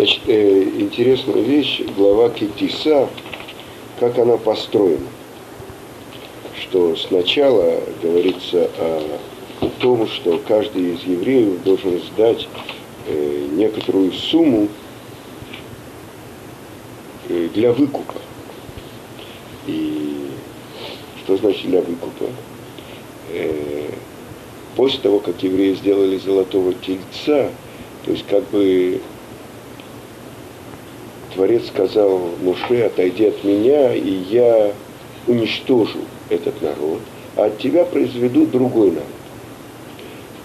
Значит, 0.00 0.22
э, 0.28 0.62
интересная 0.78 1.42
вещь, 1.42 1.82
глава 1.94 2.30
Китиса, 2.30 3.06
как 3.98 4.18
она 4.18 4.38
построена. 4.38 5.06
Что 6.58 6.96
сначала 6.96 7.82
говорится 8.02 8.70
о 8.78 9.20
том, 9.78 10.08
что 10.08 10.40
каждый 10.48 10.94
из 10.94 11.02
евреев 11.02 11.62
должен 11.64 12.00
сдать 12.00 12.48
э, 13.08 13.46
некоторую 13.52 14.12
сумму 14.12 14.68
э, 17.28 17.50
для 17.52 17.70
выкупа. 17.74 18.14
И 19.66 20.30
что 21.22 21.36
значит 21.36 21.66
для 21.66 21.82
выкупа? 21.82 22.24
Э, 23.34 23.90
после 24.76 25.00
того, 25.00 25.18
как 25.18 25.42
евреи 25.42 25.74
сделали 25.74 26.16
золотого 26.16 26.72
тельца, 26.72 27.50
то 28.06 28.10
есть 28.10 28.24
как 28.26 28.48
бы 28.48 29.02
Творец 31.40 31.68
сказал 31.68 32.20
Муше, 32.42 32.82
отойди 32.82 33.24
от 33.24 33.42
меня, 33.44 33.94
и 33.94 34.10
я 34.28 34.74
уничтожу 35.26 36.00
этот 36.28 36.60
народ, 36.60 37.00
а 37.34 37.46
от 37.46 37.56
тебя 37.56 37.86
произведу 37.86 38.44
другой 38.44 38.90
народ. 38.90 39.08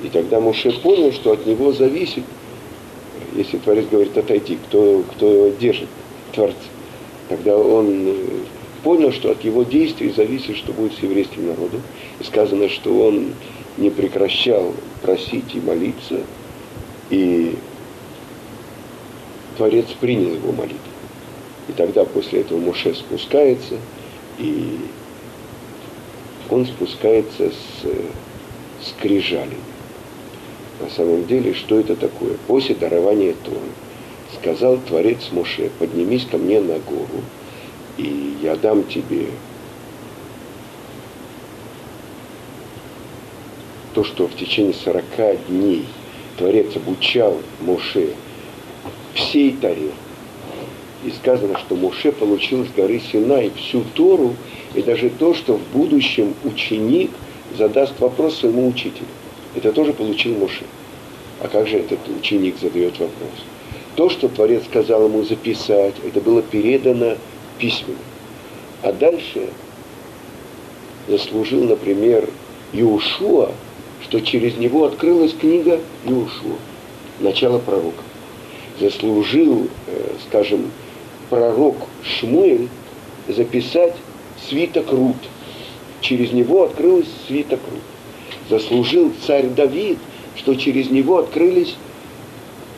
И 0.04 0.08
тогда 0.08 0.40
Муше 0.40 0.72
понял, 0.80 1.12
что 1.12 1.34
от 1.34 1.46
него 1.46 1.74
зависит, 1.74 2.24
если 3.36 3.58
Творец 3.58 3.88
говорит, 3.92 4.18
отойди, 4.18 4.58
кто, 4.68 5.04
кто 5.12 5.50
держит, 5.60 5.90
Творца. 6.32 6.56
Тогда 7.28 7.58
он 7.58 8.08
э, 8.08 8.16
понял, 8.82 9.12
что 9.12 9.32
от 9.32 9.44
его 9.44 9.64
действий 9.64 10.14
зависит, 10.16 10.56
что 10.56 10.72
будет 10.72 10.94
с 10.94 11.00
еврейским 11.00 11.46
народом. 11.46 11.82
И 12.22 12.24
сказано, 12.24 12.70
что 12.70 13.08
он 13.08 13.34
не 13.76 13.90
прекращал 13.90 14.72
просить 15.02 15.56
и 15.56 15.60
молиться, 15.60 16.22
и 17.10 17.58
Творец 19.58 19.88
принял 20.00 20.36
его 20.36 20.52
молитву. 20.52 20.85
И 21.68 21.72
тогда 21.72 22.06
после 22.06 22.42
этого 22.42 22.60
Муше 22.60 22.94
спускается, 22.94 23.76
и 24.38 24.78
он 26.50 26.66
спускается 26.66 27.50
с 27.52 28.88
скрижалями. 28.88 29.56
На 30.80 30.90
самом 30.90 31.26
деле, 31.26 31.54
что 31.54 31.80
это 31.80 31.96
такое? 31.96 32.36
После 32.48 32.76
дарования 32.76 33.34
Торы 33.44 33.58
сказал 34.40 34.78
Творец 34.78 35.30
Муше, 35.32 35.72
поднимись 35.80 36.26
ко 36.26 36.38
мне 36.38 36.60
на 36.60 36.80
гору, 36.80 37.24
и 37.98 38.38
я 38.42 38.56
дам 38.56 38.84
тебе 38.84 39.28
то, 43.94 44.04
что 44.04 44.28
в 44.28 44.36
течение 44.36 44.74
40 44.74 45.48
дней 45.48 45.86
Творец 46.38 46.76
обучал 46.76 47.42
Муше 47.62 48.10
всей 49.14 49.54
Таре. 49.54 49.92
И 51.06 51.12
сказано, 51.12 51.58
что 51.60 51.76
Муше 51.76 52.12
получил 52.12 52.66
с 52.66 52.70
горы 52.70 53.00
Синай 53.00 53.52
всю 53.56 53.84
Тору, 53.94 54.36
и 54.74 54.82
даже 54.82 55.12
то, 55.12 55.36
что 55.36 55.54
в 55.54 55.62
будущем 55.72 56.34
ученик 56.44 57.12
задаст 57.56 58.00
вопрос 58.00 58.40
своему 58.40 58.68
учителю. 58.68 59.06
Это 59.54 59.72
тоже 59.72 59.94
получил 59.94 60.34
Муше. 60.34 60.64
А 61.42 61.48
как 61.48 61.68
же 61.68 61.78
этот 61.78 62.00
ученик 62.10 62.56
задает 62.60 62.94
вопрос? 62.94 63.46
То, 63.96 64.10
что 64.10 64.28
Творец 64.28 64.64
сказал 64.66 65.06
ему 65.06 65.24
записать, 65.24 65.94
это 66.04 66.20
было 66.22 66.42
передано 66.42 67.18
письменно. 67.60 68.00
А 68.82 68.92
дальше 68.92 69.50
заслужил, 71.08 71.66
например, 71.66 72.28
Иушуа, 72.74 73.52
что 74.02 74.20
через 74.22 74.58
него 74.58 74.86
открылась 74.86 75.34
книга 75.34 75.80
Иушуа, 76.06 76.58
начало 77.20 77.60
пророка 77.60 78.02
заслужил, 78.80 79.68
э, 79.88 80.14
скажем, 80.28 80.72
пророк 81.36 81.76
Шмуэль 82.02 82.70
записать 83.28 83.94
свиток 84.48 84.90
Рут. 84.94 85.18
Через 86.00 86.32
него 86.32 86.64
открылась 86.64 87.08
свиток 87.28 87.60
Рут. 87.70 87.82
Заслужил 88.50 89.12
царь 89.28 89.48
Давид, 89.48 89.98
что 90.38 90.56
через 90.56 90.90
него 90.92 91.18
открылись 91.18 91.76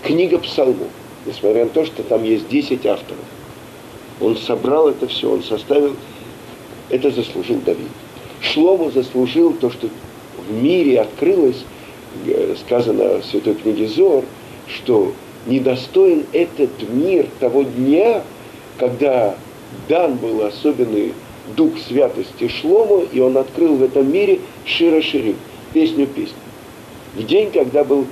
книга 0.03 0.39
псалмов, 0.39 0.87
несмотря 1.27 1.65
на 1.65 1.69
то, 1.69 1.85
что 1.85 2.01
там 2.01 2.23
есть 2.23 2.49
10 2.49 2.83
авторов. 2.87 3.23
Он 4.21 4.35
собрал 4.35 4.89
это 4.89 5.07
все, 5.07 5.31
он 5.31 5.43
составил, 5.43 5.95
это 6.89 7.11
заслужил 7.11 7.59
Давид. 7.63 7.91
Шлому 8.41 8.89
заслужил 8.89 9.53
то, 9.53 9.69
что 9.69 9.87
в 10.49 10.51
мире 10.51 11.01
открылось, 11.01 11.63
э, 12.25 12.55
сказано 12.65 13.21
в 13.21 13.25
Святой 13.25 13.53
книге 13.53 13.87
Зор, 13.87 14.23
что 14.67 15.13
недостоин 15.45 16.25
этот 16.33 16.89
мир 16.89 17.27
того 17.39 17.61
дня, 17.63 18.23
когда 18.77 19.35
дан 19.87 20.15
был 20.15 20.43
особенный 20.45 21.13
дух 21.55 21.73
святости 21.87 22.47
Шлому, 22.47 23.05
и 23.11 23.19
он 23.19 23.37
открыл 23.37 23.75
в 23.75 23.83
этом 23.83 24.11
мире 24.11 24.39
Шира 24.65 25.01
Ширим, 25.01 25.37
песню 25.73 26.07
песни. 26.07 26.35
В 27.15 27.25
день, 27.25 27.51
когда 27.51 27.83
был 27.83 28.05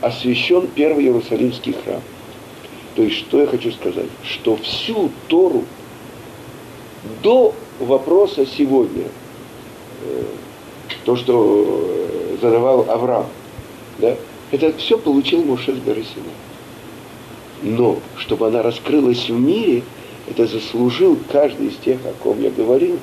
освящен 0.00 0.66
первый 0.74 1.04
Иерусалимский 1.04 1.74
храм. 1.84 2.00
То 2.94 3.02
есть, 3.02 3.16
что 3.18 3.40
я 3.40 3.46
хочу 3.46 3.72
сказать? 3.72 4.08
Что 4.22 4.56
всю 4.56 5.10
Тору 5.28 5.64
до 7.22 7.54
вопроса 7.78 8.46
сегодня, 8.46 9.04
э, 10.04 10.22
то, 11.04 11.16
что 11.16 11.64
э, 11.78 12.36
задавал 12.40 12.90
Авраам, 12.90 13.26
да, 13.98 14.16
это 14.50 14.72
все 14.74 14.98
получил 14.98 15.42
горы 15.42 16.04
Синай. 16.04 16.34
Но, 17.62 18.00
чтобы 18.16 18.48
она 18.48 18.62
раскрылась 18.62 19.28
в 19.28 19.38
мире, 19.38 19.82
это 20.28 20.46
заслужил 20.46 21.18
каждый 21.30 21.68
из 21.68 21.76
тех, 21.76 21.98
о 22.04 22.12
ком 22.22 22.40
я 22.42 22.50
говорил, 22.50 22.98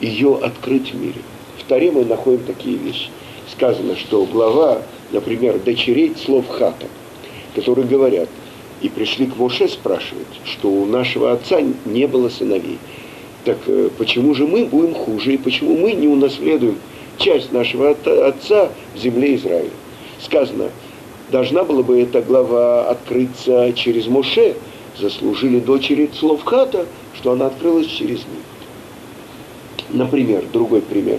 ее 0.00 0.38
открыть 0.42 0.92
в 0.92 1.00
мире. 1.00 1.20
В 1.58 1.64
Таре 1.64 1.90
мы 1.90 2.04
находим 2.04 2.44
такие 2.44 2.76
вещи. 2.76 3.10
Сказано, 3.50 3.96
что 3.96 4.24
глава, 4.24 4.82
например, 5.12 5.58
дочерей 5.58 6.14
слов 6.16 6.48
хата, 6.48 6.86
которые 7.54 7.86
говорят, 7.86 8.28
и 8.80 8.88
пришли 8.88 9.26
к 9.26 9.36
Моше 9.36 9.68
спрашивать, 9.68 10.26
что 10.44 10.68
у 10.68 10.86
нашего 10.86 11.32
отца 11.32 11.60
не 11.84 12.06
было 12.06 12.28
сыновей. 12.28 12.78
Так 13.44 13.58
э, 13.66 13.90
почему 13.96 14.34
же 14.34 14.46
мы 14.46 14.64
будем 14.64 14.94
хуже, 14.94 15.34
и 15.34 15.38
почему 15.38 15.76
мы 15.76 15.92
не 15.92 16.08
унаследуем 16.08 16.78
часть 17.18 17.52
нашего 17.52 17.90
отца 17.90 18.70
в 18.94 18.98
земле 18.98 19.36
Израиля? 19.36 19.70
Сказано, 20.22 20.70
Должна 21.34 21.64
была 21.64 21.82
бы 21.82 22.00
эта 22.00 22.22
глава 22.22 22.88
открыться 22.88 23.72
через 23.72 24.06
Моше. 24.06 24.54
Заслужили 24.96 25.58
дочери 25.58 26.06
Цловхата, 26.06 26.86
что 27.12 27.32
она 27.32 27.46
открылась 27.46 27.88
через 27.88 28.18
них. 28.18 28.44
Например, 29.90 30.44
другой 30.52 30.80
пример. 30.80 31.18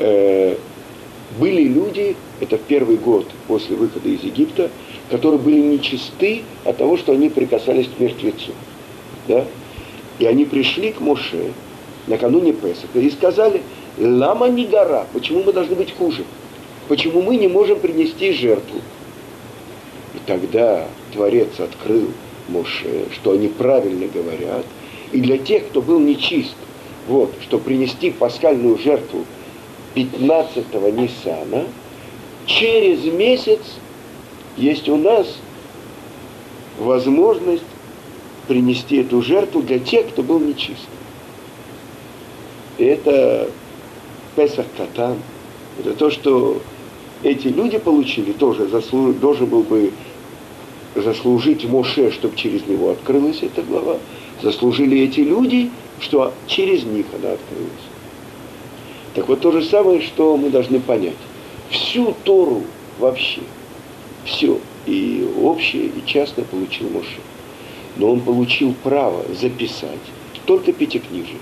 Э, 0.00 0.56
были 1.38 1.62
люди, 1.68 2.16
это 2.40 2.58
первый 2.58 2.96
год 2.96 3.28
после 3.46 3.76
выхода 3.76 4.08
из 4.08 4.24
Египта, 4.24 4.72
которые 5.08 5.38
были 5.38 5.60
нечисты 5.60 6.42
от 6.64 6.78
того, 6.78 6.96
что 6.96 7.12
они 7.12 7.28
прикасались 7.28 7.86
к 7.86 8.00
мертвецу. 8.00 8.50
Да? 9.28 9.44
И 10.18 10.26
они 10.26 10.46
пришли 10.46 10.90
к 10.90 11.00
Моше 11.00 11.52
накануне 12.08 12.54
Песаха 12.54 12.98
и 12.98 13.08
сказали, 13.08 13.62
лама 13.98 14.48
не 14.48 14.66
гора, 14.66 15.06
почему 15.12 15.44
мы 15.44 15.52
должны 15.52 15.76
быть 15.76 15.96
хуже? 15.96 16.24
Почему 16.88 17.22
мы 17.22 17.36
не 17.36 17.46
можем 17.46 17.78
принести 17.78 18.32
жертву? 18.32 18.80
Тогда 20.26 20.86
Творец 21.12 21.58
открыл 21.58 22.08
Моше, 22.48 23.06
что 23.12 23.32
они 23.32 23.48
правильно 23.48 24.06
говорят. 24.06 24.64
И 25.12 25.20
для 25.20 25.38
тех, 25.38 25.68
кто 25.68 25.82
был 25.82 25.98
нечист, 25.98 26.54
вот, 27.08 27.32
что 27.42 27.58
принести 27.58 28.10
пасхальную 28.10 28.78
жертву 28.78 29.24
15-го 29.94 30.88
Ниссана, 30.90 31.66
через 32.46 33.04
месяц 33.04 33.60
есть 34.56 34.88
у 34.88 34.96
нас 34.96 35.26
возможность 36.78 37.64
принести 38.48 38.98
эту 38.98 39.22
жертву 39.22 39.62
для 39.62 39.78
тех, 39.78 40.08
кто 40.08 40.22
был 40.22 40.40
нечист. 40.40 40.88
Это 42.78 43.50
Песах 44.36 44.66
Катан. 44.76 45.16
Это 45.78 45.94
то, 45.94 46.10
что 46.10 46.60
эти 47.22 47.48
люди 47.48 47.78
получили, 47.78 48.32
тоже 48.32 48.68
заслуж, 48.68 49.14
должен 49.16 49.46
был 49.46 49.62
бы 49.62 49.92
заслужить 50.94 51.64
Моше, 51.64 52.10
чтобы 52.10 52.36
через 52.36 52.66
него 52.66 52.90
открылась 52.90 53.42
эта 53.42 53.62
глава. 53.62 53.98
Заслужили 54.42 55.00
эти 55.00 55.20
люди, 55.20 55.70
что 56.00 56.32
через 56.46 56.84
них 56.84 57.06
она 57.14 57.32
открылась. 57.32 57.70
Так 59.14 59.28
вот 59.28 59.40
то 59.40 59.52
же 59.52 59.62
самое, 59.62 60.00
что 60.00 60.36
мы 60.36 60.50
должны 60.50 60.80
понять. 60.80 61.16
Всю 61.70 62.14
Тору 62.24 62.62
вообще, 62.98 63.40
все, 64.24 64.58
и 64.86 65.26
общее, 65.40 65.86
и 65.86 66.02
частное 66.06 66.44
получил 66.44 66.88
Моше. 66.90 67.20
Но 67.96 68.10
он 68.10 68.20
получил 68.20 68.74
право 68.82 69.24
записать 69.40 70.00
только 70.46 70.72
пятикнижие. 70.72 71.38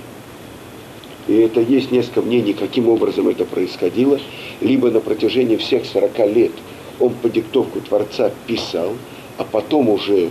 И 1.29 1.35
это 1.35 1.61
есть 1.61 1.93
несколько 1.93 2.23
мнений, 2.23 2.55
каким 2.55 2.89
образом 2.89 3.29
это 3.29 3.45
происходило. 3.45 4.19
Либо 4.61 4.91
на 4.91 5.01
протяжении 5.01 5.57
всех 5.57 5.85
40 5.87 6.19
лет 6.35 6.53
он 6.99 7.15
по 7.15 7.29
диктовку 7.29 7.81
Творца 7.81 8.33
писал, 8.47 8.95
а 9.41 9.45
потом 9.45 9.89
уже 9.89 10.29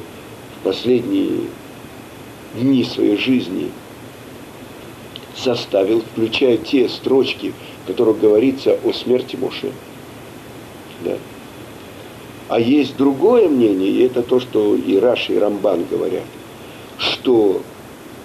последние 0.64 1.48
дни 2.54 2.84
своей 2.84 3.18
жизни 3.18 3.72
составил, 5.36 6.02
включая 6.02 6.58
те 6.58 6.88
строчки, 6.88 7.54
в 7.84 7.88
которых 7.88 8.20
говорится 8.20 8.78
о 8.84 8.94
смерти 8.94 9.36
Моше. 9.36 9.72
Да. 11.04 11.18
А 12.50 12.60
есть 12.60 12.98
другое 12.98 13.50
мнение, 13.50 13.90
и 13.90 14.04
это 14.04 14.22
то, 14.22 14.40
что 14.40 14.76
и 14.76 15.00
Раши, 15.00 15.34
и 15.34 15.40
Рамбан 15.40 15.86
говорят, 15.90 16.26
что 17.00 17.64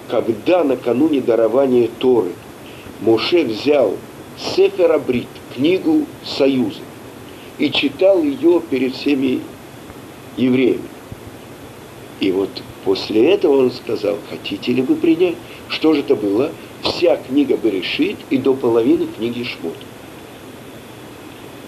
когда 0.07 0.63
накануне 0.63 1.19
дарования 1.19 1.89
Торы 1.97 2.33
Моше 3.01 3.43
взял 3.43 3.95
Сефер 4.37 4.91
Абрит, 4.91 5.27
книгу 5.55 6.05
Союза, 6.23 6.81
и 7.57 7.71
читал 7.71 8.21
ее 8.21 8.61
перед 8.69 8.93
всеми 8.93 9.41
евреями. 10.37 10.87
И 12.19 12.31
вот 12.31 12.49
после 12.83 13.33
этого 13.33 13.63
он 13.63 13.71
сказал, 13.71 14.17
хотите 14.29 14.71
ли 14.71 14.81
вы 14.81 14.95
принять? 14.95 15.35
Что 15.69 15.93
же 15.93 16.01
это 16.01 16.15
было? 16.15 16.51
Вся 16.83 17.17
книга 17.17 17.57
Берешит 17.57 18.17
и 18.29 18.37
до 18.37 18.53
половины 18.53 19.07
книги 19.07 19.43
Шмот. 19.43 19.75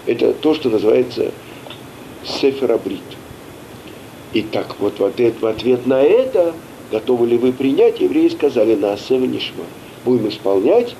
Это 0.06 0.32
то, 0.32 0.54
что 0.54 0.70
называется 0.70 1.32
Сефер 2.24 2.72
Абрит. 2.72 3.00
И 4.32 4.42
так 4.42 4.78
вот 4.78 4.98
в 4.98 5.04
ответ, 5.04 5.34
в 5.40 5.46
ответ 5.46 5.86
на 5.86 6.02
это, 6.02 6.54
готовы 6.90 7.26
ли 7.26 7.36
вы 7.36 7.52
принять, 7.52 8.00
евреи 8.00 8.28
сказали 8.28 8.74
на 8.74 8.94
Нишма. 8.94 9.64
Будем 10.04 10.28
исполнять 10.28 10.94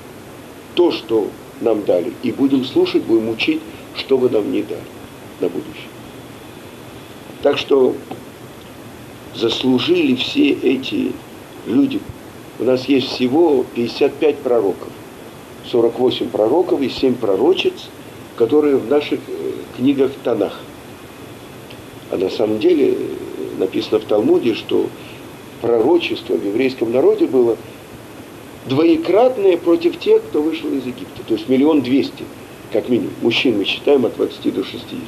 то, 0.74 0.90
что 0.90 1.28
нам 1.60 1.84
дали, 1.84 2.12
и 2.22 2.32
будем 2.32 2.64
слушать, 2.64 3.02
будем 3.04 3.28
учить, 3.30 3.60
что 3.96 4.16
вы 4.16 4.30
нам 4.30 4.50
не 4.52 4.62
дали 4.62 4.80
на 5.40 5.48
будущее. 5.48 5.87
Так 7.42 7.56
что 7.58 7.94
заслужили 9.34 10.16
все 10.16 10.50
эти 10.50 11.12
люди. 11.66 12.00
У 12.58 12.64
нас 12.64 12.86
есть 12.86 13.08
всего 13.08 13.64
55 13.74 14.38
пророков, 14.38 14.88
48 15.70 16.28
пророков 16.30 16.80
и 16.80 16.88
7 16.88 17.14
пророчиц, 17.14 17.88
которые 18.36 18.76
в 18.76 18.88
наших 18.90 19.20
э, 19.28 19.52
книгах 19.76 20.10
Танах. 20.24 20.58
А 22.10 22.16
на 22.16 22.30
самом 22.30 22.58
деле 22.58 22.94
э, 22.94 22.96
написано 23.58 24.00
в 24.00 24.04
Талмуде, 24.04 24.54
что 24.54 24.88
пророчество 25.60 26.34
в 26.34 26.44
еврейском 26.44 26.92
народе 26.92 27.26
было 27.26 27.56
двоекратное 28.66 29.56
против 29.56 29.98
тех, 30.00 30.22
кто 30.24 30.42
вышел 30.42 30.72
из 30.72 30.84
Египта. 30.84 31.22
То 31.26 31.34
есть 31.34 31.48
миллион 31.48 31.82
двести, 31.82 32.24
как 32.72 32.88
минимум. 32.88 33.12
Мужчин 33.22 33.56
мы 33.56 33.64
считаем 33.64 34.04
от 34.04 34.16
20 34.16 34.54
до 34.54 34.64
60. 34.64 34.98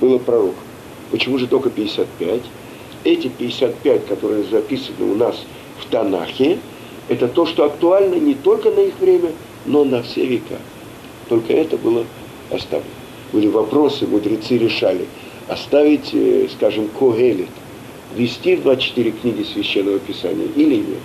Было 0.00 0.16
пророк. 0.16 0.54
Почему 1.14 1.38
же 1.38 1.46
только 1.46 1.70
55? 1.70 2.40
Эти 3.04 3.28
55, 3.28 4.06
которые 4.06 4.42
записаны 4.42 5.12
у 5.12 5.14
нас 5.14 5.36
в 5.78 5.88
Танахе, 5.88 6.58
это 7.08 7.28
то, 7.28 7.46
что 7.46 7.66
актуально 7.66 8.16
не 8.16 8.34
только 8.34 8.72
на 8.72 8.80
их 8.80 8.98
время, 8.98 9.30
но 9.64 9.84
на 9.84 10.02
все 10.02 10.26
века. 10.26 10.58
Только 11.28 11.52
это 11.52 11.76
было 11.76 12.04
оставлено. 12.50 12.90
Были 13.32 13.46
вопросы, 13.46 14.08
мудрецы 14.08 14.58
решали– 14.58 15.06
оставить, 15.48 16.10
э, 16.12 16.48
скажем, 16.52 16.88
Когелет, 16.98 17.46
ввести 18.16 18.56
в 18.56 18.64
24 18.64 19.12
книги 19.12 19.44
Священного 19.44 20.00
Писания 20.00 20.48
или 20.56 20.78
нет. 20.78 21.02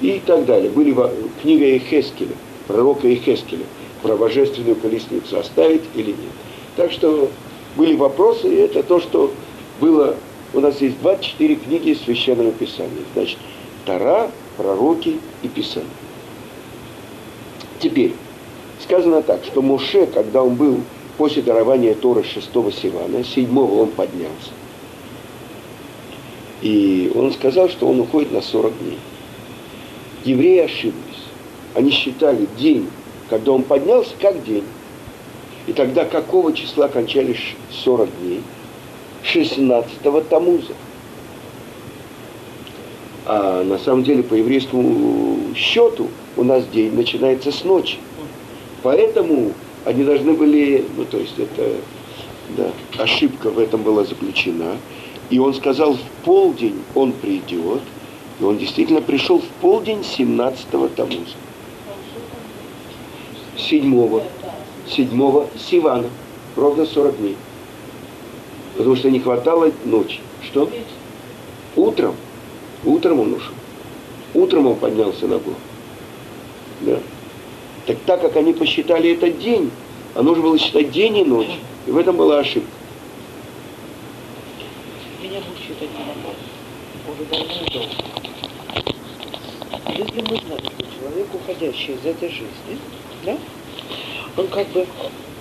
И 0.00 0.20
так 0.26 0.46
далее. 0.46 0.68
Были 0.68 0.96
книга 1.42 1.76
Эхескеля, 1.76 2.34
пророка 2.66 3.06
Эхескеля, 3.06 3.66
про 4.02 4.16
божественную 4.16 4.74
колесницу 4.74 5.38
оставить 5.38 5.82
или 5.94 6.08
нет. 6.08 6.34
Так 6.74 6.90
что 6.90 7.30
были 7.76 7.96
вопросы, 7.96 8.48
и 8.48 8.56
это 8.56 8.82
то, 8.82 9.00
что 9.00 9.32
было... 9.80 10.16
У 10.52 10.58
нас 10.58 10.80
есть 10.80 11.00
24 11.00 11.54
книги 11.56 11.94
Священного 12.04 12.50
Писания. 12.50 13.04
Значит, 13.14 13.38
Тара, 13.86 14.30
пророки 14.56 15.20
и 15.42 15.48
Писание. 15.48 15.88
Теперь, 17.78 18.14
сказано 18.82 19.22
так, 19.22 19.44
что 19.44 19.62
Моше, 19.62 20.06
когда 20.06 20.42
он 20.42 20.56
был 20.56 20.80
после 21.16 21.42
дарования 21.42 21.94
Торы 21.94 22.24
шестого 22.24 22.72
Сивана, 22.72 23.22
седьмого 23.22 23.82
он 23.82 23.90
поднялся. 23.90 24.50
И 26.62 27.10
он 27.14 27.32
сказал, 27.32 27.68
что 27.68 27.88
он 27.88 28.00
уходит 28.00 28.32
на 28.32 28.42
40 28.42 28.78
дней. 28.78 28.98
Евреи 30.24 30.58
ошиблись. 30.60 31.24
Они 31.74 31.90
считали 31.90 32.46
день, 32.58 32.88
когда 33.30 33.52
он 33.52 33.62
поднялся, 33.62 34.10
как 34.20 34.44
день. 34.44 34.64
И 35.70 35.72
тогда 35.72 36.04
какого 36.04 36.52
числа 36.52 36.88
кончались 36.88 37.54
40 37.84 38.08
дней? 38.18 38.42
16-го 39.22 40.20
Тамуза. 40.22 40.72
А 43.24 43.62
на 43.62 43.78
самом 43.78 44.02
деле 44.02 44.24
по 44.24 44.34
еврейскому 44.34 45.54
счету 45.54 46.08
у 46.36 46.42
нас 46.42 46.66
день 46.66 46.92
начинается 46.92 47.52
с 47.52 47.62
ночи. 47.62 47.98
Поэтому 48.82 49.52
они 49.84 50.02
должны 50.02 50.32
были, 50.32 50.84
ну 50.96 51.04
то 51.04 51.18
есть 51.18 51.38
это, 51.38 51.76
да, 52.56 52.72
ошибка 53.00 53.50
в 53.50 53.60
этом 53.60 53.84
была 53.84 54.02
заключена. 54.02 54.76
И 55.30 55.38
он 55.38 55.54
сказал, 55.54 55.94
в 55.94 56.24
полдень 56.24 56.82
он 56.96 57.12
придет, 57.12 57.82
и 58.40 58.42
он 58.42 58.58
действительно 58.58 59.02
пришел 59.02 59.38
в 59.38 59.46
полдень 59.60 60.00
17-го 60.00 60.88
Тамуза. 60.88 61.36
Седьмого, 63.56 64.24
седьмого 64.90 65.48
Сивана, 65.56 66.08
ровно 66.56 66.86
40 66.86 67.16
дней. 67.18 67.36
Потому 68.76 68.96
что 68.96 69.10
не 69.10 69.20
хватало 69.20 69.72
ночи. 69.84 70.20
Что? 70.42 70.70
Утром. 71.76 72.14
Утром 72.84 73.20
он 73.20 73.34
ушел. 73.34 73.54
Утром 74.34 74.66
он 74.68 74.76
поднялся 74.76 75.26
на 75.26 75.38
гору. 75.38 75.56
Да. 76.80 76.98
Так 77.86 77.98
так 78.06 78.20
как 78.22 78.36
они 78.36 78.52
посчитали 78.52 79.12
этот 79.12 79.38
день, 79.38 79.70
а 80.14 80.22
нужно 80.22 80.42
было 80.42 80.58
считать 80.58 80.90
день 80.90 81.18
и 81.18 81.24
ночь. 81.24 81.58
И 81.86 81.90
в 81.90 81.96
этом 81.96 82.16
была 82.16 82.38
ошибка. 82.38 82.70
Меня 85.22 85.40
мучает 85.40 85.76
один 85.78 86.06
вопрос. 86.06 86.36
Уже 87.08 87.24
давно. 87.30 87.50
Если 89.98 90.20
мы 90.22 90.40
знаем, 90.40 90.62
что 90.64 90.84
человек, 90.98 91.26
уходящий 91.34 91.94
из 91.94 92.06
этой 92.06 92.28
жизни, 92.28 92.78
да, 93.24 93.36
он 94.36 94.48
как 94.48 94.68
бы 94.68 94.86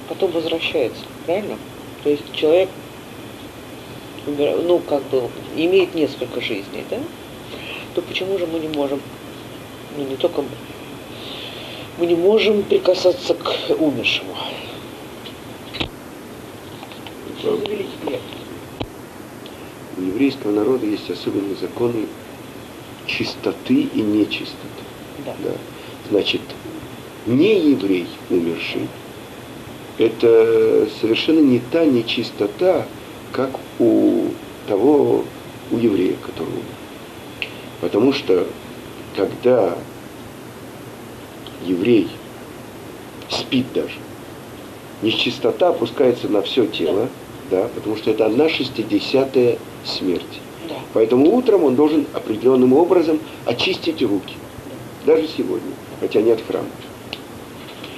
потом 0.08 0.32
возвращается, 0.32 1.02
правильно? 1.26 1.58
То 2.04 2.10
есть 2.10 2.24
человек, 2.34 2.70
ну, 4.26 4.80
как 4.80 5.04
бы, 5.10 5.30
имеет 5.56 5.96
несколько 5.96 6.42
жизней, 6.42 6.84
да? 6.90 6.98
То 7.96 8.02
почему 8.02 8.38
же 8.38 8.48
мы 8.48 8.60
не 8.60 8.68
можем, 8.70 9.02
ну, 9.98 10.06
не 10.06 10.16
только 10.16 10.44
мы 11.98 12.06
не 12.06 12.16
можем 12.16 12.64
прикасаться 12.64 13.34
к 13.34 13.70
умершему. 13.78 14.36
У 19.98 20.02
еврейского 20.02 20.52
народа 20.52 20.86
есть 20.86 21.10
особенные 21.10 21.56
законы 21.56 22.06
чистоты 23.06 23.82
и 23.94 24.02
нечистоты. 24.02 24.84
Да. 25.26 25.36
Да. 25.44 25.52
Значит, 26.10 26.42
не 27.30 27.72
еврей 27.72 28.08
умерший, 28.30 28.88
это 29.98 30.88
совершенно 31.00 31.40
не 31.40 31.60
та 31.60 31.86
нечистота, 31.86 32.86
как 33.32 33.52
у 33.78 34.26
того, 34.68 35.24
у 35.72 35.78
еврея, 35.78 36.16
который 36.26 36.50
умер. 36.50 37.50
Потому 37.82 38.14
что, 38.14 38.48
когда 39.16 39.76
еврей 41.66 42.08
спит 43.30 43.68
даже, 43.74 44.00
нечистота 45.02 45.70
опускается 45.70 46.28
на 46.28 46.42
все 46.42 46.66
тело, 46.66 47.10
да, 47.52 47.68
потому 47.76 47.96
что 47.96 48.12
это 48.12 48.26
одна 48.26 48.50
шестидесятая 48.50 49.58
смерти. 49.86 50.40
Да. 50.68 50.76
Поэтому 50.94 51.36
утром 51.36 51.64
он 51.64 51.76
должен 51.76 52.06
определенным 52.14 52.74
образом 52.74 53.20
очистить 53.46 54.02
руки. 54.02 54.36
Даже 55.06 55.28
сегодня, 55.28 55.72
хотя 56.00 56.22
нет 56.22 56.40
храма. 56.48 56.68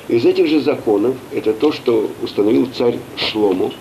Из 0.08 0.26
этих 0.26 0.48
же 0.48 0.62
законов, 0.62 1.16
это 1.32 1.54
то, 1.54 1.72
что 1.72 2.10
установил 2.22 2.68
царь 2.76 2.98
Шлому, 3.18 3.72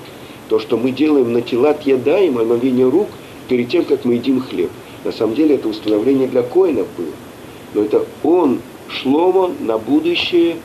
то, 0.49 0.59
что 0.59 0.77
мы 0.77 0.91
делаем 0.91 1.33
на 1.33 1.43
тела 1.43 1.77
еда 1.85 2.19
и 2.19 2.29
омовение 2.29 2.89
рук 2.89 3.09
перед 3.49 3.69
тем, 3.69 3.85
как 3.85 4.05
мы 4.05 4.15
едим 4.15 4.41
хлеб. 4.41 4.71
На 5.05 5.13
самом 5.13 5.35
деле 5.35 5.55
это 5.55 5.69
установление 5.69 6.29
для 6.29 6.43
коинов 6.43 6.87
было. 6.97 7.13
Но 7.75 7.83
это 7.83 8.07
он 8.23 8.61
Шломо 8.89 9.53
на 9.61 9.79
будущее, 9.79 10.57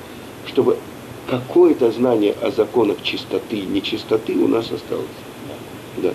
чтобы 0.48 0.78
какое-то 1.28 1.92
знание 1.92 2.36
о 2.42 2.52
законах 2.52 2.98
чистоты 3.04 3.58
и 3.58 3.66
нечистоты 3.66 4.34
у 4.36 4.48
нас 4.48 4.72
осталось. 4.72 5.06
Да. 5.98 6.12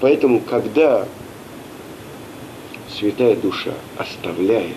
Поэтому, 0.00 0.40
когда 0.40 1.06
святая 2.92 3.36
душа 3.36 3.72
оставляет 3.96 4.76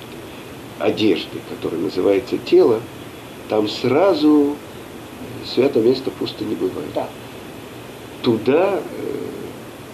одежды, 0.80 1.40
которая 1.50 1.82
называется 1.82 2.38
тело, 2.38 2.82
там 3.50 3.68
сразу 3.70 4.56
святое 5.46 5.84
место 5.84 6.12
пусто 6.12 6.44
не 6.44 6.56
бывает. 6.56 6.90
Да. 6.94 7.08
Туда 8.22 8.80
э, 8.80 9.24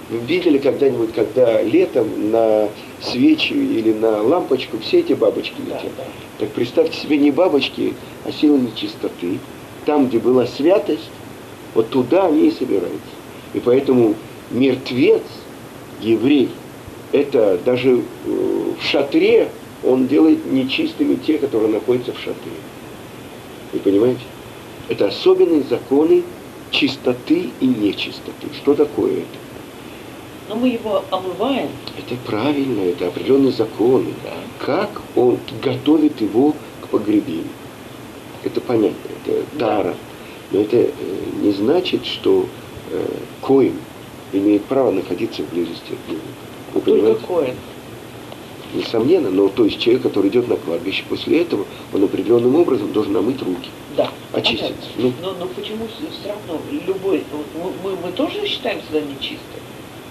Вы 0.09 0.17
видели 0.19 0.57
когда-нибудь, 0.57 1.13
когда 1.13 1.61
летом 1.61 2.31
на 2.31 2.69
свечи 3.01 3.53
или 3.53 3.93
на 3.93 4.21
лампочку 4.21 4.77
все 4.79 4.99
эти 4.99 5.13
бабочки 5.13 5.59
летят? 5.61 5.83
Да, 5.97 6.03
да. 6.03 6.03
Так 6.39 6.49
представьте 6.49 6.97
себе 6.97 7.17
не 7.17 7.31
бабочки, 7.31 7.93
а 8.25 8.31
силы 8.31 8.59
нечистоты. 8.59 9.39
Там, 9.85 10.07
где 10.07 10.19
была 10.19 10.47
святость, 10.47 11.09
вот 11.75 11.89
туда 11.89 12.27
они 12.27 12.47
и 12.47 12.51
собираются. 12.51 12.99
И 13.53 13.59
поэтому 13.59 14.15
мертвец, 14.51 15.23
еврей, 16.01 16.49
это 17.11 17.59
даже 17.63 17.97
э, 17.97 18.01
в 18.79 18.83
шатре 18.83 19.49
он 19.83 20.07
делает 20.07 20.45
нечистыми 20.51 21.15
те, 21.15 21.37
которые 21.37 21.71
находятся 21.71 22.13
в 22.13 22.19
шатре. 22.19 22.51
Вы 23.73 23.79
понимаете? 23.79 24.21
Это 24.87 25.07
особенные 25.07 25.63
законы 25.63 26.23
чистоты 26.71 27.49
и 27.59 27.65
нечистоты. 27.65 28.47
Что 28.55 28.73
такое 28.73 29.11
это? 29.13 29.37
Но 30.49 30.55
мы 30.55 30.69
его 30.69 31.03
омываем. 31.11 31.69
Это 31.97 32.15
правильно, 32.25 32.81
это 32.81 33.07
определенные 33.07 33.51
законы. 33.51 34.13
Да. 34.23 34.65
Как 34.65 34.89
он 35.15 35.37
готовит 35.61 36.19
его 36.21 36.55
к 36.81 36.87
погребению. 36.87 37.45
Это 38.43 38.59
понятно, 38.61 38.97
это 39.25 39.43
дара. 39.57 39.83
Да. 39.83 39.95
Но 40.51 40.61
это 40.61 40.77
э, 40.77 40.91
не 41.41 41.51
значит, 41.51 42.05
что 42.05 42.47
э, 42.91 43.05
коин 43.41 43.75
имеет 44.33 44.65
право 44.65 44.91
находиться 44.91 45.43
в 45.43 45.49
близости 45.49 45.93
от 45.93 46.11
него. 46.11 46.81
Только 46.83 47.27
коин. 47.27 47.55
Несомненно, 48.73 49.31
но 49.31 49.49
то 49.49 49.65
есть 49.65 49.79
человек, 49.79 50.03
который 50.03 50.29
идет 50.29 50.47
на 50.47 50.55
кладбище, 50.55 51.03
после 51.09 51.41
этого 51.41 51.65
он 51.91 52.03
определенным 52.03 52.55
образом 52.55 52.91
должен 52.93 53.13
намыть 53.13 53.41
руки. 53.41 53.69
Да. 53.97 54.11
Очиститься. 54.31 54.89
Ну. 54.97 55.11
Но, 55.21 55.33
но 55.33 55.47
почему 55.47 55.87
все 55.87 56.29
равно 56.29 56.61
любой, 56.85 57.23
вот 57.31 57.73
мы, 57.83 57.95
мы 57.95 58.11
тоже 58.11 58.45
считаем 58.45 58.79
себя 58.87 59.01
нечистой? 59.01 59.61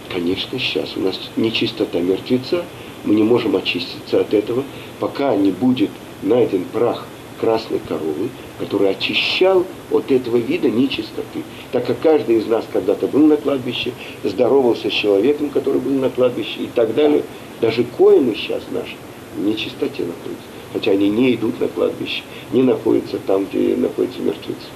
Конечно, 0.08 0.58
сейчас 0.58 0.96
у 0.96 1.00
нас 1.00 1.18
нечистота 1.36 2.00
мертвеца, 2.00 2.64
мы 3.04 3.14
не 3.14 3.22
можем 3.22 3.54
очиститься 3.54 4.20
от 4.20 4.34
этого, 4.34 4.64
пока 4.98 5.36
не 5.36 5.52
будет 5.52 5.90
найден 6.22 6.64
прах 6.64 7.06
красной 7.40 7.78
коровы, 7.78 8.28
который 8.58 8.90
очищал 8.90 9.64
от 9.90 10.10
этого 10.10 10.36
вида 10.36 10.68
нечистоты. 10.68 11.42
Так 11.72 11.86
как 11.86 12.00
каждый 12.00 12.38
из 12.38 12.46
нас 12.46 12.64
когда-то 12.72 13.06
был 13.06 13.26
на 13.26 13.36
кладбище, 13.36 13.92
здоровался 14.24 14.90
с 14.90 14.92
человеком, 14.92 15.50
который 15.50 15.80
был 15.80 15.92
на 15.92 16.10
кладбище 16.10 16.64
и 16.64 16.68
так 16.74 16.94
далее. 16.94 17.22
Даже 17.60 17.84
коины 17.84 18.34
сейчас 18.34 18.62
наши 18.70 18.94
в 19.36 19.40
нечистоте 19.40 20.04
находятся. 20.04 20.46
Хотя 20.72 20.90
они 20.92 21.08
не 21.08 21.34
идут 21.34 21.60
на 21.60 21.68
кладбище, 21.68 22.22
не 22.52 22.62
находятся 22.62 23.18
там, 23.26 23.46
где 23.46 23.74
находятся 23.76 24.20
мертвецы. 24.20 24.66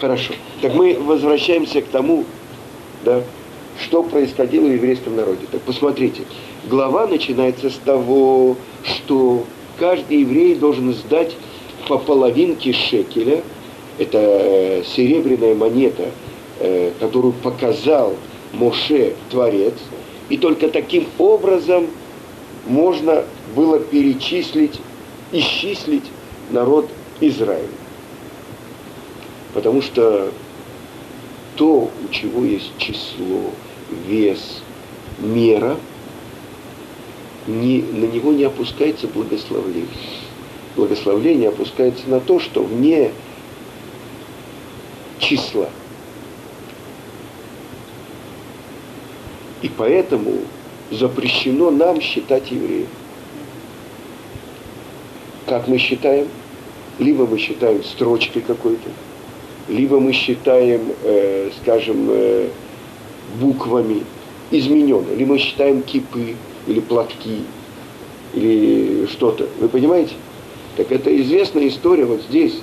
Хорошо. 0.00 0.34
Так 0.60 0.74
мы 0.74 0.94
возвращаемся 0.98 1.82
к 1.82 1.86
тому, 1.86 2.24
да, 3.04 3.22
что 3.80 4.02
происходило 4.02 4.66
в 4.66 4.72
еврейском 4.72 5.16
народе. 5.16 5.46
Так 5.50 5.60
посмотрите, 5.62 6.22
глава 6.68 7.06
начинается 7.06 7.70
с 7.70 7.76
того, 7.84 8.56
что 8.84 9.44
каждый 9.78 10.20
еврей 10.20 10.54
должен 10.54 10.92
сдать 10.92 11.34
по 11.88 11.98
половинке 11.98 12.72
шекеля, 12.72 13.42
это 13.98 14.18
э, 14.18 14.82
серебряная 14.84 15.54
монета, 15.54 16.10
которую 16.98 17.32
показал 17.32 18.16
Моше 18.52 19.14
Творец, 19.30 19.74
и 20.28 20.36
только 20.36 20.68
таким 20.68 21.06
образом 21.18 21.86
можно 22.66 23.24
было 23.54 23.78
перечислить, 23.78 24.80
исчислить 25.32 26.04
народ 26.50 26.88
Израиля. 27.20 27.68
Потому 29.54 29.82
что 29.82 30.30
то, 31.56 31.90
у 32.04 32.12
чего 32.12 32.44
есть 32.44 32.70
число, 32.78 33.50
вес, 34.06 34.62
мера, 35.18 35.76
не, 37.46 37.82
на 37.82 38.04
него 38.04 38.32
не 38.32 38.44
опускается 38.44 39.08
благословление. 39.08 39.88
Благословление 40.76 41.48
опускается 41.48 42.08
на 42.08 42.20
то, 42.20 42.38
что 42.38 42.62
вне 42.62 43.10
числа. 45.18 45.68
И 49.62 49.68
поэтому 49.68 50.32
запрещено 50.90 51.70
нам 51.70 52.00
считать 52.00 52.50
евреев. 52.50 52.86
Как 55.46 55.66
мы 55.66 55.78
считаем? 55.78 56.28
Либо 56.98 57.26
мы 57.26 57.38
считаем 57.38 57.82
строчкой 57.84 58.42
какой-то, 58.42 58.88
либо 59.68 60.00
мы 60.00 60.12
считаем, 60.12 60.80
э, 61.04 61.50
скажем, 61.62 62.08
э, 62.10 62.48
буквами 63.40 64.02
измененно, 64.50 65.14
либо 65.14 65.34
мы 65.34 65.38
считаем 65.38 65.82
кипы 65.82 66.34
или 66.66 66.80
платки, 66.80 67.42
или 68.34 69.06
что-то. 69.06 69.48
Вы 69.60 69.68
понимаете? 69.68 70.14
Так 70.76 70.92
это 70.92 71.16
известная 71.22 71.68
история 71.68 72.04
вот 72.04 72.22
здесь, 72.28 72.60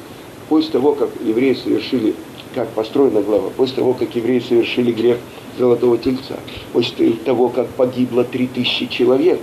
после 0.49 0.71
того, 0.71 0.93
как 0.95 1.09
евреи 1.25 1.53
совершили, 1.53 2.13
как 2.55 2.69
построена 2.69 3.21
глава, 3.21 3.49
после 3.49 3.75
того, 3.75 3.93
как 3.93 4.15
евреи 4.15 4.39
совершили 4.39 4.93
грех 4.93 5.17
золотого 5.59 5.97
тельца, 5.97 6.39
после 6.71 7.11
того, 7.11 7.49
как 7.49 7.67
погибло 7.67 8.23
три 8.23 8.47
тысячи 8.47 8.87
человек, 8.87 9.39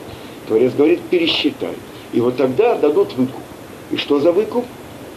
Творец 0.48 0.72
говорит, 0.72 1.00
пересчитай. 1.02 1.74
И 2.12 2.20
вот 2.20 2.36
тогда 2.36 2.74
дадут 2.76 3.14
выкуп. 3.14 3.42
И 3.90 3.96
что 3.96 4.18
за 4.18 4.32
выкуп? 4.32 4.64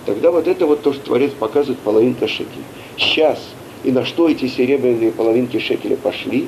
Тогда 0.06 0.30
вот 0.32 0.48
это 0.48 0.68
вот 0.68 0.84
то, 0.84 0.94
что 0.94 1.06
Творец 1.06 1.32
показывает, 1.32 1.80
половинка 1.80 2.28
шекеля. 2.28 2.64
Сейчас, 2.98 3.40
и 3.84 3.92
на 3.92 4.06
что 4.06 4.30
эти 4.30 4.48
серебряные 4.48 5.12
половинки 5.12 5.58
шекеля 5.58 5.96
пошли? 5.96 6.48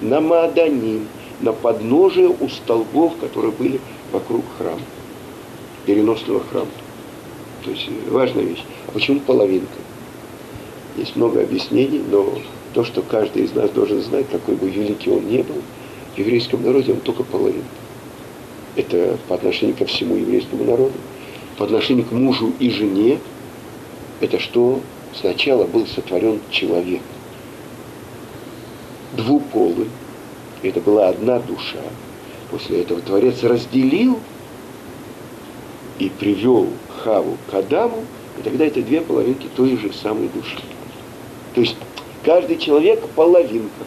На 0.00 0.20
Мааданим, 0.20 1.06
на 1.40 1.52
подножие 1.52 2.28
у 2.28 2.48
столбов, 2.48 3.16
которые 3.20 3.52
были 3.52 3.80
вокруг 4.12 4.44
храма, 4.58 4.80
переносного 5.84 6.40
храма. 6.50 6.70
То 7.64 7.70
есть 7.70 7.88
важная 8.10 8.44
вещь. 8.44 8.64
А 8.88 8.92
почему 8.92 9.20
половинка? 9.20 9.85
Есть 10.96 11.16
много 11.16 11.42
объяснений, 11.42 12.02
но 12.10 12.38
то, 12.74 12.84
что 12.84 13.02
каждый 13.02 13.44
из 13.44 13.52
нас 13.52 13.70
должен 13.70 14.00
знать, 14.02 14.26
какой 14.30 14.54
бы 14.54 14.68
великий 14.68 15.10
он 15.10 15.26
не 15.26 15.42
был, 15.42 15.62
в 16.14 16.18
еврейском 16.18 16.62
народе 16.62 16.92
он 16.92 17.00
только 17.00 17.22
половинка. 17.22 17.66
Это 18.76 19.18
по 19.28 19.34
отношению 19.34 19.76
ко 19.76 19.84
всему 19.86 20.16
еврейскому 20.16 20.64
народу 20.64 20.94
по 21.56 21.64
отношению 21.64 22.04
к 22.04 22.12
мужу 22.12 22.52
и 22.58 22.70
жене, 22.70 23.18
это 24.20 24.38
что 24.38 24.80
сначала 25.14 25.64
был 25.64 25.86
сотворен 25.86 26.40
человек. 26.50 27.02
Двуполый. 29.16 29.88
Это 30.62 30.80
была 30.80 31.08
одна 31.08 31.38
душа. 31.38 31.80
После 32.50 32.82
этого 32.82 33.00
Творец 33.00 33.42
разделил 33.42 34.18
и 35.98 36.10
привел 36.10 36.68
Хаву 37.02 37.36
к 37.50 37.54
Адаму, 37.54 38.04
и 38.38 38.42
тогда 38.42 38.66
это 38.66 38.82
две 38.82 39.00
половинки 39.00 39.48
той 39.56 39.76
же 39.78 39.92
самой 39.92 40.28
души. 40.28 40.58
То 41.56 41.62
есть 41.62 41.76
каждый 42.22 42.58
человек 42.58 43.00
половинка. 43.16 43.84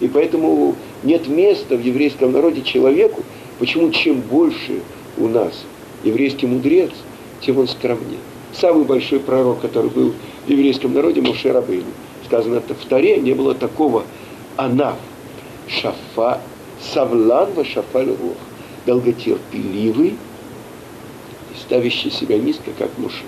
И 0.00 0.06
поэтому 0.06 0.76
нет 1.02 1.28
места 1.28 1.76
в 1.76 1.80
еврейском 1.82 2.30
народе 2.30 2.60
человеку, 2.60 3.22
почему 3.58 3.90
чем 3.90 4.20
больше 4.20 4.82
у 5.16 5.26
нас 5.26 5.64
еврейский 6.04 6.46
мудрец, 6.46 6.90
тем 7.40 7.56
он 7.56 7.68
скромнее. 7.68 8.18
Самый 8.52 8.84
большой 8.84 9.18
пророк, 9.18 9.62
который 9.62 9.90
был 9.90 10.12
в 10.46 10.50
еврейском 10.50 10.92
народе, 10.92 11.22
Моше 11.22 11.52
Рабейну. 11.52 11.86
Сказано 12.26 12.60
в 12.60 12.86
Таре, 12.86 13.16
не 13.16 13.32
было 13.32 13.54
такого 13.54 14.04
анаф, 14.56 14.96
шафа, 15.68 16.42
савлан 16.92 17.50
ва 17.54 17.64
шафаль 17.64 18.08
рух, 18.08 18.36
долготерпеливый, 18.84 20.16
ставящий 21.62 22.10
себя 22.10 22.36
низко, 22.36 22.72
как 22.78 22.90
Моше. 22.98 23.24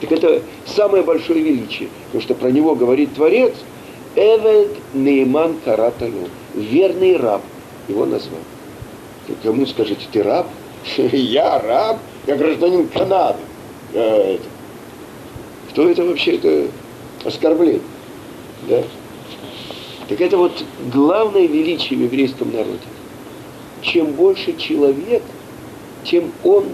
Так 0.00 0.12
это 0.12 0.42
самое 0.66 1.02
большое 1.02 1.42
величие, 1.42 1.88
потому 2.06 2.22
что 2.22 2.34
про 2.34 2.50
него 2.50 2.74
говорит 2.74 3.14
Творец, 3.14 3.54
Эвед 4.16 4.76
Нейман 4.94 5.56
Каратаю, 5.64 6.28
верный 6.54 7.16
раб, 7.16 7.42
его 7.88 8.06
назвал. 8.06 8.40
Кому 9.42 9.66
скажете, 9.66 10.06
ты 10.10 10.22
раб? 10.22 10.46
Я 11.12 11.60
раб, 11.60 11.98
я 12.26 12.36
гражданин 12.36 12.88
Канады. 12.88 13.38
Это. 13.92 14.42
Кто 15.70 15.88
это 15.88 16.04
вообще? 16.04 16.36
Это 16.36 16.68
оскорбление. 17.24 17.80
Да? 18.68 18.82
Так 20.08 20.20
это 20.20 20.36
вот 20.36 20.64
главное 20.92 21.46
величие 21.46 21.98
в 21.98 22.02
еврейском 22.02 22.50
народе. 22.52 22.78
Чем 23.82 24.12
больше 24.12 24.56
человек, 24.56 25.22
тем 26.04 26.32
он 26.42 26.64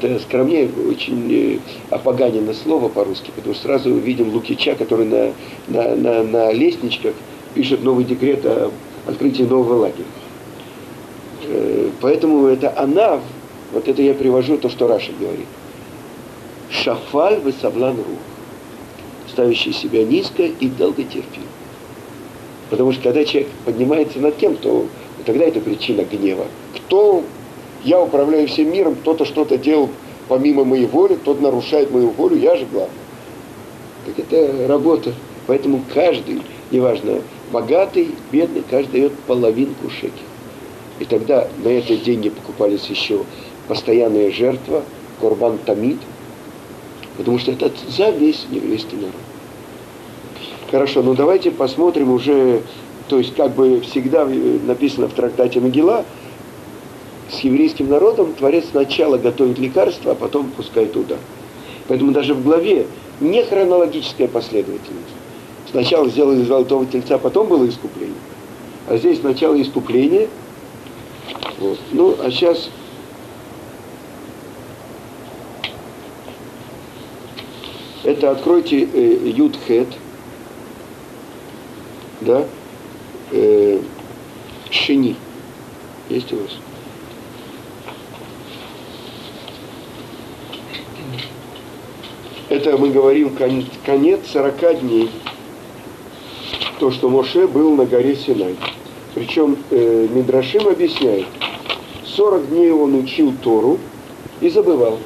это 0.00 0.18
скромнее 0.20 0.68
очень 0.88 1.32
э, 1.32 1.58
опоганено 1.90 2.54
слово 2.54 2.88
по-русски, 2.88 3.30
потому 3.34 3.54
что 3.54 3.64
сразу 3.64 3.94
видим 3.94 4.32
Лукича, 4.32 4.74
который 4.74 5.06
на, 5.06 5.32
на, 5.68 5.96
на, 5.96 6.22
на 6.22 6.52
лестничках 6.52 7.14
пишет 7.54 7.82
новый 7.82 8.04
декрет 8.04 8.44
о 8.46 8.70
открытии 9.06 9.42
нового 9.42 9.80
лагеря. 9.80 10.04
Э, 11.44 11.90
поэтому 12.00 12.46
это 12.46 12.72
она, 12.78 13.20
вот 13.72 13.88
это 13.88 14.02
я 14.02 14.14
привожу 14.14 14.58
то, 14.58 14.68
что 14.68 14.86
Раша 14.88 15.12
говорит. 15.18 15.46
Шафаль 16.70 17.40
высавлан 17.40 17.96
рух. 17.96 18.18
ставящий 19.30 19.72
себя 19.72 20.04
низко 20.04 20.42
и 20.42 20.68
долготерпим. 20.68 21.42
Потому 22.68 22.92
что 22.92 23.02
когда 23.02 23.24
человек 23.24 23.50
поднимается 23.64 24.18
над 24.20 24.36
кем, 24.36 24.56
то 24.56 24.86
тогда 25.24 25.44
это 25.44 25.60
причина 25.60 26.02
гнева. 26.02 26.46
Кто 26.76 27.24
я 27.84 28.00
управляю 28.00 28.48
всем 28.48 28.72
миром, 28.72 28.94
кто-то 28.94 29.24
что-то 29.24 29.58
делал 29.58 29.90
помимо 30.28 30.64
моей 30.64 30.86
воли, 30.86 31.16
тот 31.16 31.40
нарушает 31.40 31.90
мою 31.90 32.10
волю, 32.10 32.36
я 32.36 32.56
же 32.56 32.64
главный. 32.64 32.94
Так 34.06 34.18
это 34.18 34.68
работа. 34.68 35.12
Поэтому 35.48 35.82
каждый, 35.92 36.42
неважно, 36.70 37.20
богатый, 37.50 38.10
бедный, 38.30 38.62
каждый 38.70 38.92
дает 38.92 39.12
половинку 39.26 39.90
шекеля. 39.90 40.12
И 41.00 41.04
тогда 41.04 41.48
на 41.64 41.68
это 41.68 41.96
деньги 41.96 42.28
покупались 42.28 42.84
еще 42.86 43.24
постоянная 43.66 44.30
жертва, 44.30 44.84
Корбан 45.20 45.58
Тамид, 45.58 45.98
потому 47.16 47.38
что 47.38 47.50
это 47.50 47.70
за 47.88 48.10
весь 48.10 48.46
еврейский 48.50 48.96
народ. 48.96 49.12
Хорошо, 50.70 51.02
ну 51.02 51.14
давайте 51.14 51.50
посмотрим 51.50 52.12
уже, 52.12 52.62
то 53.08 53.18
есть 53.18 53.34
как 53.34 53.52
бы 53.54 53.80
всегда 53.80 54.24
написано 54.24 55.08
в 55.08 55.12
трактате 55.12 55.58
Могила, 55.58 56.04
с 57.32 57.40
еврейским 57.40 57.88
народом 57.88 58.34
Творец 58.34 58.66
сначала 58.70 59.16
готовит 59.18 59.58
лекарство, 59.58 60.12
а 60.12 60.14
потом 60.14 60.50
пускает 60.50 60.96
удар. 60.96 61.18
Поэтому 61.88 62.12
даже 62.12 62.34
в 62.34 62.42
главе 62.42 62.86
не 63.20 63.42
хронологическая 63.42 64.28
последовательность. 64.28 65.14
Сначала 65.70 66.08
сделали 66.08 66.42
золотого 66.42 66.86
тельца, 66.86 67.18
потом 67.18 67.48
было 67.48 67.68
искупление. 67.68 68.16
А 68.88 68.96
здесь 68.96 69.20
сначала 69.20 69.60
искупление. 69.60 70.28
Вот. 71.58 71.78
Ну, 71.92 72.16
а 72.22 72.30
сейчас 72.30 72.70
это 78.02 78.30
откройте 78.30 78.88
э, 78.92 79.32
да, 82.20 82.44
э, 83.30 83.80
Шини. 84.70 85.16
Есть 86.08 86.32
у 86.32 86.36
вас? 86.36 86.50
Это 92.50 92.76
мы 92.76 92.90
говорим 92.90 93.30
конец 93.86 94.20
40 94.32 94.80
дней. 94.80 95.08
То, 96.80 96.90
что 96.90 97.08
Моше 97.08 97.46
был 97.46 97.76
на 97.76 97.86
горе 97.86 98.16
Синай. 98.16 98.56
Причем 99.14 99.56
э, 99.70 100.08
Мидрашим 100.10 100.66
объясняет, 100.66 101.26
40 102.04 102.48
дней 102.48 102.72
он 102.72 102.96
учил 102.96 103.32
Тору 103.40 103.78
и 104.40 104.48
забывал. 104.48 104.98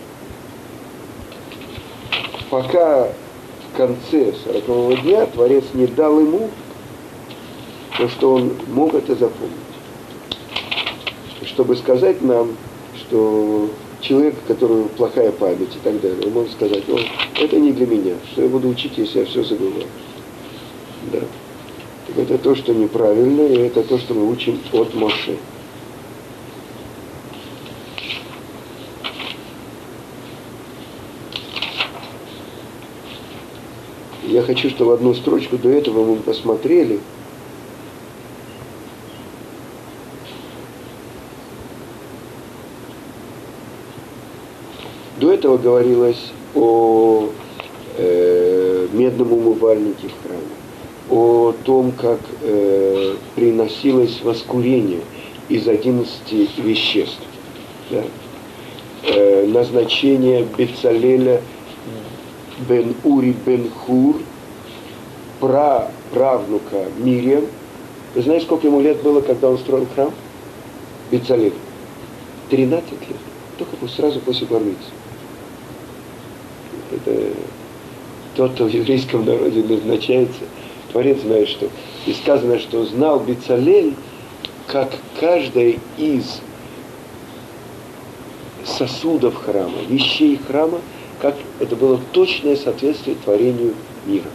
Пока 2.49 3.09
в 3.09 3.77
конце 3.77 4.33
40 4.67 5.03
дня 5.03 5.27
Творец 5.27 5.65
не 5.75 5.87
дал 5.87 6.19
ему 6.21 6.49
то, 7.99 8.09
что 8.09 8.35
он 8.37 8.55
мог 8.69 8.95
это 8.95 9.15
запомнить. 9.17 9.53
Чтобы 11.45 11.77
сказать 11.77 12.23
нам, 12.23 12.57
что 12.97 13.69
человек, 14.05 14.35
у 14.45 14.53
которого 14.53 14.89
плохая 14.89 15.33
память 15.33 15.75
и 15.75 15.79
так 15.83 16.01
далее, 16.01 16.21
он 16.25 16.33
может 16.33 16.53
сказать, 16.53 16.85
о, 16.89 16.99
это 17.41 17.59
не 17.59 17.73
для 17.73 17.87
меня, 17.87 18.15
что 18.31 18.43
я 18.43 18.49
буду 18.49 18.69
учить, 18.69 18.93
если 18.97 19.21
я 19.21 19.25
все 19.25 19.43
забываю. 19.43 19.87
Да. 21.13 21.21
Это 22.17 22.39
то, 22.39 22.55
что 22.55 22.73
неправильно, 22.73 23.43
и 23.43 23.67
это 23.67 23.83
то, 23.83 23.99
что 23.99 24.15
мы 24.15 24.31
учим 24.31 24.61
от 24.73 24.95
Моше. 24.95 25.37
Я 34.27 34.43
хочу, 34.43 34.69
чтобы 34.69 34.95
одну 34.95 35.15
строчку 35.15 35.57
до 35.57 35.71
этого 35.71 36.05
мы 36.05 36.17
посмотрели– 36.17 37.01
этого 45.35 45.59
говорилось 45.59 46.31
о 46.55 47.29
э, 47.99 48.89
медном 48.93 49.33
умывальнике 49.33 50.09
в 50.09 50.27
храме, 50.27 50.55
о 51.11 51.53
том, 51.65 51.93
как 51.93 52.21
э, 52.43 53.15
приносилось 53.35 54.21
воскурение 54.23 55.01
из 55.49 55.67
11 55.69 56.33
веществ. 56.59 57.19
Да? 57.91 58.05
Э, 59.03 59.47
назначение 59.47 60.47
Бецалеля 60.57 61.43
бен 62.69 62.95
Ури 63.03 63.35
бен 63.45 63.69
Хур, 63.71 64.17
пра 65.41 65.91
правнука 66.13 66.87
Мириам. 66.99 67.45
Вы 68.15 68.23
знаете, 68.23 68.47
сколько 68.47 68.69
ему 68.69 68.81
лет 68.81 69.03
было, 69.03 69.21
когда 69.21 69.51
он 69.51 69.59
строил 69.59 69.87
храм? 69.95 70.13
Бецалель. 71.11 71.55
13 72.51 72.91
лет. 72.93 73.19
Только 73.59 73.89
сразу 73.89 74.21
после 74.21 74.47
Бармицы 74.47 74.91
это 76.95 77.35
тот, 78.37 78.53
кто 78.53 78.65
в 78.65 78.69
еврейском 78.69 79.25
народе 79.25 79.63
назначается, 79.63 80.41
Творец 80.93 81.21
знает, 81.21 81.49
что. 81.49 81.69
И 82.07 82.13
сказано, 82.13 82.59
что 82.59 82.85
знал 82.85 83.21
Бицалель, 83.21 83.95
как 84.67 84.93
каждая 85.21 85.77
из 85.99 86.41
сосудов 88.65 89.35
храма, 89.35 89.79
вещей 89.89 90.39
храма, 90.47 90.81
как 91.21 91.37
это 91.61 91.77
было 91.77 92.01
точное 92.13 92.57
соответствие 92.57 93.17
творению 93.25 93.75
мира. 94.07 94.31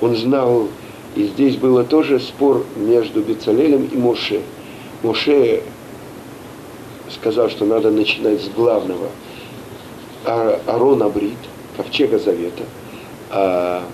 Он 0.00 0.16
знал, 0.16 0.68
и 1.16 1.24
здесь 1.24 1.56
было 1.56 1.84
тоже 1.84 2.20
спор 2.20 2.64
между 2.76 3.20
Бицалелем 3.20 3.88
и 3.92 3.96
Моше. 3.96 4.42
Моше 5.02 5.62
сказал, 7.10 7.50
что 7.50 7.64
надо 7.64 7.90
начинать 7.90 8.40
с 8.40 8.48
главного– 8.48 9.08
Арон 10.24 11.02
Абрит, 11.02 11.38
ковчега 11.76 12.18
Завета. 12.18 12.64
А 13.30 13.84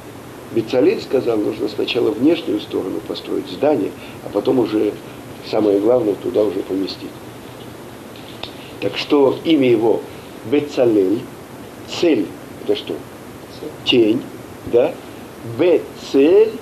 Бецалель 0.53 1.01
сказал, 1.03 1.37
нужно 1.37 1.69
сначала 1.69 2.11
внешнюю 2.11 2.61
сторону 2.61 3.01
построить 3.07 3.49
здание, 3.49 3.91
а 4.25 4.29
потом 4.29 4.61
уже 4.61 4.93
самое 5.51 5.81
главное 5.81 6.15
туда 6.15 6.43
уже 6.43 6.61
поместить. 6.61 7.11
Так 8.81 8.97
что 8.97 9.37
имя 9.45 9.69
его 9.69 10.01
Бецалель, 10.51 11.21
цель, 11.89 12.27
это 12.63 12.77
что? 12.77 12.95
Тень, 13.85 14.23
да? 14.67 14.95
Бецель 15.59 16.53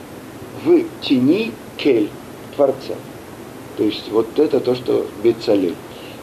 в 0.64 0.84
тени 1.00 1.52
кель, 1.76 2.08
Творца. 2.56 2.94
То 3.76 3.84
есть 3.84 4.10
вот 4.10 4.38
это 4.38 4.60
то, 4.60 4.74
что 4.74 5.06
Бецалель. 5.22 5.74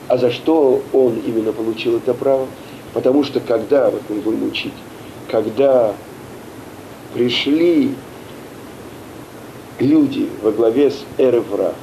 А 0.07 0.17
за 0.17 0.31
что 0.31 0.81
он 0.93 1.19
именно 1.25 1.51
получил 1.51 1.97
это 1.97 2.13
право? 2.13 2.47
Потому 2.99 3.23
что 3.23 3.39
когда, 3.39 3.89
вот 3.89 4.01
мы 4.09 4.17
будем 4.17 4.43
учить, 4.43 4.73
когда 5.31 5.93
пришли 7.13 7.93
люди 9.79 10.27
во 10.43 10.51
главе 10.51 10.91
с 10.91 11.05
Эревра, 11.17 11.75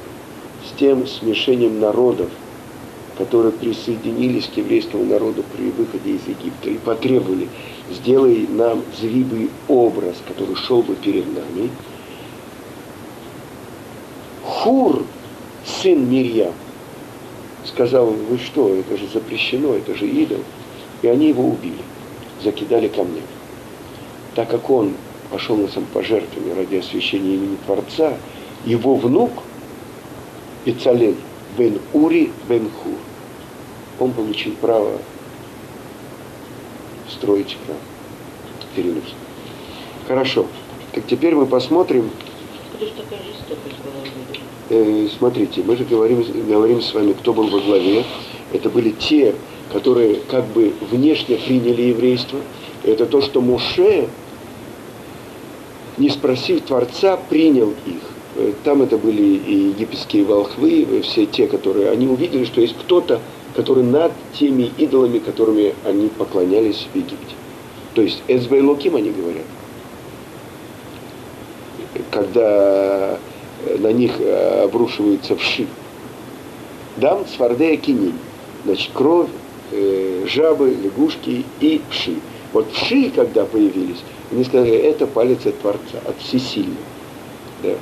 с 0.63 0.77
тем 0.77 1.07
смешением 1.07 1.79
народов, 1.79 2.29
которые 3.17 3.51
присоединились 3.51 4.45
к 4.45 4.57
еврейскому 4.57 5.05
народу 5.05 5.43
при 5.57 5.71
выходе 5.71 6.11
из 6.11 6.27
Египта 6.27 6.69
и 6.69 6.77
потребовали, 6.77 7.49
сделай 7.89 8.45
нам 8.47 8.83
зрибый 9.01 9.49
образ, 9.67 10.17
который 10.27 10.55
шел 10.55 10.83
бы 10.83 10.93
перед 10.93 11.25
нами. 11.25 11.71
Хур, 14.43 15.03
сын 15.81 16.07
Мирьям, 16.07 16.53
сказал, 17.65 18.05
вы 18.05 18.37
что, 18.37 18.75
это 18.75 18.95
же 18.97 19.07
запрещено, 19.11 19.73
это 19.73 19.95
же 19.95 20.05
идол. 20.05 20.43
И 21.01 21.07
они 21.07 21.29
его 21.29 21.47
убили, 21.47 21.81
закидали 22.43 22.87
камнями. 22.87 23.21
Так 24.35 24.49
как 24.49 24.69
он 24.69 24.93
пошел 25.31 25.55
на 25.57 25.67
самопожертвование 25.67 26.55
ради 26.55 26.77
освящения 26.77 27.35
имени 27.35 27.57
Творца, 27.65 28.13
его 28.65 28.95
внук 28.95 29.31
Ицалель 30.65 31.17
бен 31.57 31.79
Ури 31.93 32.31
бен 32.47 32.69
Хур, 32.69 32.97
он 33.99 34.11
получил 34.11 34.53
право 34.61 34.99
строить 37.09 37.57
храм 37.65 37.77
Перенос. 38.75 39.15
Хорошо. 40.07 40.45
Так 40.93 41.05
теперь 41.07 41.35
мы 41.35 41.47
посмотрим. 41.47 42.11
Э, 44.69 45.07
смотрите, 45.17 45.63
мы 45.63 45.75
же 45.77 45.85
говорим, 45.85 46.23
говорим 46.47 46.81
с 46.81 46.93
вами, 46.93 47.13
кто 47.13 47.33
был 47.33 47.47
во 47.49 47.59
главе. 47.59 48.05
Это 48.53 48.69
были 48.69 48.91
те 48.91 49.33
которые 49.71 50.15
как 50.29 50.45
бы 50.47 50.73
внешне 50.81 51.37
приняли 51.37 51.83
еврейство, 51.83 52.39
это 52.83 53.05
то, 53.05 53.21
что 53.21 53.41
Моше, 53.41 54.07
не 55.97 56.09
спросив 56.09 56.61
Творца, 56.61 57.17
принял 57.29 57.71
их. 57.85 58.01
Э, 58.35 58.53
там 58.63 58.81
это 58.81 58.97
были 58.97 59.23
и 59.23 59.69
египетские 59.69 60.23
волхвы, 60.23 60.87
э, 60.89 61.01
все 61.01 61.25
те, 61.25 61.47
которые, 61.47 61.89
они 61.89 62.07
увидели, 62.07 62.45
что 62.45 62.61
есть 62.61 62.75
кто-то, 62.77 63.19
который 63.55 63.83
над 63.83 64.11
теми 64.33 64.71
идолами, 64.77 65.19
которыми 65.19 65.73
они 65.83 66.07
поклонялись 66.09 66.87
в 66.91 66.95
Египте. 66.95 67.35
То 67.93 68.01
есть 68.01 68.21
Эзбейлоким 68.27 68.95
они 68.95 69.11
говорят. 69.11 69.45
когда 72.11 73.17
на 73.79 73.91
них 73.91 74.13
обрушиваются 74.63 75.35
вши. 75.35 75.65
Дам 76.97 77.25
цвардея 77.25 77.75
кинин. 77.77 78.13
Значит, 78.65 78.91
кровь, 78.93 79.29
э, 79.71 80.25
жабы, 80.27 80.71
лягушки 80.71 81.45
и 81.59 81.81
вши. 81.89 82.15
Вот 82.53 82.71
вши, 82.71 83.11
когда 83.13 83.45
появились, 83.45 84.03
они 84.31 84.43
сказали, 84.43 84.75
это 84.75 85.07
палец 85.07 85.45
от 85.45 85.59
Творца, 85.59 85.99
от 86.05 86.17
Всесильного. 86.19 86.77
Да. 87.63 87.75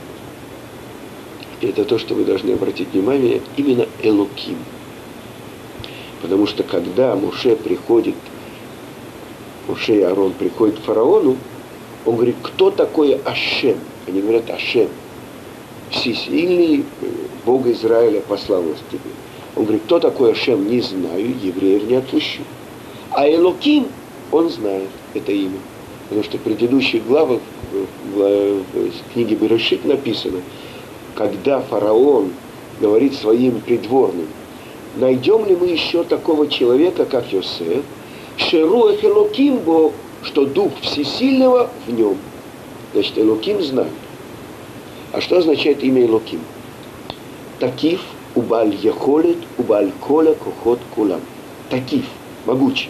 И 1.61 1.67
это 1.67 1.85
то, 1.85 1.97
что 1.97 2.15
вы 2.15 2.25
должны 2.25 2.51
обратить 2.51 2.91
внимание, 2.93 3.41
именно 3.57 3.85
Элуким. 4.01 4.57
Потому 6.21 6.47
что 6.47 6.63
когда 6.63 7.15
Муше 7.15 7.55
приходит, 7.55 8.15
Муше 9.67 9.95
и 9.95 10.01
Арон 10.01 10.33
приходят 10.33 10.79
к 10.79 10.83
фараону, 10.83 11.37
он 12.05 12.15
говорит, 12.15 12.35
кто 12.41 12.71
такой 12.71 13.19
Ашем? 13.25 13.77
Они 14.07 14.21
говорят, 14.21 14.49
Ашем. 14.49 14.89
Всесильный 15.89 16.83
э, 17.01 17.05
Бог 17.45 17.67
Израиля 17.67 18.21
послал 18.21 18.63
нас 18.63 18.77
тебе. 18.91 19.01
Он 19.55 19.63
говорит, 19.63 19.83
кто 19.85 19.99
такой 19.99 20.33
Ашем, 20.33 20.69
не 20.69 20.81
знаю, 20.81 21.33
евреев 21.41 21.83
не 21.87 21.95
отпущу. 21.95 22.41
А 23.11 23.29
Элоким, 23.29 23.87
он 24.31 24.49
знает 24.49 24.89
это 25.13 25.31
имя. 25.31 25.59
Потому 26.09 26.23
что 26.23 26.37
в 26.37 26.41
предыдущих 26.41 27.05
главах 27.07 27.39
в, 28.13 28.61
книге 29.13 29.35
Берешит 29.35 29.85
написано, 29.85 30.41
когда 31.15 31.61
фараон 31.61 32.31
говорит 32.79 33.15
своим 33.15 33.61
придворным, 33.61 34.27
найдем 34.97 35.45
ли 35.45 35.55
мы 35.55 35.67
еще 35.67 36.03
такого 36.03 36.47
человека, 36.47 37.05
как 37.05 37.31
Йосеф, 37.31 37.83
Шеруах 38.37 39.03
Элоким 39.03 39.57
Бог, 39.59 39.93
что 40.21 40.45
Дух 40.45 40.71
Всесильного 40.81 41.69
в 41.87 41.93
нем. 41.93 42.17
Значит, 42.93 43.17
Элоким 43.17 43.61
знает. 43.61 43.91
А 45.13 45.21
что 45.21 45.37
означает 45.37 45.81
имя 45.83 46.03
Элоким? 46.05 46.41
Такив 47.59 48.01
убаль 48.35 48.75
яхолет, 48.75 49.37
убаль 49.57 49.91
коля 50.01 50.33
кухот 50.35 50.79
кулам. 50.93 51.21
Такив, 51.69 52.05
могучий. 52.45 52.89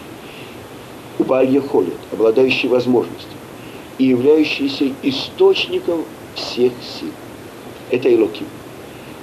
Убаль 1.18 1.50
яхолет, 1.50 1.96
обладающий 2.12 2.68
возможностью 2.68 3.30
и 3.98 4.04
являющийся 4.04 4.92
источником 5.02 6.04
всех 6.34 6.72
сил. 6.82 7.12
Это 7.90 8.12
Элоким. 8.14 8.46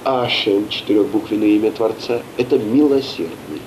А 0.03 0.23
Ашем, 0.23 0.67
четырехбуквенное 0.69 1.49
имя 1.49 1.71
Творца, 1.71 2.21
это 2.37 2.57
милосердный. 2.57 3.61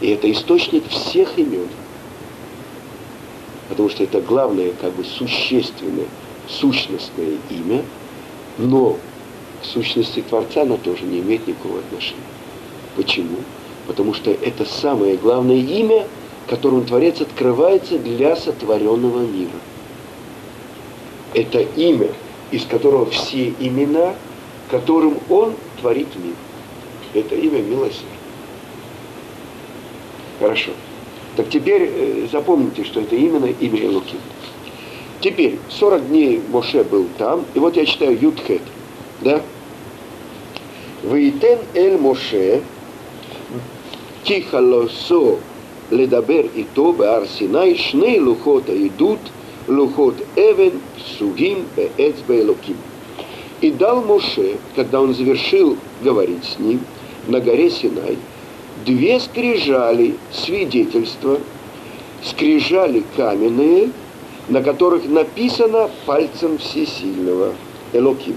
И 0.00 0.08
это 0.08 0.30
источник 0.30 0.88
всех 0.88 1.38
имен. 1.38 1.68
Потому 3.68 3.88
что 3.88 4.04
это 4.04 4.20
главное, 4.20 4.72
как 4.80 4.92
бы 4.94 5.04
существенное, 5.04 6.06
сущностное 6.48 7.36
имя, 7.50 7.82
но 8.58 8.96
сущности 9.66 10.22
Творца 10.22 10.62
она 10.62 10.76
тоже 10.76 11.04
не 11.04 11.20
имеет 11.20 11.46
никакого 11.46 11.78
отношения. 11.80 12.20
Почему? 12.96 13.38
Потому 13.86 14.14
что 14.14 14.30
это 14.30 14.64
самое 14.64 15.16
главное 15.16 15.56
имя, 15.56 16.06
которым 16.48 16.84
Творец 16.84 17.20
открывается 17.20 17.98
для 17.98 18.36
сотворенного 18.36 19.20
мира. 19.20 19.58
Это 21.34 21.60
имя, 21.60 22.08
из 22.50 22.64
которого 22.64 23.06
все 23.06 23.52
имена, 23.58 24.14
которым 24.70 25.18
Он 25.28 25.54
творит 25.80 26.08
мир. 26.16 26.34
Это 27.14 27.34
имя 27.34 27.60
милосердия. 27.62 28.06
Хорошо. 30.38 30.70
Так 31.36 31.48
теперь 31.50 31.90
э, 31.92 32.28
запомните, 32.30 32.84
что 32.84 33.00
это 33.00 33.14
именно 33.14 33.46
имя 33.46 33.80
Элуким. 33.80 34.18
Теперь, 35.20 35.58
40 35.70 36.08
дней 36.08 36.42
Моше 36.50 36.84
был 36.84 37.06
там, 37.18 37.44
и 37.54 37.58
вот 37.58 37.76
я 37.76 37.84
читаю 37.86 38.18
Ютхет, 38.20 38.62
да? 39.22 39.42
Вейтен 41.06 41.60
эль 41.74 41.98
Моше, 41.98 42.62
тихо 44.24 44.56
лосо 44.56 45.38
ледабер 45.90 46.46
и 46.52 46.66
то 46.74 46.92
баарсинай, 46.92 47.76
шны 47.76 48.20
лухота 48.20 48.74
идут, 48.86 49.20
лухот 49.68 50.16
эвен, 50.34 50.80
сугим, 51.16 51.64
эц 51.96 52.16
бейлуким. 52.26 52.76
И 53.60 53.70
дал 53.70 54.02
Моше, 54.02 54.56
когда 54.74 55.00
он 55.00 55.14
завершил 55.14 55.76
говорить 56.02 56.44
с 56.44 56.58
ним, 56.58 56.80
на 57.28 57.40
горе 57.40 57.70
Синай, 57.70 58.18
две 58.84 59.20
скрижали 59.20 60.16
свидетельства, 60.32 61.38
скрижали 62.24 63.04
каменные, 63.16 63.90
на 64.48 64.60
которых 64.60 65.04
написано 65.04 65.88
пальцем 66.04 66.58
всесильного 66.58 67.52
Элоким. 67.92 68.34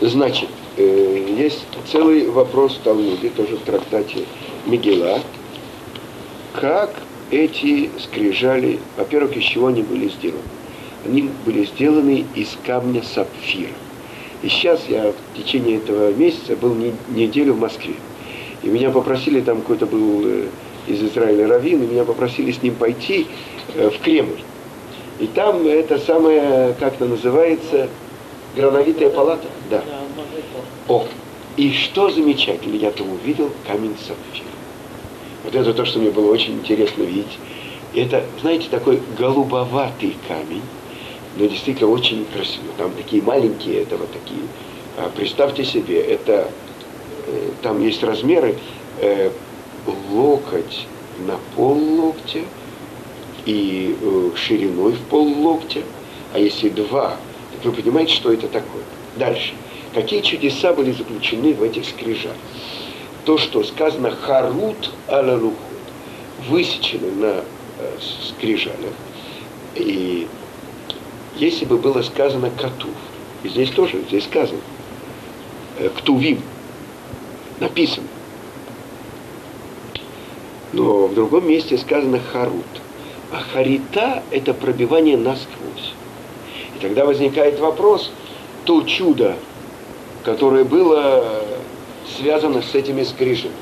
Значит, 0.00 0.48
э, 0.78 1.26
есть 1.36 1.66
целый 1.92 2.30
вопрос 2.30 2.76
в 2.76 2.78
Талмуде, 2.80 3.28
тоже 3.28 3.56
в 3.56 3.60
трактате 3.60 4.24
Мигела, 4.64 5.20
как 6.54 6.90
эти 7.30 7.90
скрижали, 7.98 8.78
во-первых, 8.96 9.36
из 9.36 9.44
чего 9.44 9.66
они 9.66 9.82
были 9.82 10.08
сделаны? 10.08 10.40
Они 11.04 11.28
были 11.44 11.66
сделаны 11.66 12.24
из 12.34 12.56
камня 12.64 13.02
сапфира. 13.02 13.72
И 14.42 14.48
сейчас 14.48 14.80
я 14.88 15.12
в 15.12 15.36
течение 15.36 15.76
этого 15.76 16.12
месяца 16.14 16.56
был 16.56 16.74
не, 16.74 16.94
неделю 17.10 17.52
в 17.52 17.60
Москве. 17.60 17.94
И 18.62 18.68
меня 18.68 18.90
попросили, 18.90 19.42
там 19.42 19.60
какой-то 19.60 19.84
был 19.84 20.22
э, 20.24 20.46
из 20.86 21.02
Израиля 21.02 21.46
раввин, 21.46 21.82
и 21.82 21.86
меня 21.86 22.04
попросили 22.04 22.52
с 22.52 22.62
ним 22.62 22.74
пойти 22.74 23.26
э, 23.74 23.90
в 23.90 24.00
Кремль. 24.02 24.40
И 25.18 25.26
там 25.26 25.66
это 25.66 25.98
самое, 25.98 26.74
как 26.80 26.94
это 26.94 27.04
называется, 27.04 27.90
грановитая 28.56 29.10
палата. 29.10 29.46
Да. 29.70 29.82
О, 30.88 31.06
и 31.56 31.72
что 31.72 32.10
замечательно, 32.10 32.76
я 32.76 32.90
там 32.90 33.10
увидел 33.10 33.50
камень 33.66 33.96
сапфира. 33.96 34.48
Вот 35.44 35.54
это 35.54 35.72
то, 35.74 35.84
что 35.84 35.98
мне 35.98 36.10
было 36.10 36.32
очень 36.32 36.54
интересно 36.54 37.02
видеть. 37.02 37.38
Это, 37.94 38.24
знаете, 38.40 38.68
такой 38.70 39.00
голубоватый 39.18 40.16
камень, 40.28 40.62
но 41.36 41.46
действительно 41.46 41.90
очень 41.90 42.24
красивый. 42.26 42.70
Там 42.78 42.92
такие 42.92 43.22
маленькие, 43.22 43.82
это 43.82 43.96
вот 43.96 44.08
такие. 44.12 44.42
А 44.96 45.10
представьте 45.14 45.64
себе, 45.64 46.00
это 46.00 46.50
э, 47.26 47.50
там 47.62 47.82
есть 47.82 48.02
размеры 48.02 48.56
э, 49.00 49.30
локоть 50.12 50.86
на 51.26 51.36
пол 51.56 51.78
локтя 52.00 52.40
и 53.46 53.96
э, 54.00 54.30
шириной 54.36 54.92
в 54.92 55.00
пол 55.02 55.26
локтя. 55.42 55.80
А 56.32 56.38
если 56.38 56.68
два, 56.68 57.16
вы 57.64 57.72
понимаете, 57.72 58.14
что 58.14 58.32
это 58.32 58.48
такое. 58.48 58.82
Дальше. 59.16 59.54
Какие 59.94 60.20
чудеса 60.22 60.72
были 60.72 60.92
заключены 60.92 61.52
в 61.52 61.62
этих 61.62 61.84
скрижах? 61.84 62.32
То, 63.24 63.38
что 63.38 63.62
сказано 63.64 64.10
«харут 64.12 64.90
аля 65.08 65.36
лухот», 65.36 65.56
высечено 66.48 67.10
на 67.10 67.44
э, 67.78 67.98
скрижалях. 68.28 68.94
И 69.74 70.26
если 71.36 71.64
бы 71.64 71.76
было 71.76 72.02
сказано 72.02 72.50
«катув», 72.50 72.94
и 73.42 73.48
здесь 73.48 73.70
тоже, 73.70 74.02
здесь 74.08 74.24
сказано 74.24 74.60
э, 75.78 75.88
«ктувим», 75.96 76.40
написано. 77.58 78.06
Но 80.72 81.08
в 81.08 81.14
другом 81.14 81.48
месте 81.48 81.76
сказано 81.78 82.20
«харут». 82.32 82.64
А 83.32 83.40
харита– 83.52 84.22
это 84.30 84.54
пробивание 84.54 85.16
насквозь. 85.16 85.59
Тогда 86.80 87.04
возникает 87.04 87.58
вопрос, 87.60 88.10
то 88.64 88.82
чудо, 88.82 89.36
которое 90.24 90.64
было 90.64 91.42
связано 92.16 92.62
с 92.62 92.74
этими 92.74 93.02
скрижами. 93.02 93.52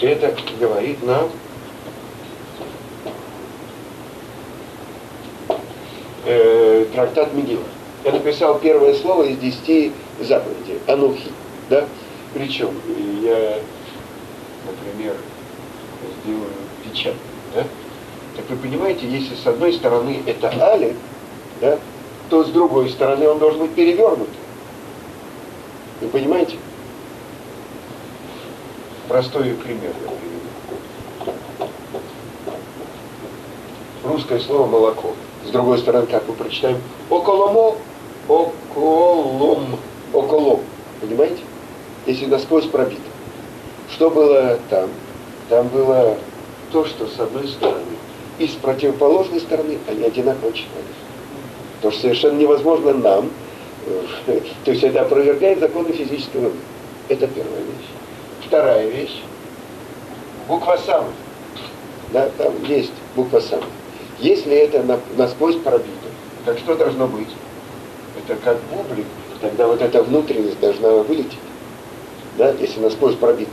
Это 0.00 0.34
говорит 0.60 1.02
нам 1.02 1.28
э, 6.24 6.86
трактат 6.94 7.34
Мегила. 7.34 7.64
Я 8.04 8.12
написал 8.12 8.58
первое 8.58 8.94
слово 8.94 9.24
из 9.24 9.38
десяти 9.38 9.92
заповедей. 10.20 10.78
Анухи. 10.86 11.30
Да? 11.68 11.86
Причем 12.32 12.70
я, 13.22 13.58
например, 14.66 15.16
сделаю 16.22 16.50
печать. 16.84 17.16
Да? 17.54 17.64
Так 18.38 18.50
вы 18.50 18.56
понимаете, 18.56 19.04
если 19.08 19.34
с 19.34 19.44
одной 19.48 19.72
стороны 19.72 20.22
это 20.24 20.48
Али, 20.48 20.94
да, 21.60 21.76
то 22.30 22.44
с 22.44 22.50
другой 22.50 22.88
стороны 22.88 23.26
он 23.26 23.40
должен 23.40 23.62
быть 23.62 23.74
перевернут. 23.74 24.28
Вы 26.00 26.06
понимаете? 26.06 26.56
Простой 29.08 29.54
пример. 29.54 29.92
Русское 34.04 34.38
слово 34.38 34.68
молоко. 34.68 35.14
С 35.44 35.50
другой 35.50 35.78
стороны, 35.78 36.06
как 36.06 36.28
мы 36.28 36.34
прочитаем, 36.34 36.80
околомо, 37.10 37.74
околом, 38.28 39.80
околом. 40.12 40.60
Понимаете? 41.00 41.42
Если 42.06 42.26
насквозь 42.26 42.66
пробито. 42.66 43.02
Что 43.90 44.10
было 44.10 44.60
там? 44.70 44.90
Там 45.48 45.66
было 45.68 46.16
то, 46.70 46.84
что 46.84 47.08
с 47.08 47.18
одной 47.18 47.48
стороны 47.48 47.87
и 48.38 48.46
с 48.46 48.52
противоположной 48.52 49.40
стороны 49.40 49.78
они 49.88 50.04
одинаково 50.04 50.52
читались. 50.52 50.84
То, 51.82 51.90
что 51.90 52.00
совершенно 52.02 52.38
невозможно 52.38 52.92
нам, 52.94 53.30
э, 54.26 54.40
то 54.64 54.70
есть 54.70 54.84
это 54.84 55.02
опровергает 55.02 55.60
законы 55.60 55.92
физического 55.92 56.42
мира. 56.42 56.52
Это 57.08 57.26
первая 57.26 57.60
вещь. 57.60 57.88
Вторая 58.46 58.88
вещь. 58.88 59.22
Буква 60.46 60.78
сам. 60.84 61.06
Да, 62.12 62.30
там 62.38 62.52
есть 62.64 62.92
буква 63.16 63.40
сам. 63.40 63.60
Если 64.18 64.54
это 64.54 64.84
насквозь 65.16 65.56
пробито, 65.56 66.08
так 66.44 66.58
что 66.58 66.74
должно 66.74 67.06
быть? 67.06 67.28
Это 68.16 68.36
как 68.42 68.58
бублик, 68.72 69.06
тогда 69.40 69.66
вот 69.68 69.80
эта 69.80 70.02
внутренность 70.02 70.58
должна 70.60 70.88
вылететь. 70.90 71.38
Да, 72.36 72.52
если 72.52 72.80
насквозь 72.80 73.14
пробито. 73.16 73.52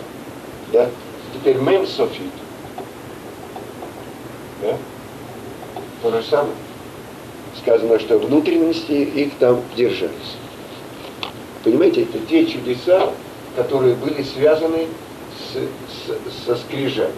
Да? 0.71 0.89
Теперь 1.33 1.57
мем 1.57 1.85
софит. 1.85 2.31
Да? 4.65 4.77
То 6.01 6.11
же 6.11 6.23
самое. 6.23 6.55
Сказано, 7.57 7.99
что 7.99 8.17
внутренности 8.17 8.91
их 8.91 9.33
там 9.39 9.61
держались. 9.75 10.35
Понимаете, 11.63 12.03
это 12.03 12.19
те 12.19 12.45
чудеса, 12.45 13.11
которые 13.55 13.95
были 13.95 14.23
связаны 14.23 14.87
с, 15.37 15.55
с, 15.55 16.45
со 16.45 16.55
скрижами. 16.55 17.11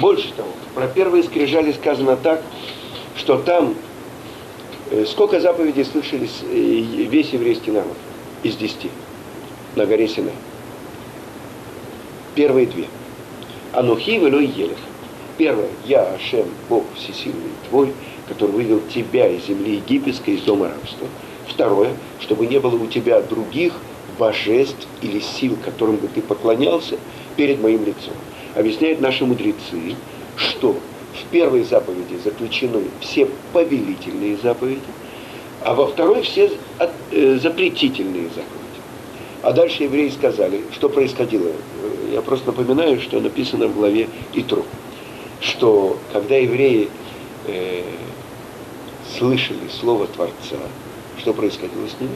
Больше 0.00 0.32
того, 0.34 0.48
про 0.74 0.86
первые 0.88 1.22
скрижали 1.22 1.72
сказано 1.72 2.16
так, 2.16 2.42
что 3.16 3.38
там 3.38 3.74
э, 4.90 5.04
сколько 5.06 5.40
заповедей 5.40 5.84
слышались 5.84 6.42
э, 6.42 6.54
весь 6.54 7.30
еврейский 7.30 7.70
народ 7.70 7.96
из 8.44 8.56
десяти 8.56 8.90
на 9.74 9.86
горе 9.86 10.06
Синай. 10.06 10.34
Первые 12.36 12.66
две. 12.66 12.86
Анухи 13.72 14.18
велой 14.18 14.46
елех. 14.46 14.78
Первое. 15.36 15.70
Я, 15.84 16.02
Ашем, 16.14 16.46
Бог 16.68 16.84
всесильный 16.94 17.50
твой, 17.68 17.92
который 18.28 18.52
вывел 18.52 18.80
тебя 18.92 19.26
из 19.28 19.46
земли 19.46 19.76
египетской, 19.76 20.34
из 20.34 20.42
дома 20.42 20.68
рабства. 20.68 21.08
Второе. 21.48 21.94
Чтобы 22.20 22.46
не 22.46 22.60
было 22.60 22.76
у 22.76 22.86
тебя 22.86 23.20
других 23.20 23.72
божеств 24.18 24.86
или 25.02 25.18
сил, 25.18 25.56
которым 25.64 25.96
бы 25.96 26.06
ты 26.06 26.22
поклонялся 26.22 26.98
перед 27.36 27.60
моим 27.60 27.84
лицом. 27.84 28.14
Объясняют 28.54 29.00
наши 29.00 29.24
мудрецы, 29.24 29.96
что 30.36 30.76
в 31.14 31.30
первой 31.30 31.64
заповеди 31.64 32.16
заключены 32.22 32.82
все 33.00 33.28
повелительные 33.52 34.36
заповеди, 34.36 34.80
а 35.64 35.74
во 35.74 35.86
второй 35.86 36.22
все 36.22 36.52
э, 37.10 37.38
запретительные 37.42 38.28
заповеди. 38.28 38.80
А 39.42 39.52
дальше 39.52 39.84
евреи 39.84 40.10
сказали, 40.10 40.60
что 40.72 40.88
происходило. 40.88 41.50
Я 42.12 42.20
просто 42.20 42.48
напоминаю, 42.48 43.00
что 43.00 43.18
написано 43.20 43.66
в 43.66 43.74
главе 43.74 44.08
Итру, 44.34 44.64
что 45.40 45.98
когда 46.12 46.36
евреи 46.36 46.88
э, 47.46 47.82
слышали 49.18 49.68
слово 49.80 50.06
Творца, 50.06 50.56
что 51.18 51.32
происходило 51.32 51.88
с 51.88 52.00
ними? 52.00 52.14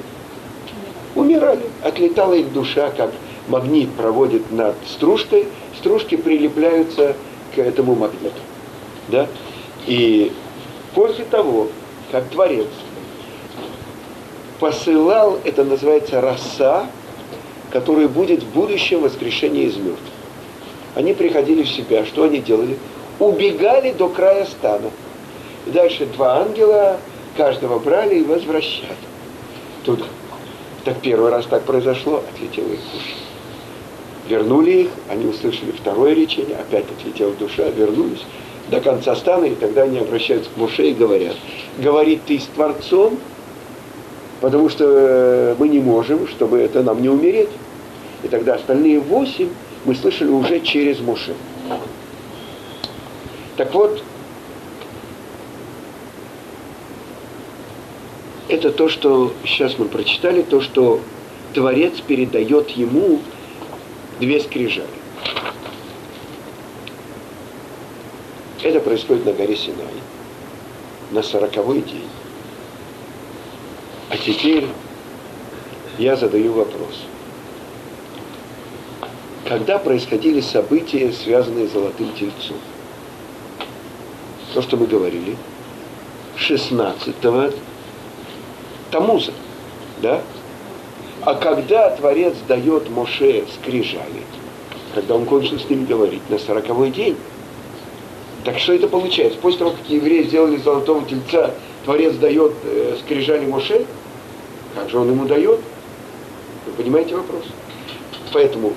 Умирали. 1.15 1.63
Отлетала 1.83 2.35
их 2.35 2.53
душа, 2.53 2.91
как 2.91 3.13
магнит 3.49 3.91
проводит 3.93 4.53
над 4.53 4.77
стружкой, 4.87 5.47
стружки 5.79 6.17
прилепляются 6.17 7.17
к 7.55 7.59
этому 7.59 7.95
магниту. 7.95 8.41
Да? 9.09 9.27
И 9.87 10.33
после 10.95 11.25
того, 11.25 11.69
как 12.13 12.29
Творец 12.29 12.69
посылал, 14.59 15.39
это 15.45 15.65
называется 15.65 16.21
роса, 16.21 16.87
который 17.71 18.09
будет 18.09 18.43
в 18.43 18.53
будущем 18.53 19.03
воскрешение 19.03 19.65
из 19.65 19.77
мертвых. 19.77 19.99
Они 20.95 21.13
приходили 21.13 21.63
в 21.63 21.69
себя, 21.69 22.05
что 22.07 22.25
они 22.25 22.39
делали? 22.39 22.77
Убегали 23.19 23.93
до 23.93 24.09
края 24.09 24.47
стана. 24.47 24.91
И 25.67 25.71
дальше 25.71 26.07
два 26.07 26.41
ангела 26.41 26.99
каждого 27.37 27.79
брали 27.79 28.21
и 28.21 28.25
возвращали. 28.25 28.97
Тут 29.85 30.05
так 30.85 31.01
первый 31.01 31.31
раз 31.31 31.47
так 31.47 31.65
произошло, 31.65 32.23
отлетела 32.33 32.73
их 32.73 32.81
душа. 32.93 33.15
Вернули 34.29 34.71
их, 34.71 34.89
они 35.09 35.27
услышали 35.27 35.71
второе 35.73 36.15
речение, 36.15 36.57
опять 36.57 36.85
отлетела 36.91 37.33
душа, 37.33 37.69
вернулись 37.71 38.25
до 38.71 38.81
конца 38.81 39.17
стана, 39.17 39.47
и 39.47 39.55
тогда 39.55 39.83
они 39.83 39.99
обращаются 39.99 40.51
к 40.51 40.57
Муше 40.57 40.91
и 40.91 40.95
говорят, 40.95 41.37
говорит 41.79 42.23
ты 42.27 42.39
с 42.39 42.45
Творцом, 42.45 43.19
потому 44.41 44.69
что 44.69 44.85
э, 44.87 45.55
мы 45.59 45.69
не 45.69 45.81
можем, 45.81 46.29
чтобы 46.29 46.59
это 46.59 46.83
нам 46.83 47.03
не 47.03 47.09
умереть. 47.09 47.51
И 48.23 48.29
тогда 48.29 48.55
остальные 48.55 49.01
восемь 49.01 49.51
мы 49.85 49.95
слышали 49.95 50.29
уже 50.29 50.61
через 50.61 51.01
Муше. 51.01 51.35
Так 53.57 53.73
вот, 53.75 54.03
это 58.49 58.71
то, 58.71 58.89
что 58.89 59.33
сейчас 59.45 59.79
мы 59.79 59.87
прочитали, 59.87 60.43
то, 60.43 60.61
что 60.61 61.01
Творец 61.55 62.01
передает 62.01 62.71
ему 62.71 63.21
две 64.21 64.41
скрижали. 64.41 64.87
Это 68.63 68.81
происходит 68.81 69.25
на 69.25 69.33
горе 69.33 69.57
Синай, 69.57 69.87
на 71.13 71.23
сороковой 71.23 71.83
день. 71.83 72.09
А 74.19 74.21
теперь 74.21 74.67
я 75.97 76.17
задаю 76.17 76.53
вопрос. 76.53 77.05
Когда 79.45 79.79
происходили 79.79 80.41
события, 80.41 81.13
связанные 81.13 81.69
с 81.69 81.73
Золотым 81.73 82.13
Тельцом? 82.15 82.57
То, 84.55 84.63
что 84.63 84.77
мы 84.77 84.87
говорили, 84.87 85.37
16-го 86.37 87.55
Тамуза, 88.91 89.33
да? 90.03 90.21
А 91.23 91.35
когда 91.35 91.91
Творец 91.91 92.35
дает 92.49 92.91
Моше 92.91 93.45
скрижали, 93.55 94.23
когда 94.95 95.15
он 95.15 95.27
кончил 95.27 95.61
с 95.61 95.71
ним 95.71 95.85
говорить 95.85 96.29
на 96.29 96.39
сороковой 96.39 96.91
день, 96.91 97.17
так 98.45 98.59
что 98.59 98.73
это 98.73 98.89
получается? 98.89 99.39
После 99.39 99.61
того, 99.61 99.71
как 99.73 99.89
евреи 99.89 100.25
сделали 100.25 100.57
золотого 100.57 101.05
тельца, 101.07 101.53
Творец 101.85 102.17
дает 102.17 102.53
э, 102.65 102.97
скрижали 103.05 103.47
Моше, 103.47 103.87
как 104.75 104.91
же 104.91 104.99
он 104.99 105.11
ему 105.11 105.25
дает? 105.27 105.61
Вы 106.67 106.73
понимаете 106.77 107.17
вопрос? 107.17 107.45
Поэтому 108.33 108.73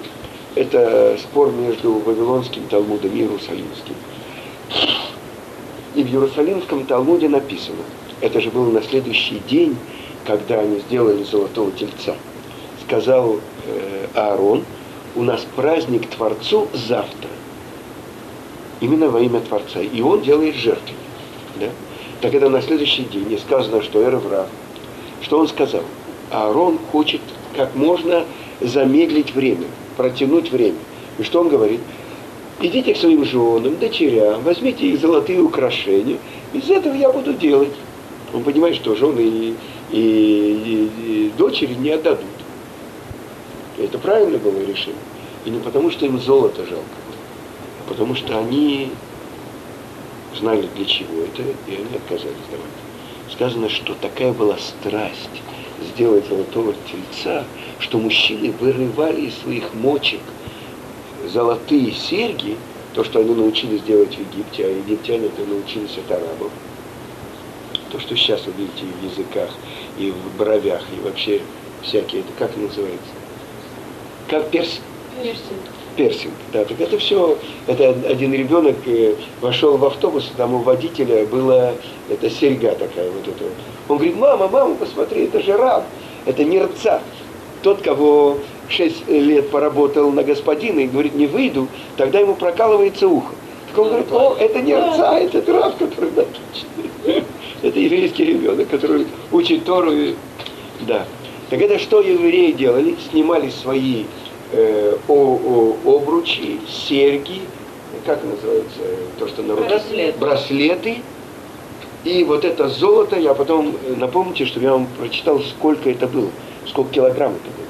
это 0.55 1.17
спор 1.19 1.51
между 1.51 1.93
Вавилонским 1.93 2.67
Талмудом 2.67 3.11
и 3.11 3.19
Иерусалимским. 3.19 3.95
И 5.95 6.03
в 6.03 6.07
Иерусалимском 6.07 6.85
Талмуде 6.85 7.27
написано, 7.27 7.83
это 8.21 8.39
же 8.39 8.49
был 8.49 8.71
на 8.71 8.81
следующий 8.81 9.41
день, 9.49 9.75
когда 10.25 10.59
они 10.59 10.79
сделали 10.79 11.23
золотого 11.23 11.71
тельца. 11.71 12.15
Сказал 12.85 13.39
э, 13.65 14.07
Аарон, 14.13 14.63
у 15.15 15.23
нас 15.23 15.45
праздник 15.55 16.09
Творцу 16.09 16.67
завтра. 16.73 17.29
Именно 18.79 19.09
во 19.09 19.19
имя 19.19 19.41
Творца. 19.41 19.81
И 19.81 20.01
он 20.01 20.21
делает 20.21 20.55
жертву. 20.55 20.95
Да? 21.59 21.67
Так 22.21 22.33
это 22.33 22.49
на 22.49 22.61
следующий 22.61 23.03
день. 23.03 23.27
не 23.27 23.37
сказано, 23.37 23.81
что 23.81 24.01
Эреврав 24.01 24.47
что 25.21 25.39
он 25.39 25.47
сказал? 25.47 25.83
Аарон 26.31 26.79
хочет 26.91 27.21
как 27.55 27.75
можно 27.75 28.25
замедлить 28.61 29.33
время, 29.33 29.67
протянуть 29.97 30.51
время. 30.51 30.77
И 31.17 31.23
что 31.23 31.41
он 31.41 31.49
говорит? 31.49 31.81
Идите 32.59 32.93
к 32.93 32.97
своим 32.97 33.25
женам, 33.25 33.77
дочерям, 33.77 34.41
возьмите 34.43 34.87
их 34.87 34.99
золотые 34.99 35.41
украшения. 35.41 36.17
Из 36.53 36.69
этого 36.69 36.93
я 36.93 37.11
буду 37.11 37.33
делать. 37.33 37.73
Он 38.33 38.43
понимает, 38.43 38.75
что 38.75 38.95
жены 38.95 39.21
и, 39.21 39.55
и, 39.91 39.99
и, 39.99 40.91
и 41.05 41.31
дочери 41.37 41.73
не 41.73 41.89
отдадут. 41.89 42.25
Это 43.77 43.97
правильно 43.97 44.37
было 44.37 44.59
решение. 44.59 45.01
И 45.43 45.49
не 45.49 45.59
потому, 45.59 45.89
что 45.91 46.05
им 46.05 46.19
золото 46.19 46.65
жалко 46.65 46.85
а 47.81 47.89
потому 47.89 48.15
что 48.15 48.37
они 48.37 48.91
знали 50.37 50.67
для 50.75 50.85
чего 50.85 51.23
это, 51.23 51.41
и 51.41 51.75
они 51.75 51.95
отказались 51.95 52.35
давать 52.49 52.80
сказано, 53.33 53.69
что 53.69 53.95
такая 53.95 54.33
была 54.33 54.57
страсть 54.57 55.41
сделать 55.93 56.27
золотого 56.27 56.73
тельца, 56.91 57.43
что 57.79 57.97
мужчины 57.97 58.51
вырывали 58.51 59.21
из 59.21 59.37
своих 59.39 59.73
мочек 59.73 60.21
золотые 61.27 61.91
серьги, 61.91 62.57
то, 62.93 63.03
что 63.03 63.19
они 63.19 63.33
научились 63.33 63.81
делать 63.83 64.15
в 64.15 64.19
Египте, 64.19 64.65
а 64.65 64.69
египтяне 64.69 65.27
это 65.27 65.45
научились 65.45 65.97
от 65.97 66.11
арабов. 66.11 66.51
То, 67.91 67.99
что 67.99 68.15
сейчас 68.15 68.45
вы 68.45 68.53
видите 68.53 68.85
в 68.85 69.03
языках, 69.03 69.49
и 69.97 70.11
в 70.11 70.37
бровях, 70.37 70.81
и 70.95 71.01
вообще 71.03 71.41
всякие, 71.81 72.21
это 72.21 72.31
как 72.37 72.55
называется? 72.57 73.11
Как 74.27 74.49
перс... 74.49 74.79
Персинг, 75.95 76.33
да, 76.53 76.63
так 76.65 76.79
это 76.79 76.97
все, 76.97 77.37
это 77.67 77.95
один 78.07 78.33
ребенок 78.33 78.75
э, 78.85 79.15
вошел 79.41 79.77
в 79.77 79.85
автобус, 79.85 80.31
там 80.37 80.53
у 80.53 80.59
водителя 80.59 81.25
была 81.25 81.73
эта 82.09 82.29
серьга 82.29 82.71
такая 82.71 83.09
вот 83.09 83.27
эта. 83.27 83.45
Он 83.87 83.97
говорит, 83.97 84.15
мама, 84.17 84.47
мама, 84.47 84.75
посмотри, 84.75 85.25
это 85.25 85.41
же 85.41 85.57
раб, 85.57 85.83
это 86.25 86.43
нерца. 86.43 87.01
Тот, 87.61 87.81
кого 87.81 88.37
шесть 88.69 89.07
лет 89.07 89.49
поработал 89.51 90.11
на 90.11 90.23
господина 90.23 90.79
и 90.79 90.87
говорит, 90.87 91.15
не 91.15 91.27
выйду, 91.27 91.67
тогда 91.97 92.19
ему 92.19 92.35
прокалывается 92.35 93.07
ухо. 93.07 93.33
Так 93.69 93.79
он 93.79 93.89
говорит, 93.89 94.11
о, 94.11 94.35
это 94.39 94.61
не 94.61 94.73
отца, 94.73 95.19
это 95.19 95.53
раб, 95.53 95.77
который 95.77 96.11
да, 96.11 96.25
Это 97.61 97.79
еврейский 97.79 98.25
ребенок, 98.25 98.69
который 98.69 99.05
учит 99.31 99.65
Тору. 99.65 99.91
Да. 100.81 101.05
Так 101.49 101.61
это 101.61 101.79
что 101.79 102.01
евреи 102.01 102.51
делали? 102.51 102.95
Снимали 103.09 103.49
свои 103.49 104.05
э, 104.51 104.97
о, 105.07 105.13
о, 105.13 105.97
обручи, 105.97 106.59
серьги, 106.67 107.41
как 108.05 108.23
называется, 108.23 108.79
то, 109.19 109.27
что 109.27 109.43
на 109.43 109.55
руке? 109.55 109.69
Браслет. 109.69 110.17
Браслеты. 110.17 111.01
И 112.03 112.23
вот 112.23 112.45
это 112.45 112.67
золото, 112.67 113.19
я 113.19 113.33
потом, 113.33 113.75
э, 113.85 113.95
напомните, 113.95 114.45
что 114.45 114.59
я 114.59 114.71
вам 114.71 114.87
прочитал, 114.99 115.39
сколько 115.41 115.89
это 115.89 116.07
было, 116.07 116.29
сколько 116.67 116.93
килограмм 116.93 117.33
это 117.33 117.43
было. 117.43 117.67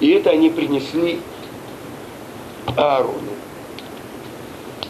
И 0.00 0.10
это 0.10 0.30
они 0.30 0.50
принесли 0.50 1.20
Аарону. 2.76 3.32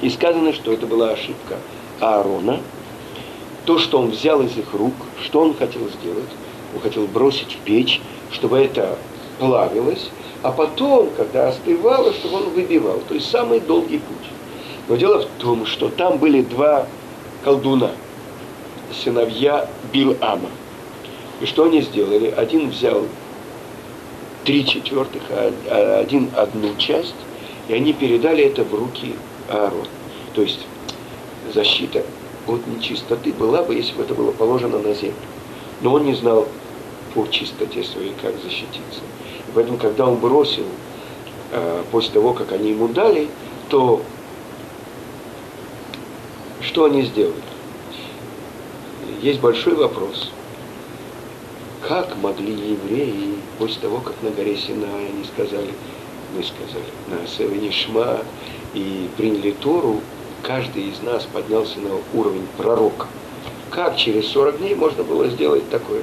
И 0.00 0.10
сказано, 0.10 0.52
что 0.52 0.72
это 0.72 0.86
была 0.86 1.10
ошибка 1.10 1.56
Аарона. 2.00 2.60
То, 3.64 3.78
что 3.78 3.98
он 3.98 4.10
взял 4.10 4.40
из 4.42 4.56
их 4.56 4.72
рук, 4.72 4.94
что 5.22 5.40
он 5.40 5.54
хотел 5.54 5.82
сделать? 5.88 6.30
Он 6.74 6.80
хотел 6.80 7.06
бросить 7.06 7.52
в 7.52 7.58
печь, 7.64 8.00
чтобы 8.30 8.58
это 8.58 8.96
плавилось, 9.38 10.10
а 10.42 10.52
потом, 10.52 11.10
когда 11.16 11.48
остывало, 11.48 12.12
чтобы 12.12 12.36
он 12.36 12.50
выбивал. 12.50 13.00
То 13.08 13.14
есть 13.14 13.30
самый 13.30 13.60
долгий 13.60 13.98
путь. 13.98 14.30
Но 14.88 14.96
дело 14.96 15.22
в 15.22 15.42
том, 15.42 15.66
что 15.66 15.88
там 15.88 16.18
были 16.18 16.42
два 16.42 16.86
колдуна, 17.44 17.90
сыновья 18.92 19.68
Бил-Ама. 19.92 20.48
И 21.40 21.46
что 21.46 21.64
они 21.64 21.82
сделали? 21.82 22.32
Один 22.36 22.70
взял 22.70 23.04
три 24.44 24.64
четвертых, 24.64 25.22
а, 25.30 25.52
а 25.68 26.00
один 26.00 26.30
одну 26.34 26.74
часть, 26.76 27.14
и 27.68 27.74
они 27.74 27.92
передали 27.92 28.44
это 28.44 28.64
в 28.64 28.74
руки 28.74 29.14
Аарона. 29.48 29.86
То 30.34 30.42
есть 30.42 30.66
защита 31.52 32.02
от 32.46 32.66
нечистоты 32.66 33.32
была 33.32 33.62
бы, 33.62 33.74
если 33.74 33.94
бы 33.94 34.02
это 34.04 34.14
было 34.14 34.30
положено 34.32 34.78
на 34.78 34.94
землю. 34.94 35.14
Но 35.82 35.92
он 35.92 36.04
не 36.04 36.14
знал 36.14 36.48
по 37.14 37.26
чистоте 37.26 37.84
своей, 37.84 38.14
как 38.22 38.34
защититься. 38.42 39.00
Поэтому, 39.54 39.78
когда 39.78 40.06
он 40.06 40.16
бросил, 40.16 40.64
э, 41.52 41.82
после 41.90 42.12
того, 42.12 42.32
как 42.32 42.52
они 42.52 42.70
ему 42.70 42.88
дали, 42.88 43.28
то 43.68 44.02
что 46.60 46.84
они 46.84 47.02
сделали? 47.02 47.34
Есть 49.22 49.40
большой 49.40 49.74
вопрос– 49.74 50.32
как 51.88 52.16
могли 52.18 52.52
евреи 52.52 53.36
после 53.58 53.80
того, 53.80 54.00
как 54.00 54.14
на 54.22 54.30
горе 54.30 54.56
Синай 54.56 55.06
они 55.08 55.24
сказали, 55.24 55.72
мы 56.36 56.42
сказали, 56.42 56.84
на 57.06 57.26
Севене 57.26 57.70
Шма 57.70 58.18
и 58.74 59.08
приняли 59.16 59.52
Тору, 59.52 60.00
каждый 60.42 60.90
из 60.90 61.00
нас 61.00 61.26
поднялся 61.32 61.78
на 61.78 61.90
уровень 62.12 62.46
пророка. 62.58 63.06
Как 63.70 63.96
через 63.96 64.26
40 64.28 64.58
дней 64.58 64.74
можно 64.74 65.02
было 65.02 65.28
сделать 65.28 65.68
такое? 65.70 66.02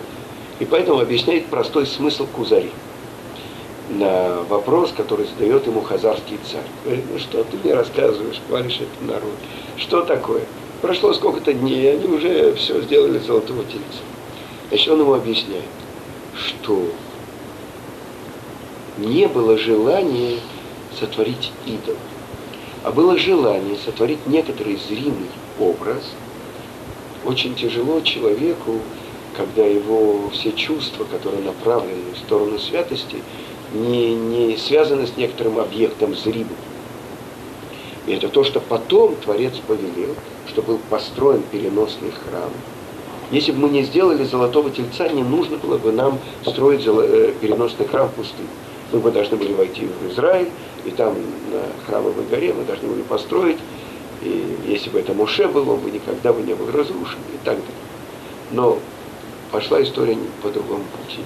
И 0.60 0.66
поэтому 0.66 1.02
объясняет 1.02 1.46
простой 1.48 1.86
смысл 1.86 2.26
Кузари 2.36 2.72
на 3.90 4.42
вопрос, 4.50 4.92
который 4.96 5.28
задает 5.28 5.68
ему 5.68 5.82
хазарский 5.82 6.40
царь. 6.52 6.66
Говорит, 6.84 7.06
ну 7.12 7.20
что 7.20 7.44
ты 7.44 7.58
мне 7.64 7.74
рассказываешь, 7.74 8.42
хвалишь 8.48 8.76
этот 8.82 9.02
народ? 9.02 9.34
Что 9.78 10.02
такое? 10.02 10.44
Прошло 10.82 11.14
сколько-то 11.14 11.54
дней, 11.54 11.94
они 11.94 12.08
уже 12.08 12.54
все 12.56 12.82
сделали 12.82 13.20
золотого 13.20 13.64
тельца. 13.64 14.04
Значит, 14.70 14.90
он 14.90 15.02
ему 15.02 15.14
объясняет, 15.14 15.64
что 16.36 16.90
не 18.98 19.28
было 19.28 19.58
желания 19.58 20.40
сотворить 21.00 21.52
идол, 21.66 21.96
а 22.84 22.92
было 22.92 23.18
желание 23.18 23.78
сотворить 23.84 24.26
некоторый 24.28 24.78
зримый 24.78 25.30
образ. 25.60 26.04
Очень 27.26 27.56
тяжело 27.56 28.02
человеку, 28.02 28.80
когда 29.36 29.66
его 29.66 30.30
все 30.32 30.52
чувства, 30.52 31.04
которые 31.06 31.44
направлены 31.44 32.14
в 32.14 32.18
сторону 32.18 32.60
святости, 32.60 33.18
не, 33.76 34.16
не 34.16 34.58
связаны 34.58 35.08
с 35.08 35.18
некоторым 35.18 35.60
объектом 35.60 36.16
зримым. 36.16 36.58
И 38.08 38.14
это 38.14 38.30
то, 38.30 38.44
что 38.44 38.60
потом 38.60 39.16
Творец 39.16 39.54
повелел, 39.68 40.16
что 40.48 40.62
был 40.62 40.80
построен 40.90 41.44
переносный 41.52 42.12
храм– 42.12 42.52
если 43.32 43.52
бы 43.52 43.60
мы 43.60 43.70
не 43.70 43.84
сделали 43.84 44.24
золотого 44.24 44.70
тельца, 44.70 45.08
не 45.08 45.24
нужно 45.24 45.58
было 45.58 45.78
бы 45.78 45.92
нам 45.92 46.20
строить 46.46 46.84
э, 46.86 47.34
переносный 47.42 47.88
храм 47.88 48.08
в 48.08 48.14
пустыне. 48.14 48.48
Мы 48.92 49.00
бы 49.00 49.12
должны 49.12 49.36
были 49.38 49.54
войти 49.54 49.88
в 49.88 50.12
Израиль, 50.14 50.50
и 50.86 50.92
там 50.92 51.16
на 51.52 51.64
храмовой 51.86 52.24
горе 52.30 52.54
мы 52.54 52.64
должны 52.66 52.88
были 52.88 53.02
построить, 53.02 53.58
и 54.22 54.58
если 54.68 54.92
бы 54.92 55.00
это 55.00 55.14
Моше 55.14 55.48
был, 55.48 55.70
он 55.70 55.80
бы 55.80 55.90
никогда 55.90 56.34
бы 56.34 56.44
не 56.44 56.54
был 56.54 56.68
разрушен 56.68 57.20
и 57.34 57.38
так 57.44 57.56
далее. 57.56 57.66
Но 58.52 58.78
пошла 59.52 59.82
история 59.82 60.18
по 60.44 60.50
другому 60.50 60.84
пути. 60.84 61.22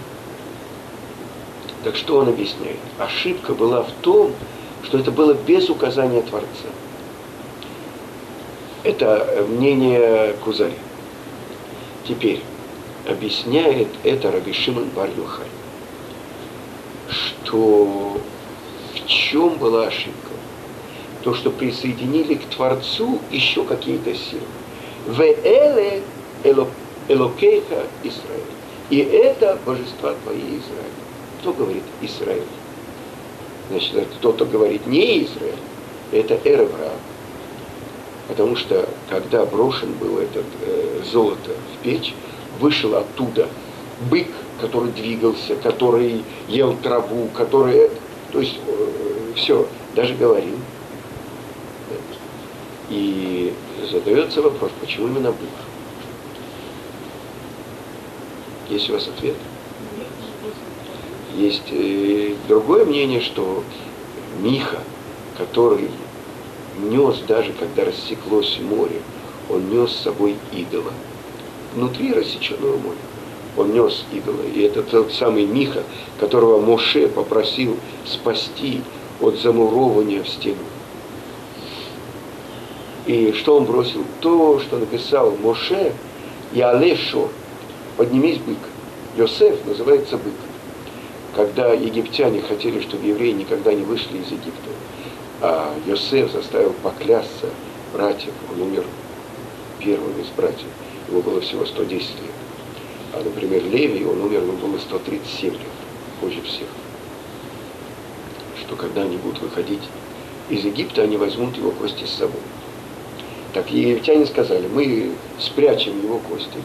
Так 1.84 1.96
что 1.96 2.18
он 2.18 2.30
объясняет? 2.30 2.78
Ошибка 2.98 3.54
была 3.54 3.84
в 3.84 3.92
том, 4.02 4.34
что 4.84 4.98
это 4.98 5.12
было 5.12 5.34
без 5.34 5.70
указания 5.70 6.22
Творца. 6.22 6.48
Это 8.84 9.46
мнение 9.48 10.34
Кузари. 10.44 10.74
Теперь 12.08 12.42
объясняет 13.08 13.88
это 14.04 14.32
Раби 14.32 14.54
Шимон 14.54 14.90
бар 14.96 15.10
что 17.50 18.18
в 18.94 19.08
чем 19.08 19.58
была 19.58 19.88
ошибка? 19.88 20.30
То, 21.24 21.34
что 21.34 21.50
присоединили 21.50 22.36
к 22.36 22.46
Творцу 22.46 23.20
еще 23.32 23.64
какие-то 23.64 24.14
силы. 24.14 24.44
В 25.08 25.20
эле 25.22 26.04
элокейха 26.44 27.88
Израиль. 28.04 28.44
И 28.92 29.00
это 29.00 29.58
божества 29.66 30.14
твои 30.24 30.38
Израиль. 30.38 30.99
Кто 31.40 31.54
говорит 31.54 31.84
Израиль? 32.02 32.44
Значит, 33.70 34.08
кто-то 34.18 34.46
говорит 34.46 34.86
не 34.88 35.24
Израиль, 35.24 35.56
это 36.12 36.40
Эревра. 36.44 36.92
Потому 38.28 38.56
что 38.56 38.88
когда 39.10 39.46
брошен 39.46 39.94
был 39.94 40.20
этот 40.20 40.46
э, 40.62 41.02
золото 41.12 41.52
в 41.52 41.84
печь, 41.84 42.14
вышел 42.60 42.96
оттуда 42.96 43.48
бык, 44.10 44.28
который 44.60 44.92
двигался, 44.92 45.56
который 45.56 46.24
ел 46.48 46.76
траву, 46.78 47.30
который, 47.34 47.90
то 48.32 48.40
есть 48.40 48.60
э, 48.68 49.34
все, 49.36 49.66
даже 49.96 50.16
говорил. 50.16 50.58
И 52.90 53.54
задается 53.92 54.42
вопрос, 54.42 54.72
почему 54.82 55.08
именно 55.08 55.32
бык? 55.32 55.50
Есть 58.70 58.90
у 58.90 58.94
вас 58.94 59.08
ответ? 59.08 59.36
Есть 61.36 61.72
э, 61.72 62.34
другое 62.48 62.86
мнение, 62.86 63.22
что 63.22 63.64
Миха, 64.42 64.80
который 65.38 65.90
нес, 66.82 67.22
даже 67.28 67.54
когда 67.54 67.86
рассеклось 67.86 68.60
море, 68.62 69.02
он 69.50 69.70
нес 69.70 69.92
с 69.92 70.04
собой 70.04 70.36
идола. 70.52 70.92
Внутри 71.76 72.14
рассеченного 72.14 72.78
моря. 72.78 72.98
Он 73.58 73.74
нес 73.74 74.06
идола. 74.12 74.42
И 74.54 74.62
это 74.62 74.84
тот 74.84 75.12
самый 75.12 75.46
Миха, 75.46 75.84
которого 76.20 76.60
Моше 76.60 77.08
попросил 77.08 77.78
спасти 78.06 78.82
от 79.22 79.38
замурования 79.40 80.24
в 80.24 80.30
стену. 80.30 80.64
И 83.06 83.34
что 83.34 83.58
он 83.58 83.66
бросил? 83.66 84.04
То, 84.22 84.60
что 84.60 84.78
написал 84.78 85.36
Моше, 85.42 85.94
и 86.54 86.62
Алешо, 86.62 87.30
поднимись 87.98 88.38
бык. 88.38 88.58
Йосеф 89.18 89.66
называется 89.66 90.18
бык. 90.18 90.34
Когда 91.40 91.72
египтяне 91.72 92.42
хотели, 92.42 92.82
чтобы 92.82 93.08
евреи 93.08 93.32
никогда 93.32 93.74
не 93.74 93.86
вышли 93.86 94.18
из 94.18 94.30
Египта, 94.30 94.72
а 95.40 95.74
Йосеф 95.88 96.34
заставил 96.34 96.74
поклясться 96.84 97.46
братьев, 97.94 98.34
он 98.52 98.64
умер 98.64 98.84
первым 99.80 100.20
из 100.20 100.28
братьев, 100.36 100.68
ему 101.08 101.22
было 101.22 101.40
всего 101.40 101.66
110 101.66 101.94
лет. 101.94 102.32
А, 103.14 103.24
например, 103.24 103.64
Леви, 103.64 104.04
он 104.04 104.22
умер, 104.22 104.42
ему 104.42 104.58
было 104.58 104.78
137 104.80 105.54
лет, 105.54 105.62
позже 106.20 106.42
всех. 106.42 106.68
Что 108.60 108.76
когда 108.76 109.04
они 109.04 109.16
будут 109.16 109.40
выходить 109.40 109.88
из 110.50 110.66
Египта, 110.66 111.04
они 111.04 111.16
возьмут 111.16 111.56
его 111.56 111.72
кости 111.72 112.04
с 112.04 112.18
собой. 112.18 112.42
Так 113.54 113.72
египтяне 113.72 114.26
сказали, 114.26 114.68
мы 114.68 115.14
спрячем 115.40 116.04
его 116.04 116.20
кости 116.20 116.58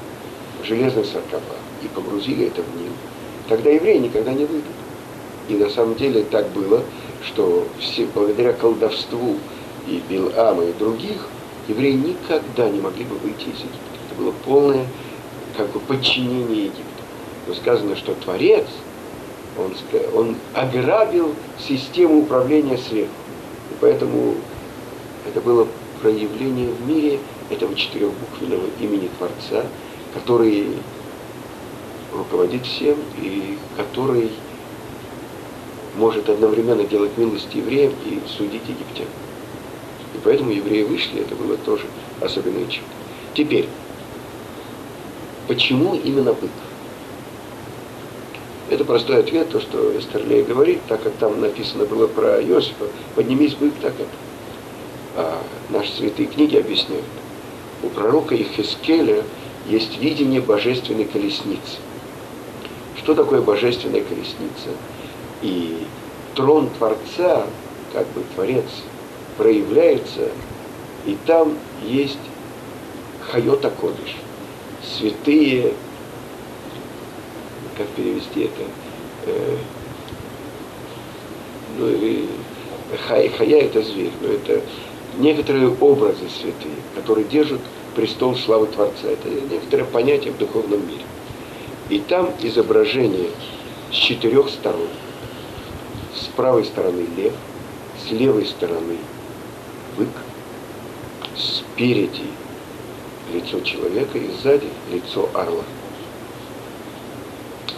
в 0.60 0.66
железный 0.66 1.04
саркофаг 1.04 1.60
и 1.80 1.86
погрузили 1.86 2.48
это 2.48 2.62
в 2.62 2.76
Нил. 2.76 2.90
Тогда 3.48 3.70
евреи 3.70 3.98
никогда 3.98 4.32
не 4.32 4.44
выйдут. 4.44 4.72
И 5.48 5.54
на 5.54 5.68
самом 5.68 5.94
деле 5.96 6.24
так 6.24 6.48
было, 6.50 6.82
что 7.22 7.66
все, 7.78 8.06
благодаря 8.14 8.52
колдовству 8.52 9.36
и 9.86 10.02
Билама 10.08 10.64
и 10.64 10.72
других, 10.72 11.28
евреи 11.68 11.92
никогда 11.92 12.68
не 12.68 12.80
могли 12.80 13.04
бы 13.04 13.16
выйти 13.16 13.42
из 13.42 13.58
Египта. 13.58 13.78
Это 14.06 14.20
было 14.20 14.32
полное 14.44 14.86
как 15.56 15.70
бы 15.70 15.80
подчинение 15.80 16.64
Египта. 16.64 16.82
Но 17.46 17.54
сказано, 17.54 17.96
что 17.96 18.14
Творец, 18.14 18.66
он, 19.58 19.74
он 20.14 20.36
ограбил 20.54 21.34
систему 21.58 22.20
управления 22.20 22.78
сверху. 22.78 23.12
И 23.70 23.74
поэтому 23.80 24.34
это 25.26 25.40
было 25.40 25.66
проявление 26.00 26.68
в 26.68 26.88
мире 26.88 27.18
этого 27.50 27.74
четырехбуквенного 27.74 28.64
имени 28.80 29.10
Творца, 29.18 29.66
который 30.14 30.68
руководит 32.14 32.64
всем 32.66 32.96
и 33.20 33.58
который 33.76 34.30
может 35.96 36.28
одновременно 36.28 36.84
делать 36.84 37.16
милость 37.16 37.54
евреям 37.54 37.92
и 38.04 38.20
судить 38.28 38.62
египтян. 38.68 39.06
И 40.14 40.18
поэтому 40.22 40.50
евреи 40.50 40.82
вышли, 40.82 41.20
это 41.20 41.34
было 41.34 41.56
тоже 41.56 41.86
особенное 42.20 42.66
чудо. 42.66 42.86
Теперь, 43.34 43.68
почему 45.48 45.94
именно 45.94 46.32
бык? 46.32 46.50
Это 48.70 48.84
простой 48.84 49.20
ответ, 49.20 49.50
то, 49.50 49.60
что 49.60 49.96
Эстерлей 49.98 50.42
говорит, 50.42 50.80
так 50.88 51.02
как 51.02 51.12
там 51.14 51.40
написано 51.40 51.84
было 51.84 52.06
про 52.06 52.42
Иосифа, 52.42 52.86
поднимись 53.14 53.54
бык, 53.54 53.74
так 53.80 53.94
это. 53.94 54.08
А 55.16 55.42
наши 55.70 55.92
святые 55.92 56.26
книги 56.26 56.56
объясняют. 56.56 57.04
У 57.82 57.88
пророка 57.88 58.34
Ихискеля 58.34 59.22
есть 59.68 59.98
видение 59.98 60.40
божественной 60.40 61.04
колесницы. 61.04 61.78
Что 62.96 63.14
такое 63.14 63.40
божественная 63.40 64.02
колесница? 64.02 64.70
И 65.42 65.86
трон 66.34 66.70
Творца, 66.70 67.46
как 67.92 68.06
бы 68.08 68.22
Творец, 68.34 68.66
проявляется, 69.36 70.30
и 71.06 71.16
там 71.26 71.56
есть 71.82 72.18
Хайота 73.30 73.70
Кодыш, 73.70 74.16
святые, 74.82 75.74
как 77.76 77.86
перевести 77.88 78.42
это, 78.42 78.62
э, 79.26 79.56
ну 81.78 81.88
или 81.88 82.28
хай, 83.08 83.28
хая 83.28 83.62
это 83.62 83.82
зверь, 83.82 84.12
но 84.20 84.28
это 84.28 84.60
некоторые 85.18 85.74
образы 85.80 86.28
святые, 86.28 86.76
которые 86.94 87.26
держат 87.26 87.60
престол 87.94 88.36
славы 88.36 88.66
Творца. 88.66 89.08
Это 89.08 89.28
некоторое 89.28 89.84
понятие 89.84 90.32
в 90.32 90.38
духовном 90.38 90.86
мире. 90.86 91.02
И 91.94 92.00
там 92.00 92.34
изображение 92.42 93.30
с 93.92 93.94
четырех 93.94 94.48
сторон. 94.48 94.88
С 96.12 96.24
правой 96.34 96.64
стороны 96.64 97.06
лев, 97.16 97.32
с 98.04 98.10
левой 98.10 98.46
стороны 98.46 98.96
бык, 99.96 100.08
спереди 101.36 102.24
лицо 103.32 103.60
человека 103.60 104.18
и 104.18 104.28
сзади 104.32 104.66
лицо 104.90 105.30
орла. 105.34 105.62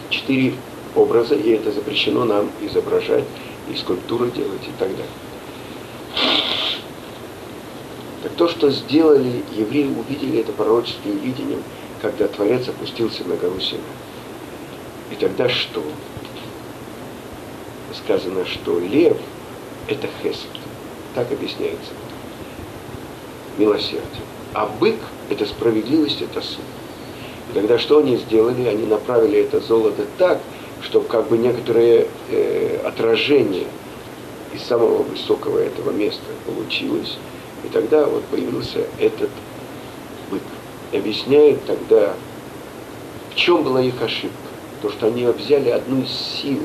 Четыре 0.09 0.55
образа, 0.95 1.35
и 1.35 1.51
это 1.51 1.71
запрещено 1.71 2.25
нам 2.25 2.49
изображать, 2.61 3.25
и 3.71 3.75
скульптуры 3.75 4.31
делать 4.31 4.63
и 4.63 4.71
так 4.79 4.89
далее. 4.89 5.05
Так 8.23 8.31
то, 8.31 8.47
что 8.49 8.71
сделали 8.71 9.43
евреи, 9.55 9.93
увидели 9.95 10.39
это 10.39 10.53
пророческим 10.53 11.19
видением, 11.19 11.61
когда 12.01 12.27
Творец 12.27 12.67
опустился 12.67 13.23
на 13.23 13.35
гору 13.35 13.59
Сина. 13.59 13.83
И 15.11 15.15
тогда 15.15 15.49
что? 15.49 15.83
Сказано, 17.93 18.45
что 18.45 18.79
лев– 18.79 19.17
это 19.87 20.07
хесед. 20.21 20.49
Так 21.15 21.31
объясняется. 21.31 21.91
Милосердие. 23.57 24.21
А 24.53 24.65
бык– 24.65 24.97
это 25.29 25.45
справедливость, 25.45 26.21
это 26.21 26.41
суд. 26.41 26.63
И 27.49 27.53
тогда 27.53 27.79
что 27.79 27.99
они 27.99 28.17
сделали? 28.17 28.67
Они 28.67 28.85
направили 28.85 29.39
это 29.39 29.59
золото 29.61 30.05
так, 30.17 30.39
чтобы 30.81 31.07
как 31.07 31.27
бы 31.27 31.37
некоторое 31.37 32.07
э, 32.29 32.81
отражение 32.85 33.67
из 34.53 34.63
самого 34.63 35.03
высокого 35.03 35.59
этого 35.59 35.91
места 35.91 36.25
получилось. 36.45 37.17
И 37.63 37.69
тогда 37.69 38.05
вот 38.05 38.23
появился 38.25 38.85
этот 38.99 39.29
бык. 40.29 40.41
И 40.91 40.97
объясняет 40.97 41.65
тогда, 41.65 42.13
в 43.31 43.35
чем 43.35 43.63
была 43.63 43.81
их 43.81 44.01
ошибка. 44.01 44.46
То, 44.81 44.91
что 44.91 45.07
они 45.07 45.25
взяли 45.25 45.69
одну 45.69 46.03
из 46.03 46.09
сил, 46.09 46.59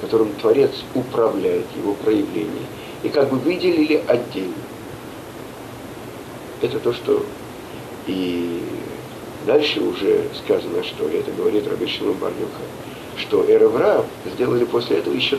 которым 0.00 0.32
Творец 0.34 0.70
управляет 0.94 1.66
его 1.76 1.94
проявлением, 1.94 2.66
и 3.02 3.08
как 3.08 3.28
бы 3.30 3.38
выделили 3.38 4.02
отдельно. 4.06 4.54
Это 6.62 6.78
то, 6.78 6.92
что 6.92 7.24
и 8.06 8.62
дальше 9.46 9.80
уже 9.80 10.24
сказано, 10.44 10.82
что 10.82 11.08
это 11.08 11.30
говорит 11.32 11.68
Рабишину 11.68 12.14
Барнюха, 12.14 12.62
что 13.16 13.44
Эреврав 13.48 14.06
сделали 14.34 14.64
после 14.64 14.98
этого 14.98 15.14
еще 15.14 15.38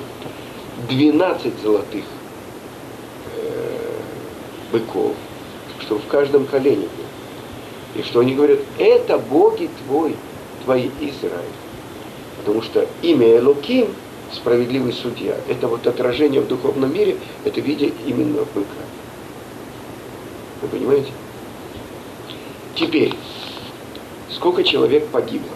12 0.89 1.59
золотых 1.61 2.05
быков, 4.71 5.15
что 5.82 5.97
в 5.97 6.05
каждом 6.07 6.45
колене. 6.45 6.88
И 7.95 8.03
что 8.03 8.19
они 8.19 8.36
говорят, 8.36 8.59
это 8.77 9.17
боги 9.17 9.69
твой, 9.86 10.15
твои 10.63 10.89
Израиль. 11.01 11.55
Потому 12.40 12.62
что 12.62 12.88
имя 13.02 13.38
Элоким, 13.38 13.88
справедливый 14.32 14.94
судья, 14.94 15.36
это 15.48 15.68
вот 15.68 15.86
отражение 15.88 16.42
в 16.42 16.48
духовном 16.48 16.94
мире, 16.94 17.18
это 17.46 17.62
виде 17.62 17.92
именно 18.06 18.44
быка. 18.54 18.84
Вы 20.62 20.68
понимаете? 20.68 21.12
Теперь, 22.76 23.14
сколько 24.32 24.64
человек 24.64 25.08
погибло? 25.08 25.52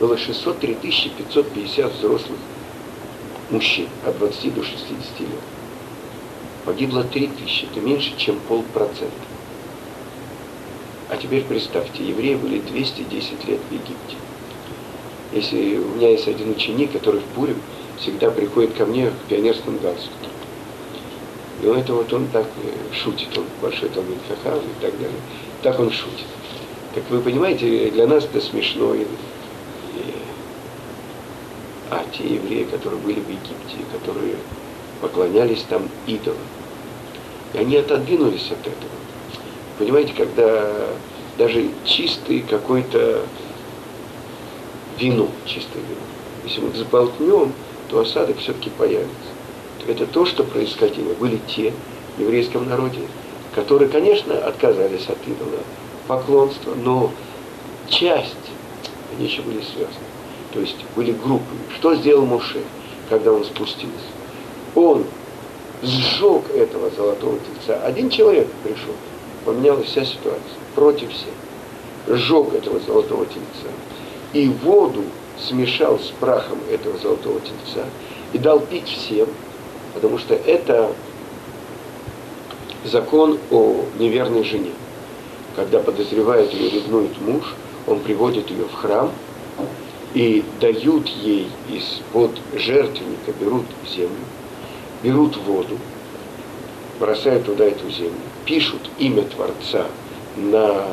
Было 0.00 0.18
603 0.18 0.74
550 0.74 1.92
взрослых 1.94 2.38
мужчин 3.50 3.88
от 4.04 4.18
20 4.18 4.54
до 4.54 4.62
60 4.62 5.20
лет 5.20 5.28
погибло 6.66 7.04
3 7.04 7.28
тысячи, 7.28 7.64
это 7.64 7.80
меньше, 7.80 8.12
чем 8.18 8.40
полпроцента. 8.40 9.14
А 11.08 11.16
теперь 11.16 11.44
представьте, 11.44 12.04
евреи 12.04 12.34
были 12.34 12.58
210 12.58 13.44
лет 13.46 13.60
в 13.70 13.72
Египте. 13.72 14.16
Если 15.36 15.76
у 15.76 15.96
меня 15.96 16.12
есть 16.12 16.26
один 16.28 16.52
ученик, 16.52 16.92
который 16.92 17.20
в 17.20 17.24
Пурим 17.34 17.60
всегда 17.98 18.30
приходит 18.30 18.72
ко 18.72 18.86
мне 18.86 19.10
в 19.10 19.28
пионерском 19.28 19.76
галстуке. 19.76 20.30
И 21.62 21.66
он 21.66 21.76
это 21.76 21.92
вот 21.92 22.10
он 22.10 22.26
так 22.28 22.46
э, 22.64 22.94
шутит, 22.94 23.36
он 23.36 23.44
большой 23.60 23.90
Талмит 23.90 24.16
Хахам 24.28 24.60
и 24.60 24.80
так 24.82 24.92
далее. 24.98 25.20
Так 25.62 25.78
он 25.78 25.90
шутит. 25.90 26.24
Так 26.94 27.04
вы 27.10 27.20
понимаете, 27.20 27.90
для 27.90 28.06
нас 28.06 28.24
это 28.24 28.40
смешно. 28.40 28.94
И, 28.94 29.02
и, 29.02 29.04
а 31.90 32.02
те 32.16 32.24
евреи, 32.24 32.64
которые 32.64 32.98
были 33.00 33.20
в 33.20 33.28
Египте, 33.28 33.84
которые 33.92 34.36
поклонялись 35.02 35.66
там 35.68 35.86
идолам, 36.06 36.38
и 37.52 37.58
они 37.58 37.76
отодвинулись 37.76 38.50
от 38.50 38.60
этого. 38.60 38.96
Понимаете, 39.78 40.14
когда 40.16 40.72
даже 41.36 41.68
чистый 41.84 42.40
какой-то 42.40 43.26
вино, 44.98 45.28
чистое 45.44 45.82
вино, 45.82 46.00
если 46.44 46.60
мы 46.60 46.70
взболтнем, 46.70 47.52
то 47.88 48.00
осадок 48.00 48.38
все-таки 48.38 48.70
появится. 48.70 49.36
Это 49.86 50.06
то, 50.06 50.26
что 50.26 50.42
происходило. 50.42 51.14
Были 51.14 51.40
те 51.46 51.72
в 52.16 52.20
еврейском 52.20 52.68
народе, 52.68 53.02
которые, 53.54 53.88
конечно, 53.88 54.36
отказались 54.36 55.08
от 55.08 55.18
идола 55.26 55.60
поклонства, 56.08 56.74
но 56.74 57.12
часть, 57.88 58.34
они 59.12 59.26
еще 59.26 59.42
были 59.42 59.60
связаны. 59.60 60.06
То 60.52 60.60
есть 60.60 60.76
были 60.96 61.12
группы. 61.12 61.54
Что 61.76 61.94
сделал 61.94 62.26
Моше, 62.26 62.62
когда 63.08 63.32
он 63.32 63.44
спустился? 63.44 63.94
Он 64.74 65.04
сжег 65.82 66.50
этого 66.54 66.90
золотого 66.90 67.38
тельца. 67.38 67.80
Один 67.84 68.10
человек 68.10 68.48
пришел, 68.64 68.94
поменялась 69.44 69.86
вся 69.86 70.04
ситуация, 70.04 70.40
против 70.74 71.10
всех. 71.12 71.34
Сжег 72.08 72.54
этого 72.54 72.80
золотого 72.80 73.26
тельца. 73.26 73.70
И 74.32 74.48
воду 74.48 75.04
смешал 75.38 75.98
с 75.98 76.12
прахом 76.18 76.58
этого 76.70 76.98
золотого 76.98 77.40
тельца 77.40 77.86
и 78.32 78.38
дал 78.38 78.60
пить 78.60 78.88
всем, 78.88 79.28
потому 79.94 80.18
что 80.18 80.34
это 80.34 80.92
закон 82.84 83.38
о 83.50 83.84
неверной 83.98 84.44
жене. 84.44 84.72
Когда 85.54 85.80
подозревает 85.80 86.52
ее 86.52 86.70
ревнует 86.70 87.20
муж, 87.20 87.54
он 87.86 88.00
приводит 88.00 88.50
ее 88.50 88.64
в 88.64 88.74
храм 88.74 89.10
и 90.14 90.44
дают 90.60 91.08
ей 91.08 91.48
из-под 91.68 92.32
жертвенника, 92.54 93.32
берут 93.40 93.66
землю, 93.88 94.10
берут 95.02 95.36
воду, 95.36 95.78
бросают 96.98 97.46
туда 97.46 97.64
эту 97.64 97.90
землю, 97.90 98.20
пишут 98.44 98.90
имя 98.98 99.22
Творца 99.22 99.86
на 100.36 100.84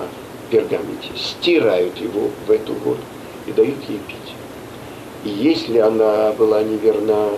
пергаменте, 0.49 1.09
стирают 1.17 1.97
его 1.97 2.29
в 2.47 2.51
эту 2.51 2.73
воду 2.73 3.01
и 3.47 3.51
дают 3.51 3.77
ей 3.87 3.99
пить. 3.99 4.35
И 5.23 5.29
если 5.29 5.77
она 5.77 6.31
была 6.33 6.63
неверна 6.63 7.29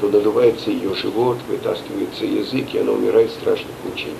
то 0.00 0.08
надувается 0.08 0.70
ее 0.70 0.94
живот, 0.94 1.36
вытаскивается 1.48 2.24
язык, 2.24 2.72
и 2.72 2.78
она 2.78 2.92
умирает 2.92 3.30
в 3.30 3.34
страшных 3.34 3.72
мучениях. 3.84 4.16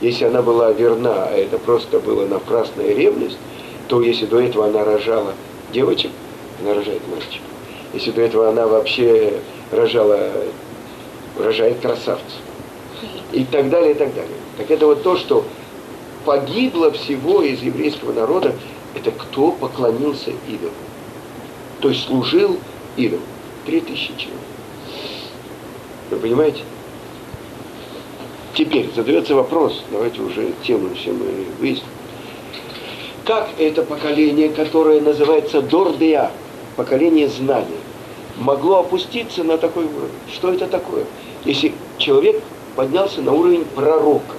Если 0.00 0.24
она 0.24 0.42
была 0.42 0.70
верна, 0.72 1.24
а 1.24 1.34
это 1.34 1.58
просто 1.58 1.98
была 1.98 2.26
напрасная 2.26 2.94
ревность, 2.94 3.38
то 3.88 4.00
если 4.02 4.26
до 4.26 4.40
этого 4.40 4.66
она 4.66 4.84
рожала 4.84 5.34
девочек, 5.72 6.10
она 6.62 6.74
рожает 6.74 7.02
мальчиков. 7.08 7.48
Если 7.92 8.10
до 8.12 8.22
этого 8.22 8.48
она 8.48 8.66
вообще 8.66 9.40
рожала, 9.72 10.30
рожает 11.38 11.80
красавцев. 11.80 12.40
И 13.32 13.44
так 13.44 13.68
далее, 13.68 13.92
и 13.92 13.94
так 13.94 14.14
далее. 14.14 14.36
Так 14.58 14.70
это 14.70 14.86
вот 14.86 15.02
то, 15.02 15.16
что 15.16 15.44
погибло 16.24 16.90
всего 16.92 17.42
из 17.42 17.62
еврейского 17.62 18.12
народа, 18.12 18.54
это 18.96 19.10
кто 19.10 19.52
поклонился 19.52 20.30
идолу. 20.48 20.72
То 21.80 21.90
есть 21.90 22.06
служил 22.06 22.58
идолу. 22.96 23.22
Три 23.66 23.80
тысячи 23.80 24.12
человек. 24.16 24.40
Вы 26.10 26.16
понимаете? 26.16 26.62
Теперь 28.54 28.90
задается 28.94 29.34
вопрос, 29.34 29.82
давайте 29.90 30.22
уже 30.22 30.52
тему 30.64 30.88
все 30.94 31.12
мы 31.12 31.26
выясним. 31.60 31.88
Как 33.24 33.50
это 33.58 33.82
поколение, 33.82 34.48
которое 34.48 35.00
называется 35.00 35.60
Дордея, 35.60 36.30
поколение 36.76 37.28
знания, 37.28 37.66
могло 38.36 38.78
опуститься 38.78 39.44
на 39.44 39.58
такой 39.58 39.84
уровень? 39.84 40.08
Что 40.32 40.52
это 40.52 40.68
такое? 40.68 41.04
Если 41.44 41.74
человек 41.98 42.42
поднялся 42.76 43.20
на 43.20 43.32
уровень 43.32 43.64
пророка, 43.74 44.36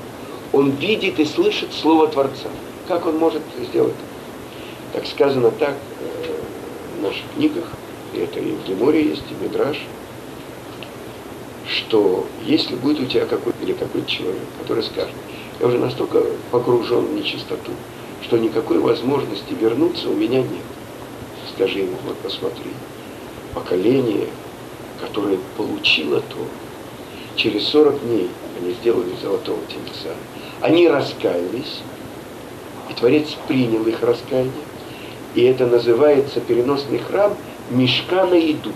он 0.52 0.72
видит 0.72 1.20
и 1.20 1.26
слышит 1.26 1.74
Слово 1.74 2.08
Творца. 2.08 2.48
Как 2.88 3.06
он 3.06 3.18
может 3.18 3.42
сделать 3.70 3.94
это? 3.94 4.17
Так 4.98 5.06
сказано 5.06 5.52
так 5.52 5.76
э, 6.02 6.98
в 6.98 7.04
наших 7.04 7.22
книгах, 7.36 7.66
и 8.16 8.18
это 8.18 8.40
и 8.40 8.54
в 8.54 8.68
Геморе 8.68 9.10
есть, 9.10 9.22
и 9.30 9.44
Мидраш, 9.44 9.78
что 11.68 12.26
если 12.44 12.74
будет 12.74 13.02
у 13.02 13.06
тебя 13.06 13.28
какой-то 13.28 13.64
или 13.64 13.74
какой-то 13.74 14.10
человек, 14.10 14.42
который 14.60 14.82
скажет, 14.82 15.14
я 15.60 15.68
уже 15.68 15.78
настолько 15.78 16.24
погружен 16.50 17.06
в 17.06 17.14
нечистоту, 17.14 17.74
что 18.24 18.40
никакой 18.40 18.80
возможности 18.80 19.54
вернуться 19.54 20.10
у 20.10 20.16
меня 20.16 20.40
нет. 20.40 20.66
Скажи 21.54 21.82
ему, 21.82 21.98
вот 22.04 22.18
посмотри, 22.18 22.72
поколение, 23.54 24.30
которое 25.00 25.38
получило 25.58 26.22
то, 26.22 26.40
через 27.36 27.68
40 27.68 28.02
дней 28.02 28.32
они 28.60 28.74
сделали 28.74 29.12
золотого 29.22 29.60
тельца, 29.68 30.16
они 30.62 30.88
раскаялись, 30.88 31.82
и 32.90 32.94
Творец 32.96 33.28
принял 33.48 33.86
их 33.86 34.02
раскаяние, 34.02 34.54
и 35.38 35.44
это 35.44 35.68
называется 35.68 36.42
переносный 36.42 36.98
храм 36.98 37.38
Мешкана 37.70 38.40
идут. 38.40 38.74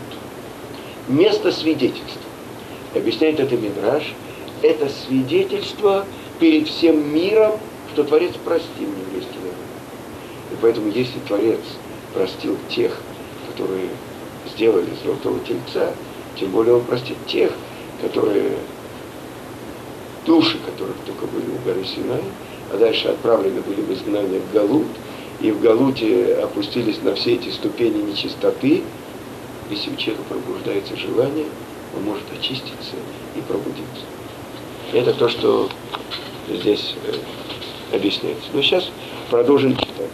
Место 1.07 1.51
свидетельства. 1.51 2.21
Объясняет 2.93 3.39
это 3.39 3.57
Мидраш. 3.57 4.13
Это 4.61 4.87
свидетельство 4.89 6.05
перед 6.39 6.67
всем 6.67 7.15
миром, 7.15 7.53
что 7.91 8.03
Творец 8.03 8.33
простил 8.45 8.89
еврейский 9.07 9.39
народ. 9.39 9.55
И 10.51 10.55
поэтому, 10.61 10.91
если 10.91 11.17
Творец 11.27 11.61
простил 12.13 12.55
тех, 12.69 12.95
которые 13.49 13.89
сделали 14.53 14.89
золотого 15.03 15.39
тельца, 15.39 15.91
тем 16.39 16.51
более 16.51 16.75
он 16.75 16.81
простит 16.81 17.17
тех, 17.25 17.51
которые 18.03 18.51
души 20.27 20.59
которых 20.59 20.95
только 21.07 21.25
были 21.25 21.45
у 21.47 21.57
горы 21.65 21.83
Синай, 21.83 22.21
а 22.71 22.77
дальше 22.77 23.07
отправлены 23.07 23.61
были 23.61 23.81
в 23.81 23.91
изгнание 23.91 24.39
в 24.39 24.53
Галут, 24.53 24.85
и 25.41 25.51
в 25.51 25.59
Галуте 25.59 26.35
опустились 26.35 27.01
на 27.01 27.15
все 27.15 27.33
эти 27.33 27.49
ступени 27.49 28.03
нечистоты, 28.03 28.83
если 29.69 29.91
у 29.91 29.95
человека 29.95 30.23
пробуждается 30.29 30.95
желание, 30.95 31.45
он 31.95 32.03
может 32.03 32.23
очиститься 32.31 32.95
и 33.35 33.41
пробудиться. 33.41 34.05
Это 34.93 35.13
то, 35.13 35.29
что 35.29 35.69
здесь 36.49 36.95
э, 37.07 37.95
объясняется. 37.95 38.49
Но 38.53 38.61
сейчас 38.61 38.89
продолжим 39.29 39.75
читать. 39.75 40.09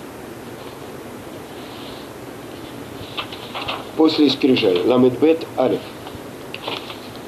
После 3.97 4.29
скрижали. 4.29 4.81
Ламедбет 4.85 5.45
Алиф. 5.57 5.79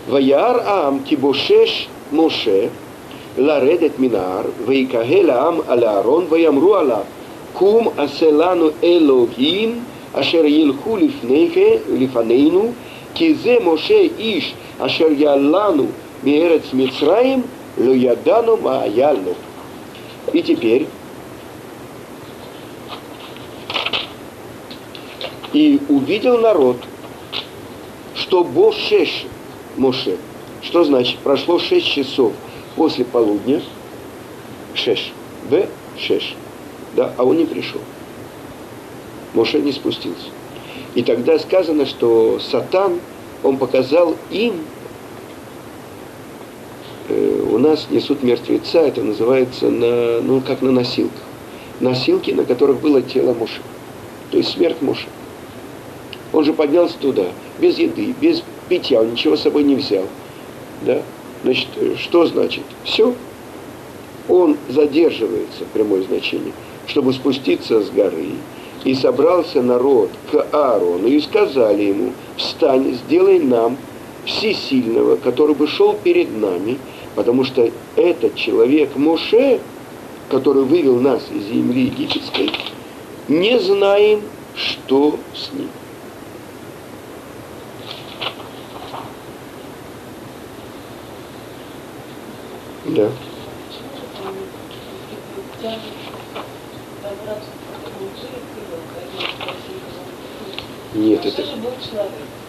Ваяр 0.07 0.61
Аам 0.65 1.03
Кибошеш 1.03 1.87
Моше 2.11 2.69
Ларедет 3.37 3.99
Минар 3.99 4.45
Вейкагел 4.67 5.31
Аам 5.31 5.63
Алаарон 5.67 6.27
Ваямру 6.27 6.73
Алав 6.73 7.05
кум 7.59 7.91
аселану 7.97 8.71
элогим, 8.81 9.83
ашер 10.13 10.45
ельху 10.45 10.95
лифнехе, 10.95 11.81
лифанейну, 11.89 12.73
кизе 13.13 13.59
моше 13.59 14.07
иш, 14.07 14.53
ашер 14.79 15.11
ялану 15.11 15.87
миэрец 16.23 16.71
мицраим, 16.71 17.43
ло 17.77 17.91
ядану 17.93 18.55
маялну. 18.55 19.35
И 20.31 20.41
теперь 20.41 20.87
И 25.51 25.81
увидел 25.89 26.37
народ, 26.37 26.77
что 28.15 28.43
Бошеш 28.43 29.25
Моше, 29.77 30.17
что 30.61 30.83
значит, 30.83 31.17
прошло 31.19 31.57
шесть 31.57 31.87
часов 31.87 32.33
после 32.75 33.03
полудня, 33.03 33.59
Шеш, 34.75 35.11
Б, 35.49 35.67
Шеш, 35.97 36.35
да, 36.99 37.13
а 37.15 37.23
он 37.23 37.37
не 37.37 37.45
пришел. 37.45 37.79
Моше 39.33 39.61
не 39.61 39.71
спустился. 39.71 40.27
И 40.95 41.01
тогда 41.01 41.39
сказано, 41.39 41.85
что 41.85 42.39
Сатан, 42.39 42.99
он 43.41 43.55
показал 43.55 44.17
им, 44.31 44.55
э, 47.07 47.45
у 47.49 47.57
нас 47.57 47.87
несут 47.89 48.21
мертвеца, 48.21 48.79
это 48.79 49.01
называется, 49.01 49.69
на, 49.69 50.19
ну, 50.19 50.41
как 50.41 50.61
на 50.61 50.71
носилках. 50.71 51.21
Носилки, 51.79 52.31
на 52.31 52.43
которых 52.43 52.81
было 52.81 53.01
тело 53.01 53.33
Моше. 53.33 53.61
То 54.31 54.35
есть 54.35 54.51
смерть 54.51 54.81
Моше. 54.81 55.07
Он 56.33 56.43
же 56.43 56.51
поднялся 56.51 56.97
туда, 56.97 57.27
без 57.59 57.77
еды, 57.77 58.13
без 58.19 58.43
питья, 58.67 58.99
он 58.99 59.11
ничего 59.11 59.37
с 59.37 59.43
собой 59.43 59.63
не 59.63 59.75
взял. 59.75 60.03
Да? 60.81 61.01
Значит, 61.43 61.69
что 61.97 62.25
значит? 62.25 62.65
Все. 62.83 63.15
Он 64.27 64.57
задерживается, 64.67 65.63
прямое 65.73 66.03
значение, 66.03 66.51
чтобы 66.89 67.13
спуститься 67.13 67.81
с 67.81 67.89
горы. 67.89 68.31
И 68.83 68.95
собрался 68.95 69.61
народ 69.61 70.09
к 70.31 70.47
Аарону 70.51 71.07
и 71.07 71.19
сказали 71.19 71.83
ему, 71.83 72.13
встань, 72.37 72.93
сделай 72.93 73.39
нам 73.39 73.77
всесильного, 74.25 75.17
который 75.17 75.55
бы 75.55 75.67
шел 75.67 75.93
перед 75.93 76.35
нами, 76.37 76.77
потому 77.15 77.43
что 77.43 77.69
этот 77.95 78.35
человек 78.35 78.95
Моше, 78.95 79.59
который 80.29 80.63
вывел 80.63 80.99
нас 80.99 81.23
из 81.31 81.45
земли 81.45 81.83
египетской, 81.83 82.51
не 83.27 83.59
знаем, 83.59 84.21
что 84.55 85.17
с 85.33 85.51
ним. 85.53 85.69
Да. 92.95 93.09
Нет, 100.99 101.25
это 101.25 101.45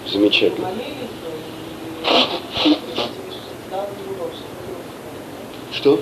замечательно. 0.08 0.68
Что? 5.72 6.00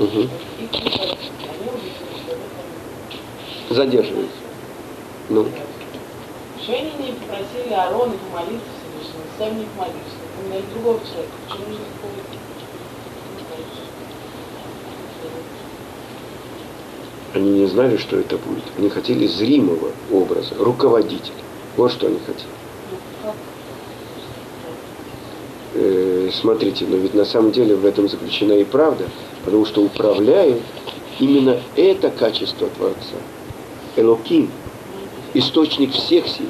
Угу. 0.00 0.28
Задерживается. 3.70 4.36
Ну. 5.28 5.46
Они 6.66 6.90
не 6.98 7.12
попросили 7.12 7.72
Аарона 7.72 8.14
помолиться 8.14 8.66
Всевышнему, 8.80 9.24
сами 9.38 9.60
не 9.60 9.66
помолились 9.66 10.18
на 10.48 10.72
другого 10.72 10.98
человека. 11.06 11.34
Почему 11.46 11.68
нужно 11.68 11.84
Они 17.34 17.50
не 17.50 17.66
знали, 17.66 17.96
что 17.96 18.16
это 18.16 18.36
будет. 18.36 18.62
Они 18.78 18.88
хотели 18.88 19.26
зримого 19.26 19.90
образа, 20.12 20.54
руководителя. 20.56 21.34
Вот 21.76 21.90
что 21.90 22.06
они 22.06 22.18
хотели. 22.24 23.34
Э, 25.74 26.30
смотрите, 26.32 26.86
но 26.88 26.96
ведь 26.96 27.14
на 27.14 27.24
самом 27.24 27.50
деле 27.50 27.74
в 27.74 27.84
этом 27.84 28.08
заключена 28.08 28.52
и 28.52 28.64
правда, 28.64 29.06
потому 29.44 29.66
что 29.66 29.82
управляет 29.82 30.62
именно 31.18 31.60
это 31.74 32.10
качество 32.10 32.68
Творца. 32.68 33.16
Элоким, 33.96 34.48
источник 35.34 35.92
всех 35.92 36.28
сил. 36.28 36.46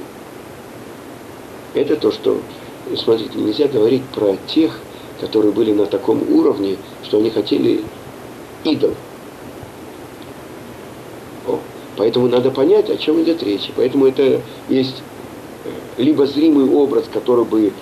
Это 1.72 1.97
то, 1.97 2.12
что 2.12 2.41
смотрите, 2.95 3.39
нельзя 3.39 3.68
говорить 3.68 4.05
про 4.14 4.37
тех, 4.47 4.78
которые 5.20 5.53
были 5.53 5.72
на 5.72 5.87
таком 5.87 6.22
уровне, 6.30 6.76
что 7.03 7.18
они 7.18 7.30
хотели 7.30 7.82
идол. 8.64 8.95
Поэтому 11.97 12.28
надо 12.28 12.51
понять, 12.51 12.90
о 12.90 12.97
чем 12.97 13.22
идет 13.22 13.42
речь. 13.42 13.70
Поэтому 13.76 14.07
это 14.07 14.40
есть 14.68 15.03
либо 15.97 16.26
зримый 16.26 16.68
образ, 16.68 17.05
который 17.12 17.45
бы 17.45 17.72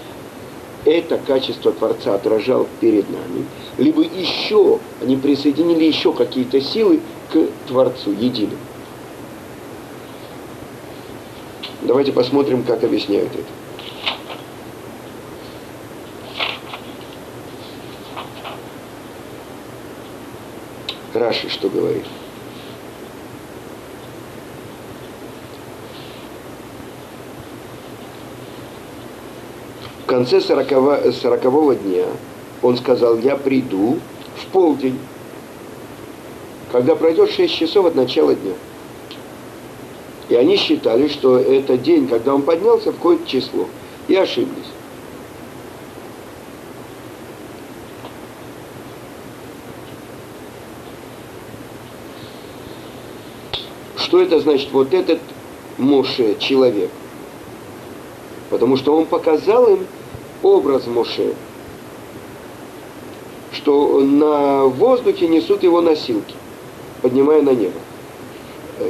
это 0.84 1.18
качество 1.18 1.72
Творца 1.72 2.14
отражал 2.14 2.66
перед 2.80 3.08
нами, 3.08 3.46
либо 3.78 4.02
еще 4.02 4.80
они 5.00 5.16
присоединили 5.16 5.84
еще 5.84 6.12
какие-то 6.12 6.60
силы 6.60 7.00
к 7.32 7.48
Творцу 7.68 8.10
единым. 8.10 8.58
Давайте 11.82 12.12
посмотрим, 12.12 12.62
как 12.64 12.84
объясняют 12.84 13.32
это. 13.32 13.44
Раши 21.14 21.48
что 21.50 21.68
говорит? 21.68 22.04
Конце 30.12 30.42
сорокового 30.42 31.74
дня 31.74 32.04
он 32.60 32.76
сказал, 32.76 33.16
я 33.16 33.34
приду 33.34 33.98
в 34.36 34.46
полдень, 34.52 34.98
когда 36.70 36.94
пройдет 36.94 37.30
шесть 37.30 37.54
часов 37.54 37.86
от 37.86 37.94
начала 37.94 38.34
дня. 38.34 38.52
И 40.28 40.34
они 40.34 40.58
считали, 40.58 41.08
что 41.08 41.38
это 41.38 41.78
день, 41.78 42.08
когда 42.08 42.34
он 42.34 42.42
поднялся 42.42 42.92
в 42.92 42.96
какое-то 42.96 43.26
число. 43.26 43.68
И 44.06 44.14
ошиблись. 44.14 44.66
Что 53.96 54.20
это 54.20 54.40
значит? 54.40 54.70
Вот 54.72 54.92
этот 54.92 55.20
Моше 55.78 56.36
человек. 56.38 56.90
Потому 58.50 58.76
что 58.76 58.94
он 58.94 59.06
показал 59.06 59.72
им 59.72 59.86
образ 60.42 60.86
Моше, 60.86 61.34
что 63.52 64.00
на 64.00 64.64
воздухе 64.64 65.28
несут 65.28 65.62
его 65.62 65.80
носилки, 65.80 66.34
поднимая 67.02 67.42
на 67.42 67.50
небо. 67.50 67.78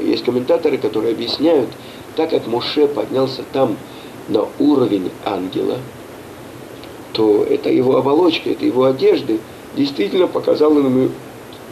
Есть 0.02 0.24
комментаторы, 0.24 0.78
которые 0.78 1.12
объясняют, 1.12 1.68
так 2.16 2.30
как 2.30 2.46
Моше 2.46 2.86
поднялся 2.86 3.42
там 3.52 3.76
на 4.28 4.46
уровень 4.58 5.10
ангела, 5.24 5.78
то 7.12 7.44
это 7.44 7.68
его 7.70 7.96
оболочка, 7.96 8.50
это 8.50 8.64
его 8.64 8.84
одежды 8.84 9.40
действительно 9.76 10.26
показала 10.26 10.78
ему 10.78 11.10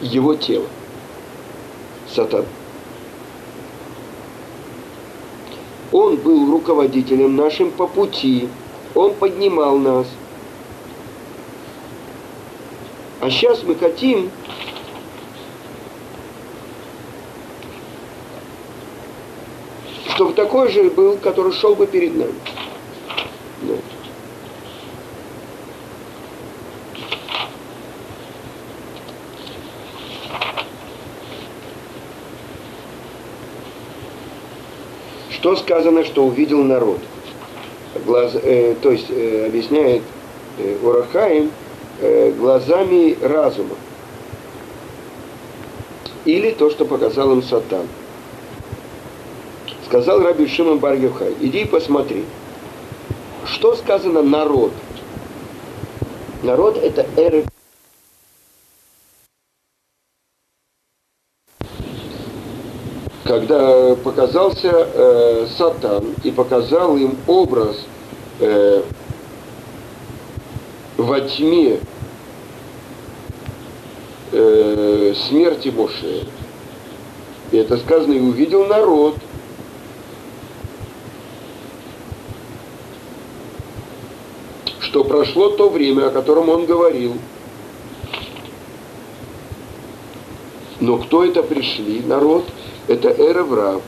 его 0.01 0.35
тело. 0.35 0.65
Сатан. 2.13 2.45
Он 5.91 6.15
был 6.17 6.51
руководителем 6.51 7.35
нашим 7.35 7.71
по 7.71 7.87
пути. 7.87 8.47
Он 8.95 9.13
поднимал 9.13 9.77
нас. 9.77 10.07
А 13.19 13.29
сейчас 13.29 13.63
мы 13.63 13.75
хотим 13.75 14.31
чтобы 20.21 20.33
такой 20.33 20.69
же 20.69 20.83
был, 20.91 21.17
который 21.17 21.51
шел 21.51 21.73
бы 21.73 21.87
перед 21.87 22.15
нами. 22.15 22.35
Да. 23.63 23.73
Что 35.31 35.55
сказано, 35.55 36.05
что 36.05 36.23
увидел 36.23 36.63
народ? 36.63 36.99
Глаз, 38.11 38.33
э, 38.43 38.75
то 38.81 38.91
есть 38.91 39.09
э, 39.09 39.45
объясняет 39.47 40.01
э, 40.57 40.77
Урахаим 40.83 41.49
э, 42.01 42.31
глазами 42.31 43.17
разума. 43.21 43.75
Или 46.25 46.51
то, 46.51 46.69
что 46.69 46.83
показал 46.83 47.31
им 47.31 47.41
Сатан. 47.41 47.87
Сказал 49.85 50.21
Раби 50.21 50.45
Шимон 50.45 50.79
бар 50.79 50.97
иди 50.97 51.61
и 51.61 51.65
посмотри. 51.65 52.25
Что 53.45 53.77
сказано 53.77 54.21
народ? 54.21 54.73
Народ 56.43 56.75
это 56.83 57.05
эры 57.15 57.45
когда 63.23 63.95
показался 63.95 64.69
э, 64.93 65.47
Сатан 65.57 66.15
и 66.21 66.31
показал 66.31 66.97
им 66.97 67.15
образ 67.27 67.77
э, 68.41 68.83
во 70.97 71.21
тьме 71.21 71.79
э, 74.31 75.13
смерти 75.27 75.69
Моше, 75.69 76.25
и 77.51 77.57
это 77.57 77.77
сказано, 77.77 78.13
и 78.13 78.19
увидел 78.19 78.65
народ, 78.65 79.15
что 84.79 85.03
прошло 85.03 85.49
то 85.51 85.69
время, 85.69 86.07
о 86.07 86.11
котором 86.11 86.49
он 86.49 86.65
говорил. 86.65 87.15
Но 90.81 90.97
кто 90.97 91.23
это 91.23 91.43
пришли? 91.43 92.01
Народ– 92.01 92.43
это 92.87 93.09
Эреврав. 93.09 93.81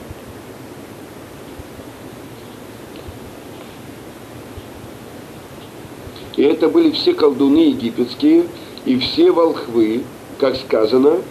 Это 6.44 6.68
были 6.68 6.90
все 6.90 7.14
колдуны 7.14 7.70
египетские 7.70 8.44
и 8.84 8.98
все 8.98 9.32
волхвы, 9.32 10.02
как 10.38 10.56
сказано, 10.56 11.22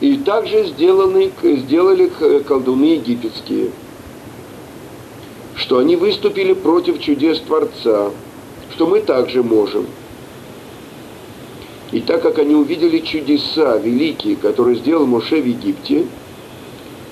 и 0.00 0.16
также 0.16 0.66
сделаны, 0.66 1.30
сделали 1.42 2.10
колдуны 2.46 2.96
египетские, 2.96 3.70
что 5.54 5.78
они 5.78 5.94
выступили 5.94 6.54
против 6.54 7.00
чудес 7.00 7.38
Творца, 7.38 8.10
что 8.72 8.86
мы 8.88 9.00
также 9.00 9.44
можем– 9.44 9.86
и 11.92 12.00
так 12.00 12.22
как 12.22 12.40
они 12.40 12.56
увидели 12.56 12.98
чудеса 12.98 13.76
великие, 13.76 14.34
которые 14.34 14.78
сделал 14.78 15.06
Моше 15.06 15.40
в 15.40 15.46
Египте, 15.46 16.06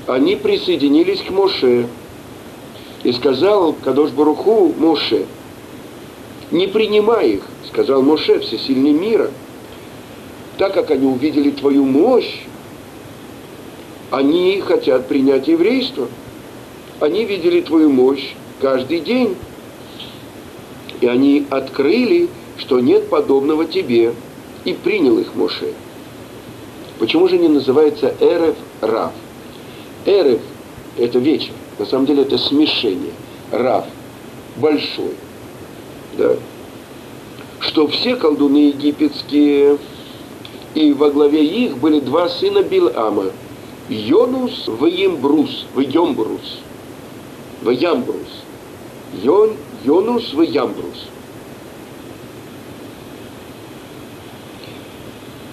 они 0.08 0.34
присоединились 0.34 1.20
к 1.20 1.30
Моше. 1.30 1.86
И 3.04 3.12
сказал 3.12 3.74
Кадош 3.74 4.10
Баруху 4.10 4.74
Моше, 4.76 5.26
не 6.52 6.66
принимай 6.66 7.30
их, 7.30 7.42
сказал 7.68 8.02
Моше, 8.02 8.38
всесильный 8.40 8.92
мира, 8.92 9.30
так 10.58 10.74
как 10.74 10.90
они 10.90 11.06
увидели 11.06 11.50
твою 11.50 11.84
мощь, 11.84 12.42
они 14.10 14.60
хотят 14.60 15.08
принять 15.08 15.48
еврейство. 15.48 16.06
Они 17.00 17.24
видели 17.24 17.62
твою 17.62 17.90
мощь 17.90 18.34
каждый 18.60 19.00
день. 19.00 19.36
И 21.00 21.06
они 21.06 21.46
открыли, 21.48 22.28
что 22.58 22.78
нет 22.78 23.08
подобного 23.08 23.64
тебе. 23.64 24.12
И 24.66 24.74
принял 24.74 25.18
их 25.18 25.34
Моше. 25.34 25.72
Почему 26.98 27.26
же 27.28 27.38
не 27.38 27.48
называется 27.48 28.14
Эрев 28.20 28.54
Рав? 28.82 29.12
Эрев– 30.04 30.40
это 30.98 31.18
вечер. 31.18 31.52
На 31.78 31.86
самом 31.86 32.04
деле 32.04 32.22
это 32.22 32.36
смешение. 32.36 33.12
Рав– 33.50 33.86
большой. 34.58 35.14
Да. 36.18 36.36
Что 37.60 37.86
все 37.88 38.16
колдуны 38.16 38.68
египетские, 38.68 39.78
и 40.74 40.92
во 40.92 41.10
главе 41.10 41.44
их 41.44 41.78
были 41.78 42.00
два 42.00 42.28
сына 42.28 42.62
Билама. 42.62 43.26
Йонус 43.88 44.66
в 44.66 44.84
Ембрус, 44.86 45.66
в 45.74 45.80
Йомбрус, 45.80 46.58
в 47.62 47.70
Ямбрус. 47.70 48.42
Йон, 49.22 49.50
Йонус 49.84 50.32
в 50.32 50.40
Ямбрус. 50.40 51.08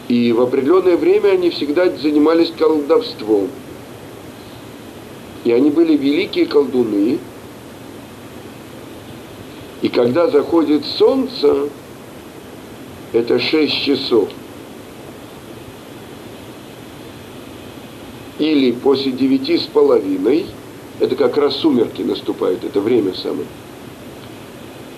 И 0.08 0.32
в 0.32 0.42
определенное 0.42 0.98
время 0.98 1.30
они 1.30 1.52
всегда 1.52 1.90
занимались 1.90 2.52
колдовством. 2.58 3.50
И 5.44 5.52
они 5.52 5.70
были 5.70 5.96
великие 5.96 6.48
колдуны. 6.48 7.20
И 9.90 9.92
когда 9.92 10.30
заходит 10.30 10.86
солнце, 10.86 11.68
это 13.12 13.40
шесть 13.40 13.74
часов, 13.82 14.30
или 18.38 18.72
после 18.72 19.12
девяти 19.14 19.58
с 19.58 19.64
половиной, 19.64 20.46
это 21.00 21.16
как 21.16 21.38
раз 21.38 21.56
сумерки 21.56 22.04
наступают, 22.04 22.64
это 22.64 22.80
время 22.82 23.16
самое. 23.16 23.48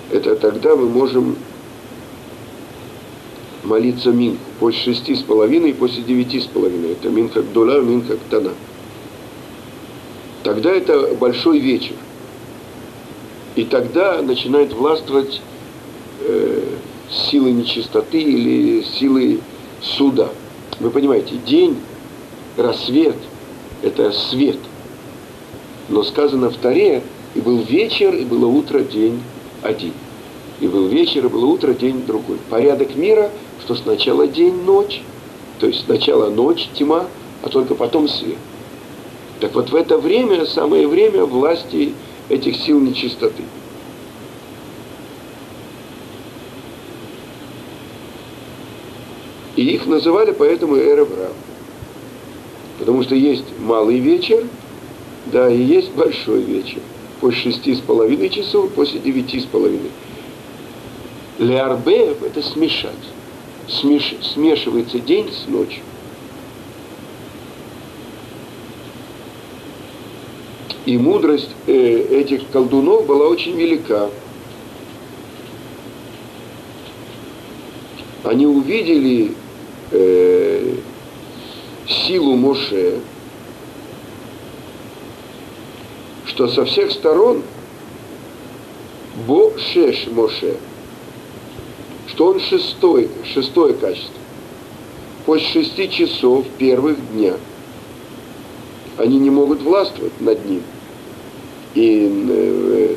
Это 0.10 0.36
тогда 0.36 0.76
мы 0.76 0.90
можем 0.90 1.38
молиться 3.64 4.12
Минху. 4.12 4.44
После 4.60 4.94
шести 4.94 5.16
с 5.16 5.22
половиной 5.22 5.70
и 5.70 5.74
после 5.74 6.04
девяти 6.04 6.42
с 6.42 6.48
половиной. 6.48 6.92
Это 6.92 7.08
Минха 7.08 7.42
Гдула, 7.44 7.80
Минха 7.80 8.18
Ктана 8.18 8.52
тогда 10.44 10.72
это 10.72 11.16
большой 11.16 11.60
вечер. 11.60 11.96
И 13.62 13.66
тогда 13.66 14.24
начинает 14.24 14.74
властвовать 14.74 15.40
э, 16.22 16.64
силы 17.30 17.52
нечистоты 17.52 18.20
или 18.20 18.82
силы 18.82 19.40
суда. 19.84 20.30
Вы 20.80 20.90
понимаете, 20.90 21.36
день, 21.46 21.78
рассвет– 22.58 23.18
это 23.84 24.14
свет. 24.14 24.58
Но 25.90 26.02
сказано 26.02 26.50
в 26.50 26.58
Таре, 26.58 27.04
и 27.36 27.40
был 27.40 27.60
вечер, 27.60 28.16
и 28.16 28.26
было 28.26 28.48
утро, 28.48 28.80
день 28.80 29.22
один. 29.62 29.94
И 30.60 30.66
был 30.66 30.88
вечер, 30.88 31.28
и 31.28 31.30
было 31.30 31.46
утро, 31.46 31.76
день 31.76 32.04
другой. 32.08 32.40
Порядок 32.50 32.96
мира, 32.96 33.30
что 33.64 33.76
сначала 33.76 34.26
день, 34.26 34.56
ночь, 34.64 35.04
то 35.60 35.68
есть 35.68 35.86
сначала 35.86 36.32
ночь, 36.32 36.68
тьма, 36.74 37.06
а 37.44 37.50
только 37.50 37.76
потом 37.76 38.08
свет. 38.08 38.40
Так 39.40 39.54
вот 39.54 39.70
в 39.70 39.76
это 39.76 40.00
время, 40.00 40.48
самое 40.48 40.88
время 40.88 41.26
власти 41.26 41.94
этих 42.32 42.56
сил 42.56 42.80
нечистоты. 42.80 43.44
И 49.56 49.64
их 49.64 49.86
называли 49.86 50.32
поэтому 50.32 50.78
Эреврам. 50.78 51.34
Потому 52.80 53.04
что 53.04 53.16
есть 53.16 53.46
малый 53.60 54.00
вечер, 54.00 54.48
да, 55.28 55.50
и 55.50 55.62
есть 55.62 55.92
большой 55.92 56.42
вечер. 56.42 56.82
После 57.20 57.52
шести 57.52 57.76
с 57.76 57.80
половиной 57.80 58.30
часов, 58.30 58.72
после 58.72 59.00
девяти 59.00 59.40
с 59.40 59.46
половиной. 59.46 59.92
Леарбе– 61.38 62.16
это 62.26 62.42
смешать. 62.42 62.94
Смеш, 63.68 64.16
смешивается 64.22 65.00
день 65.00 65.32
с 65.32 65.48
ночью. 65.48 65.84
И 70.86 70.98
мудрость 70.98 71.50
э, 71.68 71.74
этих 71.74 72.50
колдунов 72.50 73.06
была 73.06 73.28
очень 73.28 73.56
велика. 73.56 74.10
Они 78.24 78.48
увидели 78.48 79.34
э, 79.92 80.76
силу 81.88 82.36
Моше, 82.36 83.00
что 86.26 86.48
со 86.48 86.66
всех 86.66 86.92
сторон 86.92 87.44
Бо 89.28 89.52
Шеш 89.58 90.08
Моше, 90.08 90.58
что 92.08 92.28
он 92.28 92.40
шестой, 92.40 93.10
шестое 93.26 93.74
качество. 93.76 94.16
После 95.26 95.64
шести 95.64 95.90
часов 95.90 96.46
первых 96.58 96.98
дня 97.12 97.36
они 98.98 99.20
не 99.20 99.30
могут 99.30 99.62
властвовать 99.62 100.20
над 100.20 100.44
ним. 100.46 100.64
И 101.74 102.28
э, 102.30 102.96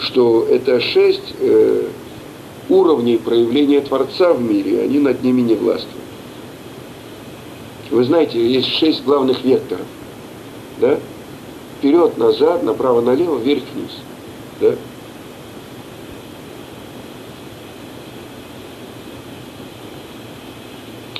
что 0.00 0.46
это 0.50 0.80
шесть 0.80 1.34
э, 1.40 1.88
уровней 2.68 3.16
проявления 3.16 3.80
Творца 3.80 4.32
в 4.32 4.42
мире, 4.42 4.82
они 4.82 4.98
над 4.98 5.22
ними 5.22 5.40
не 5.40 5.54
властвуют. 5.54 5.96
Вы 7.90 8.04
знаете, 8.04 8.46
есть 8.46 8.68
шесть 8.68 9.04
главных 9.04 9.42
векторов. 9.44 9.86
Да? 10.78 10.98
Вперед, 11.78 12.18
назад, 12.18 12.62
направо, 12.62 13.00
налево, 13.00 13.38
вверх, 13.38 13.62
вниз. 13.74 13.98
Да? 14.60 14.74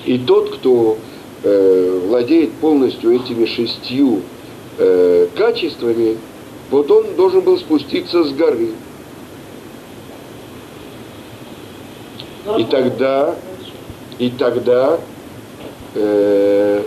И 0.05 0.19
тот, 0.19 0.51
кто 0.57 0.99
э, 1.43 2.01
владеет 2.07 2.53
полностью 2.55 3.15
этими 3.15 3.47
шестью 3.47 4.23
э, 4.79 5.29
качествами, 5.37 6.17
вот 6.71 6.91
он 6.91 7.15
должен 7.15 7.41
был 7.41 7.59
спуститься 7.59 8.25
с 8.25 8.33
горы. 8.33 8.71
И 12.59 12.65
тогда, 12.65 13.35
и 14.19 14.31
тогда 14.31 14.99
э, 15.95 16.83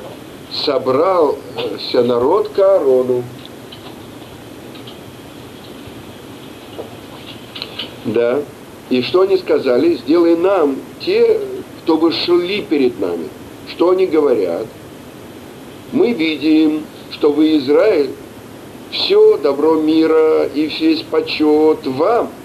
собрался 0.65 2.03
народ 2.03 2.49
к 2.49 2.59
Аарону. 2.59 3.23
Да. 8.05 8.41
И 8.89 9.01
что 9.03 9.21
они 9.21 9.37
сказали? 9.37 9.95
Сделай 9.95 10.35
нам 10.35 10.77
те, 10.99 11.39
кто 11.83 11.97
бы 11.97 12.11
шли 12.11 12.61
перед 12.61 12.99
нами. 12.99 13.29
Что 13.69 13.91
они 13.91 14.05
говорят? 14.05 14.65
Мы 15.91 16.13
видим, 16.13 16.83
что 17.11 17.31
вы, 17.31 17.57
Израиль, 17.57 18.11
все 18.91 19.37
добро 19.37 19.75
мира 19.75 20.45
и 20.45 20.67
весь 20.67 21.01
почет 21.03 21.85
вам– 21.85 22.29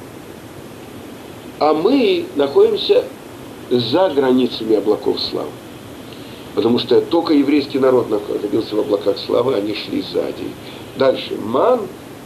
а 1.58 1.72
мы 1.72 2.26
находимся 2.36 3.04
за 3.70 4.10
границами 4.10 4.76
облаков 4.76 5.20
славы. 5.20 5.48
Потому 6.54 6.78
что 6.78 7.00
только 7.00 7.34
еврейский 7.34 7.78
народ 7.78 8.10
находился 8.10 8.76
в 8.76 8.80
облаках 8.80 9.18
славы, 9.18 9.54
они 9.54 9.74
шли 9.74 10.02
сзади. 10.02 10.44
Дальше. 10.96 11.36
Ман 11.42 11.80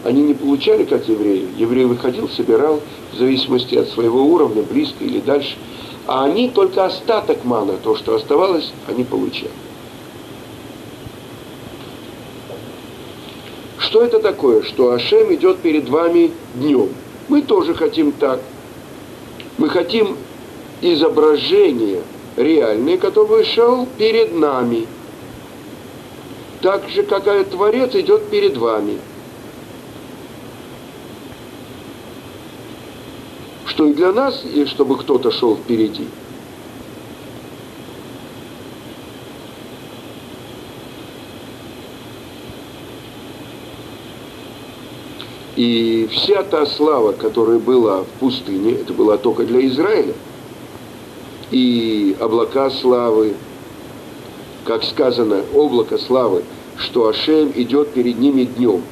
они 0.04 0.22
не 0.22 0.34
получали, 0.34 0.84
как 0.84 1.08
евреи. 1.08 1.46
Еврей 1.58 1.84
выходил, 1.84 2.28
собирал, 2.28 2.80
в 3.12 3.18
зависимости 3.18 3.74
от 3.74 3.88
своего 3.88 4.24
уровня, 4.24 4.62
близко 4.62 5.04
или 5.04 5.20
дальше. 5.20 5.56
А 6.06 6.24
они 6.24 6.48
только 6.48 6.86
остаток 6.86 7.44
мана, 7.44 7.74
то, 7.82 7.96
что 7.96 8.16
оставалось, 8.16 8.72
они 8.88 9.04
получали. 9.04 9.50
Что 14.00 14.06
это 14.06 14.20
такое? 14.20 14.62
Что 14.62 14.92
Ашем 14.92 15.34
идет 15.34 15.58
перед 15.58 15.90
вами 15.90 16.32
днем. 16.54 16.88
Мы 17.28 17.42
тоже 17.42 17.74
хотим 17.74 18.12
так. 18.12 18.40
Мы 19.58 19.68
хотим 19.68 20.16
изображение 20.80 22.00
реальное, 22.34 22.96
которое 22.96 23.44
шел 23.44 23.86
перед 23.98 24.34
нами. 24.34 24.86
Так 26.62 26.88
же, 26.88 27.02
как 27.02 27.26
и 27.26 27.44
Творец 27.44 27.94
идет 27.94 28.30
перед 28.30 28.56
вами. 28.56 28.96
Что 33.66 33.86
и 33.86 33.92
для 33.92 34.12
нас, 34.12 34.42
и 34.46 34.64
чтобы 34.64 34.96
кто-то 34.96 35.30
шел 35.30 35.56
впереди– 35.56 36.08
И 45.56 46.08
вся 46.12 46.42
та 46.44 46.64
слава, 46.66 47.12
которая 47.12 47.58
была 47.58 48.02
в 48.04 48.06
пустыне, 48.20 48.72
это 48.72 48.92
была 48.92 49.16
только 49.18 49.44
для 49.44 49.66
Израиля. 49.66 50.14
И 51.50 52.16
облака 52.20 52.70
славы, 52.70 53.34
как 54.64 54.84
сказано, 54.84 55.42
облако 55.52 55.98
славы, 55.98 56.44
что 56.76 57.08
Ашем 57.08 57.52
идет 57.56 57.92
перед 57.92 58.18
ними 58.18 58.44
днем. 58.44 58.82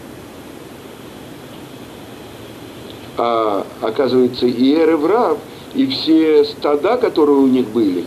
А 3.17 3.65
оказывается, 3.81 4.47
и 4.47 4.75
Эреврав, 4.75 5.39
и 5.75 5.87
все 5.87 6.45
стада, 6.45 6.97
которые 6.97 7.39
у 7.39 7.47
них 7.47 7.69
были, 7.69 8.05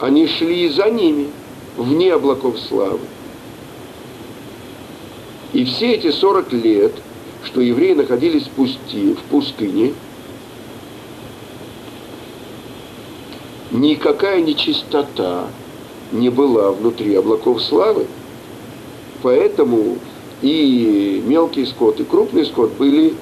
они 0.00 0.26
шли 0.26 0.68
за 0.70 0.88
ними, 0.90 1.28
вне 1.76 2.14
облаков 2.14 2.58
славы. 2.58 3.00
И 5.52 5.64
все 5.64 5.92
эти 5.92 6.10
40 6.10 6.52
лет– 6.54 6.92
что 7.44 7.60
евреи 7.60 7.92
находились 7.92 8.44
в, 8.44 8.50
пусти, 8.50 9.14
в 9.14 9.22
пустыне, 9.30 9.92
никакая 13.70 14.40
нечистота 14.40 15.48
не 16.12 16.30
была 16.30 16.72
внутри 16.72 17.14
облаков 17.14 17.62
славы, 17.62 18.06
поэтому 19.22 19.98
и 20.42 21.22
мелкий 21.26 21.66
скот, 21.66 22.00
и 22.00 22.04
крупный 22.04 22.46
скот 22.46 22.72
были, 22.78 23.14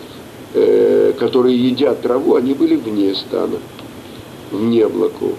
э, 0.55 1.12
которые 1.18 1.57
едят 1.57 2.03
траву, 2.03 2.35
они 2.35 2.55
были 2.55 2.77
вне 2.77 3.14
стана, 3.14 3.59
вне 4.51 4.85
облаков. 4.85 5.35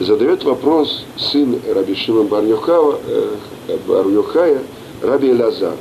Задает 0.00 0.44
вопрос 0.44 1.04
сын 1.16 1.60
Раби 1.74 1.94
Шимон 1.94 2.26
бар 2.26 2.44
э, 2.44 3.36
Бар 3.86 4.06
Раби 5.02 5.32
Лазар. 5.32 5.76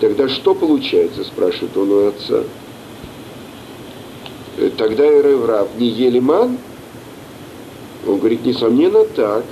Тогда 0.00 0.28
что 0.28 0.54
получается, 0.54 1.24
спрашивает 1.24 1.76
он 1.76 1.90
у 1.90 2.08
отца. 2.08 2.44
«Э, 4.56 4.70
тогда 4.76 5.06
и 5.06 5.20
Рав 5.46 5.68
не 5.76 5.88
ели 5.88 6.20
ман? 6.20 6.58
Он 8.06 8.18
говорит, 8.18 8.44
несомненно, 8.44 9.04
так. 9.04 9.44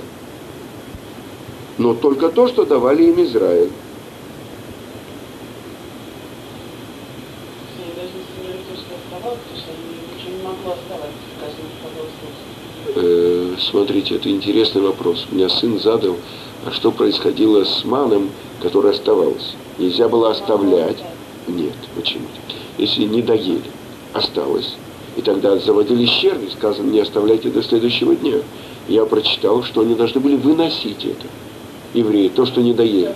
Но 1.77 1.93
только 1.93 2.29
то, 2.29 2.47
что 2.47 2.65
давали 2.65 3.03
им 3.03 3.23
Израиль. 3.23 3.69
Э, 12.99 13.55
Смотрите, 13.59 14.15
это 14.15 14.29
интересный 14.29 14.81
вопрос. 14.81 15.27
У 15.31 15.35
меня 15.35 15.49
сын 15.49 15.79
задал, 15.79 16.15
а 16.65 16.71
что 16.71 16.91
происходило 16.91 17.63
с 17.63 17.83
маном, 17.85 18.29
который 18.61 18.91
оставался? 18.91 19.55
Нельзя 19.77 20.07
было 20.07 20.31
оставлять. 20.31 20.97
Нет, 21.47 21.75
почему? 21.95 22.25
Если 22.77 23.03
не 23.03 23.21
доели, 23.21 23.61
осталось. 24.13 24.75
И 25.15 25.21
тогда 25.21 25.57
заводили 25.57 26.05
черви, 26.05 26.49
сказано, 26.51 26.89
не 26.89 26.99
оставляйте 26.99 27.49
до 27.49 27.63
следующего 27.63 28.15
дня. 28.15 28.37
Я 28.87 29.05
прочитал, 29.05 29.63
что 29.63 29.81
они 29.81 29.95
должны 29.95 30.21
были 30.21 30.35
выносить 30.35 31.05
это. 31.05 31.27
Евреи, 31.93 32.29
то, 32.29 32.45
что 32.45 32.61
не 32.61 32.73
доели. 32.73 33.13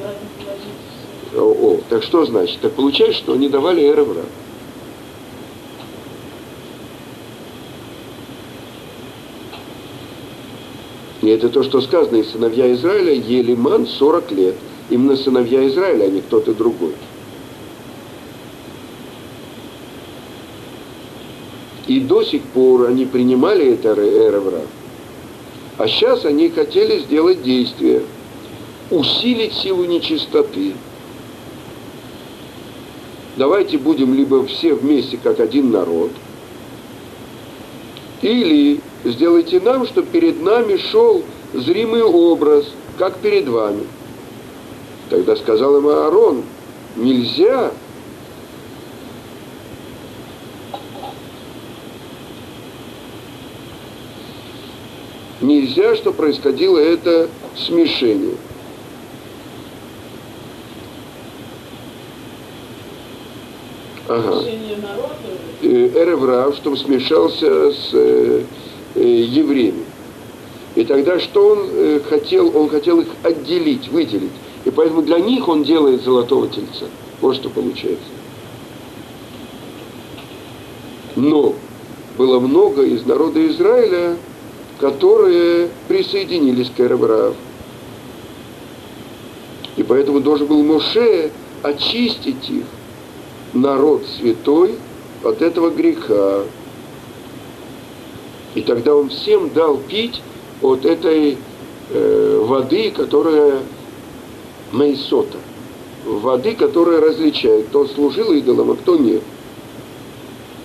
О, 1.36 1.42
о, 1.42 1.80
так 1.90 2.04
что 2.04 2.26
значит? 2.26 2.60
Так 2.62 2.74
получается, 2.74 3.20
что 3.20 3.34
они 3.34 3.50
давали 3.50 3.82
эревра. 3.82 4.24
И 11.22 11.30
это 11.30 11.50
то, 11.50 11.64
что 11.64 11.82
сказано, 11.82 12.18
и 12.18 12.24
сыновья 12.24 12.72
Израиля 12.74 13.14
ели 13.14 13.54
ман 13.54 13.86
40 13.86 14.32
лет. 14.32 14.56
Именно 14.90 15.16
сыновья 15.16 15.68
Израиля, 15.68 16.06
а 16.06 16.10
не 16.10 16.22
кто-то 16.22 16.54
другой. 16.54 16.94
И 21.88 22.00
до 22.00 22.24
сих 22.24 22.42
пор 22.44 22.88
они 22.88 23.06
принимали 23.06 23.74
это 23.74 23.94
эревра. 23.94 24.62
А 25.78 25.88
сейчас 25.88 26.26
они 26.26 26.50
хотели 26.50 27.00
сделать 27.00 27.44
действие, 27.44 28.04
усилить 28.90 29.54
силу 29.54 29.86
нечистоты. 29.86 30.74
Давайте 33.38 33.78
будем 33.78 34.14
либо 34.14 34.46
все 34.46 34.74
вместе, 34.74 35.18
как 35.22 35.40
один 35.40 35.72
народ, 35.72 36.12
или 38.22 38.80
сделайте 39.04 39.60
нам, 39.60 39.86
чтобы 39.88 40.08
перед 40.08 40.42
нами 40.42 40.78
шел 40.78 41.24
зримый 41.54 42.04
образ, 42.04 42.66
как 42.98 43.18
перед 43.18 43.48
вами. 43.48 43.84
Тогда 45.10 45.36
сказал 45.36 45.78
им 45.78 45.88
Аарон, 45.88 46.44
нельзя 46.96 47.72
нельзя, 55.42 55.96
что 55.96 56.14
происходило 56.14 56.78
это 56.78 57.30
смешение. 57.56 58.36
Ага. 64.08 64.61
Э, 65.62 65.92
Эреврав, 65.94 66.56
чтобы 66.56 66.76
смешался 66.76 67.72
с 67.72 67.90
э, 67.94 68.44
э, 68.96 69.00
евреями. 69.00 69.86
И 70.74 70.84
тогда 70.86 71.20
что 71.20 71.50
он 71.50 72.02
хотел? 72.10 72.58
Он 72.58 72.70
хотел 72.70 73.02
их 73.02 73.10
отделить, 73.24 73.90
выделить. 73.90 74.32
И 74.66 74.72
поэтому 74.72 75.04
для 75.04 75.20
них 75.20 75.48
он 75.48 75.64
делает 75.64 76.02
золотого 76.02 76.48
тельца. 76.48 76.86
Вот 77.20 77.36
что 77.36 77.50
получается. 77.50 78.06
Но 81.16 81.54
было 82.18 82.40
много 82.40 82.84
из 82.84 83.06
народа 83.06 83.46
Израиля, 83.48 84.16
которые 84.80 85.70
присоединились 85.88 86.72
к 86.76 86.80
Эребрав. 86.80 87.36
И 89.76 89.84
поэтому 89.84 90.22
должен 90.22 90.48
был 90.48 90.64
Моше 90.64 91.32
очистить 91.62 92.50
их, 92.50 92.64
народ 93.54 94.04
святой, 94.18 94.78
от 95.24 95.42
этого 95.42 95.70
греха. 95.70 96.44
И 98.56 98.62
тогда 98.62 98.96
он 98.96 99.10
всем 99.10 99.50
дал 99.50 99.78
пить 99.78 100.22
от 100.62 100.86
этой 100.86 101.38
э, 101.90 102.44
воды, 102.46 102.92
которая 102.92 103.60
мейсота, 104.72 105.38
воды, 106.06 106.56
которая 106.56 107.02
различает, 107.02 107.68
кто 107.68 107.88
служил 107.88 108.32
идолам, 108.34 108.72
а 108.72 108.76
кто 108.76 108.98
нет. 108.98 109.24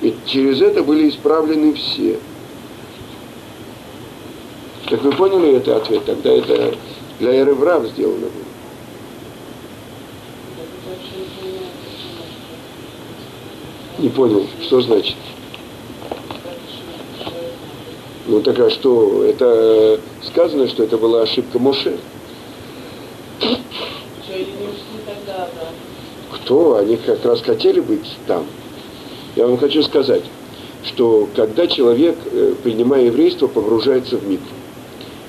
И 0.02 0.14
через 0.26 0.61
это 0.61 0.82
были 0.82 1.09
исправлены 1.09 1.74
все. 1.74 2.18
Так 4.88 5.02
вы 5.02 5.12
поняли 5.12 5.57
это 5.57 5.76
ответ? 5.76 6.04
Тогда 6.04 6.30
это 6.30 6.74
для 7.18 7.40
Эреврав 7.40 7.86
сделано 7.86 8.26
было. 8.26 8.45
Не 13.99 14.11
понял, 14.11 14.47
что 14.61 14.80
значит? 14.82 15.16
Ну 18.26 18.40
так 18.40 18.59
а 18.59 18.70
что, 18.70 19.24
это 19.24 20.01
сказано, 20.22 20.68
что 20.68 20.82
это 20.82 20.99
была 20.99 21.22
ошибка 21.22 21.59
Моше? 21.59 21.97
Кто? 26.32 26.76
Они 26.76 26.97
как 26.97 27.24
раз 27.24 27.40
хотели 27.40 27.80
быть 27.80 28.16
там. 28.26 28.47
Я 29.36 29.47
вам 29.47 29.59
хочу 29.59 29.82
сказать, 29.82 30.24
что 30.84 31.28
когда 31.34 31.66
человек, 31.66 32.18
э, 32.26 32.55
принимая 32.62 33.05
еврейство, 33.05 33.47
погружается 33.47 34.16
в 34.16 34.28
микву, 34.28 34.47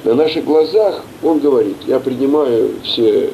на 0.04 0.14
наших 0.14 0.46
глазах 0.46 1.04
он 1.24 1.40
говорит, 1.40 1.78
я 1.86 2.00
принимаю 2.00 2.72
все 2.84 3.32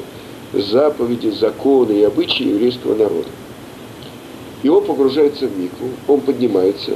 заповеди, 0.52 1.30
законы 1.30 1.92
и 1.92 2.02
обычаи 2.02 2.48
еврейского 2.48 2.94
народа. 2.94 3.28
Он 4.68 4.84
погружается 4.84 5.46
в 5.46 5.58
микву, 5.58 5.88
он 6.08 6.20
поднимается, 6.20 6.92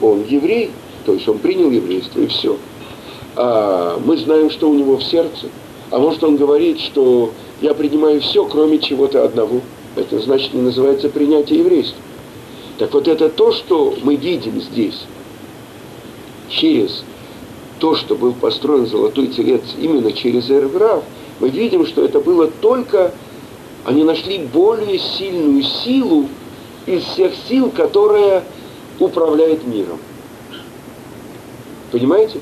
он 0.00 0.24
еврей, 0.24 0.70
то 1.04 1.12
есть 1.12 1.28
он 1.28 1.38
принял 1.38 1.70
еврейство 1.70 2.20
и 2.20 2.26
все. 2.26 2.56
А 3.36 4.00
мы 4.04 4.16
знаем, 4.16 4.50
что 4.50 4.68
у 4.68 4.74
него 4.74 4.96
в 4.96 5.04
сердце. 5.04 5.48
А 5.90 5.98
может 5.98 6.24
он 6.24 6.36
говорит, 6.36 6.80
что 6.80 7.32
я 7.60 7.74
принимаю 7.74 8.20
все, 8.20 8.44
кроме 8.44 8.78
чего-то 8.78 9.24
одного. 9.24 9.60
Это 9.96 10.18
значит 10.18 10.54
не 10.54 10.62
называется 10.62 11.08
принятие 11.08 11.60
еврейства. 11.60 11.98
Так 12.78 12.92
вот 12.92 13.06
это 13.06 13.28
то, 13.28 13.52
что 13.52 13.94
мы 14.02 14.16
видим 14.16 14.60
здесь, 14.60 15.00
через 16.48 17.04
то, 17.78 17.94
что 17.94 18.16
был 18.16 18.32
построен 18.32 18.86
золотой 18.86 19.28
телец 19.28 19.62
именно 19.80 20.12
через 20.12 20.50
Эрграф, 20.50 21.04
мы 21.40 21.48
видим, 21.48 21.86
что 21.86 22.04
это 22.04 22.20
было 22.20 22.48
только, 22.48 23.12
они 23.84 24.02
нашли 24.04 24.38
более 24.38 24.98
сильную 24.98 25.62
силу 25.62 26.28
из 26.86 27.02
всех 27.02 27.32
сил, 27.48 27.70
которая 27.70 28.44
управляет 28.98 29.66
миром. 29.66 29.98
Понимаете? 31.90 32.40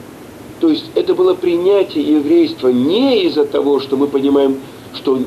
То 0.61 0.69
есть 0.69 0.85
это 0.95 1.15
было 1.15 1.35
принятие 1.35 2.05
еврейства 2.05 2.69
не 2.69 3.25
из-за 3.25 3.45
того, 3.45 3.81
что 3.81 3.97
мы 3.97 4.07
понимаем, 4.07 4.61
что 4.95 5.19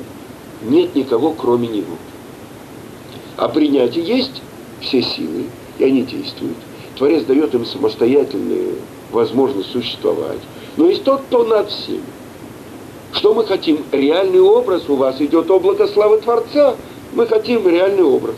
нет 0.64 0.96
никого, 0.96 1.32
кроме 1.32 1.68
него. 1.68 1.98
А 3.38 3.50
принятие 3.50 4.06
есть 4.06 4.42
все 4.80 5.02
силы, 5.02 5.46
и 5.78 5.84
они 5.84 6.04
действуют. 6.04 6.58
Творец 6.98 7.26
дает 7.26 7.54
им 7.54 7.66
самостоятельную 7.66 8.76
возможность 9.12 9.72
существовать. 9.72 10.40
Но 10.78 10.88
есть 10.88 11.04
тот, 11.04 11.22
кто 11.24 11.44
над 11.44 11.70
всеми. 11.70 12.04
Что 13.12 13.34
мы 13.34 13.46
хотим? 13.46 13.84
Реальный 13.92 14.42
образ. 14.42 14.90
У 14.90 14.96
вас 14.96 15.20
идет 15.22 15.50
облако 15.50 15.88
славы 15.88 16.20
Творца. 16.20 16.76
Мы 17.14 17.26
хотим 17.28 17.68
реальный 17.68 18.04
образ. 18.04 18.36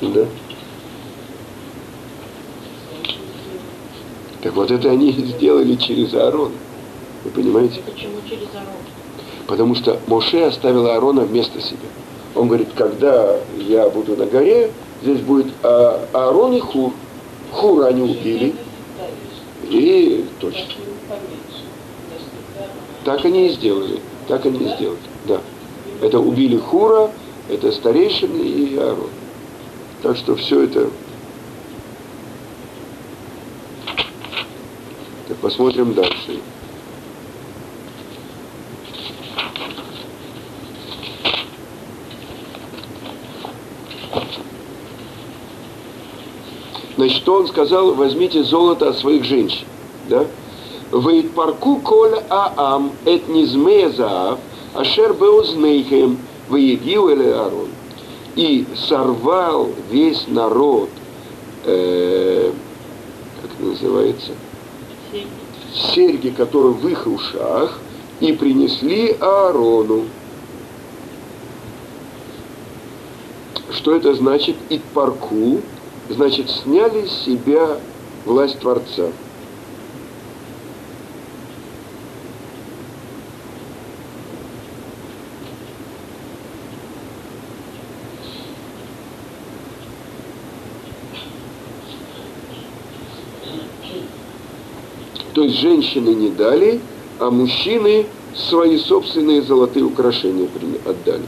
Да. 0.00 0.26
Так 4.52 4.58
вот 4.58 4.70
это 4.70 4.90
они 4.90 5.12
сделали 5.12 5.76
через 5.76 6.12
Аарона. 6.12 6.52
Вы 7.24 7.30
понимаете? 7.30 7.80
Почему 7.86 8.16
через 8.28 8.48
Аарон? 8.54 8.74
Потому 9.46 9.74
что 9.74 9.98
Моше 10.08 10.44
оставил 10.44 10.88
Аарона 10.88 11.22
вместо 11.22 11.58
себя. 11.58 11.88
Он 12.34 12.48
говорит, 12.48 12.68
когда 12.76 13.36
я 13.56 13.88
буду 13.88 14.14
на 14.14 14.26
горе, 14.26 14.70
здесь 15.02 15.20
будет 15.20 15.46
а, 15.62 16.06
Аарон 16.12 16.52
и 16.52 16.60
Хур. 16.60 16.92
Хура 17.50 17.86
они 17.86 18.02
убили. 18.02 18.54
И 19.70 20.26
точно. 20.38 20.74
Так 23.04 23.24
они 23.24 23.46
и 23.46 23.52
сделали. 23.52 24.00
Так 24.28 24.44
они 24.44 24.58
и 24.58 24.68
сделали. 24.68 24.98
Да. 25.26 25.40
Это 26.02 26.20
убили 26.20 26.58
Хура, 26.58 27.10
это 27.48 27.72
старейшины 27.72 28.42
и 28.42 28.76
Аарон. 28.76 29.08
Так 30.02 30.18
что 30.18 30.36
все 30.36 30.64
это... 30.64 30.90
посмотрим 35.42 35.92
дальше. 35.92 36.40
Значит, 46.96 47.28
он 47.28 47.48
сказал, 47.48 47.94
возьмите 47.94 48.44
золото 48.44 48.90
от 48.90 48.98
своих 48.98 49.24
женщин. 49.24 49.66
Да? 50.08 50.26
парку 51.34 51.76
коля 51.76 52.22
аам 52.30 52.92
эт 53.04 53.28
низмея 53.28 53.90
заав, 53.90 54.38
ашер 54.74 55.14
беузнейхем, 55.14 56.18
выегил 56.48 57.08
или 57.08 57.28
арон 57.28 57.68
и 58.36 58.66
сорвал 58.88 59.70
весь 59.90 60.26
народ 60.28 60.90
э, 61.64 62.52
называется? 63.58 64.32
Серьги. 65.74 66.30
Которые 66.30 66.72
в 66.74 66.88
их 66.88 67.06
ушах, 67.06 67.78
и 68.20 68.32
принесли 68.32 69.16
Аарону. 69.20 70.04
Что 73.70 73.96
это 73.96 74.14
значит? 74.14 74.56
Итпарку, 74.68 75.60
значит, 76.08 76.48
сняли 76.50 77.06
с 77.06 77.24
себя 77.24 77.78
власть 78.24 78.60
Творца. 78.60 79.08
Женщины 95.52 96.10
не 96.10 96.30
дали, 96.30 96.80
а 97.18 97.30
мужчины 97.30 98.06
свои 98.34 98.78
собственные 98.78 99.42
золотые 99.42 99.84
украшения 99.84 100.48
отдали. 100.84 101.24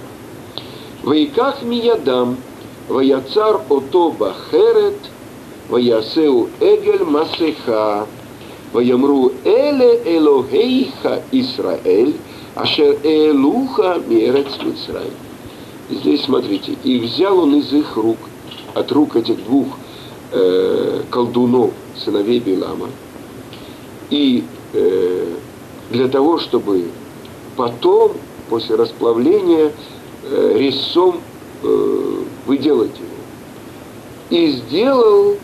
Вайках 1.02 1.62
миядам, 1.62 2.36
ваяцар 2.88 3.60
ото 3.68 4.10
бахерет, 4.10 4.98
ваясеу 5.68 6.48
эгель 6.60 7.04
масеха, 7.04 8.06
ваямру 8.72 9.32
эле 9.44 10.00
элогейха 10.16 11.22
Исраэль, 11.30 12.16
ашер 12.54 12.98
элуха 13.02 14.00
мерец 14.06 14.48
Мицрай. 14.62 15.10
Здесь 15.90 16.24
смотрите, 16.24 16.76
и 16.82 16.98
взял 16.98 17.38
он 17.38 17.56
из 17.56 17.72
их 17.72 17.96
рук, 17.96 18.18
от 18.74 18.90
рук 18.90 19.16
этих 19.16 19.44
двух 19.44 19.66
э, 20.32 21.02
колдунов, 21.10 21.72
сыновей 22.02 22.40
Билама, 22.40 22.88
и 24.10 24.44
э, 24.72 25.34
для 25.90 26.08
того, 26.08 26.38
чтобы 26.38 26.90
потом, 27.56 28.12
после 28.48 28.76
расплавления, 28.76 29.72
э, 30.24 30.52
резцом 30.56 31.20
э, 31.62 32.22
выделать 32.46 32.96
его. 32.96 33.08
И 34.30 34.50
сделал 34.52 35.36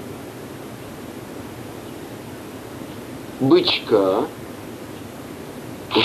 бычка, 3.41 4.25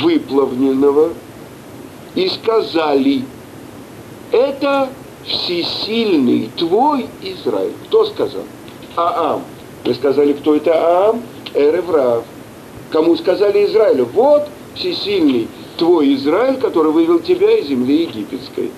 выплавленного, 0.02 1.14
и 2.16 2.30
сказали, 2.30 3.24
это 4.32 4.90
всесильный 5.26 6.50
твой 6.58 7.08
Израиль. 7.22 7.74
Кто 7.88 8.06
сказал? 8.06 8.44
Аам. 8.96 9.44
Вы 9.84 9.94
сказали, 9.94 10.34
кто 10.34 10.56
это 10.56 10.74
Аам? 10.74 11.22
Эреврав. 11.54 12.24
Кому 12.96 13.18
сказали 13.18 13.66
Израилю, 13.66 14.06
вот 14.06 14.48
всесильный 14.74 15.50
твой 15.78 16.16
Израиль, 16.16 16.56
который 16.62 16.94
вывел 16.94 17.20
тебя 17.20 17.60
из 17.60 17.68
земли 17.68 18.04
египетской. 18.04 18.72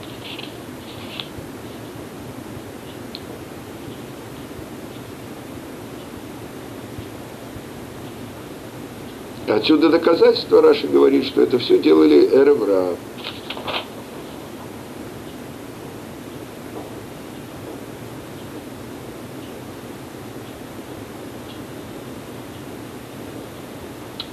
Отсюда 9.47 9.89
доказательство 9.89 10.63
Раши 10.63 10.87
говорит, 10.87 11.25
что 11.25 11.43
это 11.43 11.59
все 11.59 11.77
делали 11.77 12.27
Эревра. 12.33 12.95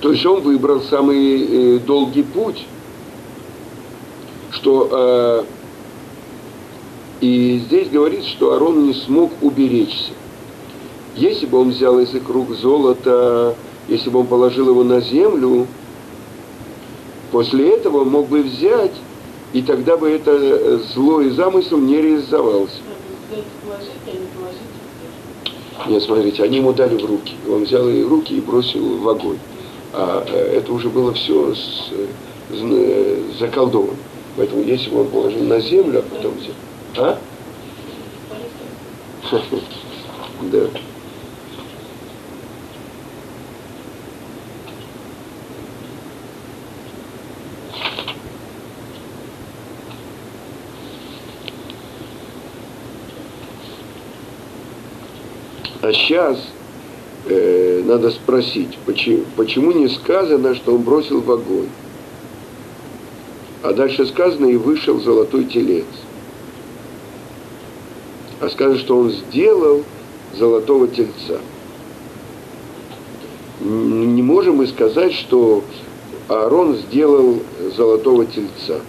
То 0.04 0.12
есть 0.12 0.26
он 0.26 0.42
выбрал 0.42 0.82
самый 0.82 1.76
э, 1.76 1.78
долгий 1.78 2.24
путь, 2.24 2.66
что 4.50 4.90
э, 4.92 5.44
и 7.22 7.62
здесь 7.64 7.88
говорится, 7.88 8.28
что 8.28 8.52
Арон 8.52 8.84
не 8.84 8.92
смог 8.92 9.32
уберечься. 9.40 10.12
Если 11.16 11.46
бы 11.46 11.58
он 11.58 11.70
взял 11.70 11.98
из 12.00 12.14
их 12.14 12.28
рук 12.28 12.50
золото, 12.50 13.56
если 13.88 14.10
бы 14.10 14.18
он 14.18 14.26
положил 14.26 14.68
его 14.68 14.84
на 14.84 15.00
землю, 15.00 15.66
после 17.32 17.70
этого 17.70 18.02
он 18.02 18.10
мог 18.10 18.28
бы 18.28 18.42
взять, 18.42 18.92
и 19.54 19.62
тогда 19.62 19.96
бы 19.96 20.10
это 20.10 20.32
э, 20.32 20.80
злой 20.92 21.30
замысел 21.30 21.78
не 21.78 21.96
реализовался. 21.96 22.76
Нет, 25.88 26.02
смотрите, 26.02 26.42
они 26.42 26.58
ему 26.58 26.74
дали 26.74 26.94
в 26.94 27.06
руки. 27.06 27.36
Он 27.48 27.64
взял 27.64 27.88
их 27.88 28.04
в 28.04 28.10
руки 28.10 28.36
и 28.36 28.42
бросил 28.42 28.98
в 28.98 29.08
огонь 29.08 29.38
а 29.96 30.24
э, 30.26 30.58
это 30.58 30.72
уже 30.72 30.88
было 30.88 31.12
все 31.14 31.54
с, 31.54 31.90
с, 32.50 33.38
заколдовано. 33.38 33.96
Поэтому 34.36 34.62
если 34.62 34.90
бы 34.90 35.02
он 35.02 35.08
положил 35.08 35.44
на 35.44 35.60
землю, 35.60 36.00
а 36.00 36.02
потом 36.02 36.34
взял... 36.34 36.54
А? 36.96 37.18
Да. 40.52 40.68
А 55.84 55.92
сейчас 55.92 56.38
э, 56.38 56.53
надо 57.84 58.10
спросить, 58.10 58.78
почему, 58.86 59.24
почему 59.36 59.72
не 59.72 59.88
сказано, 59.88 60.54
что 60.54 60.74
он 60.74 60.82
бросил 60.82 61.20
в 61.20 61.30
огонь? 61.30 61.68
А 63.62 63.72
дальше 63.72 64.06
сказано, 64.06 64.46
и 64.46 64.56
вышел 64.56 65.00
золотой 65.00 65.44
телец. 65.44 65.84
А 68.40 68.48
сказано, 68.48 68.78
что 68.78 68.98
он 68.98 69.10
сделал 69.10 69.84
золотого 70.36 70.88
тельца. 70.88 71.38
Не 73.60 74.22
можем 74.22 74.56
мы 74.56 74.66
сказать, 74.66 75.12
что 75.12 75.62
Аарон 76.28 76.76
сделал 76.76 77.38
золотого 77.76 78.26
тельца. 78.26 78.80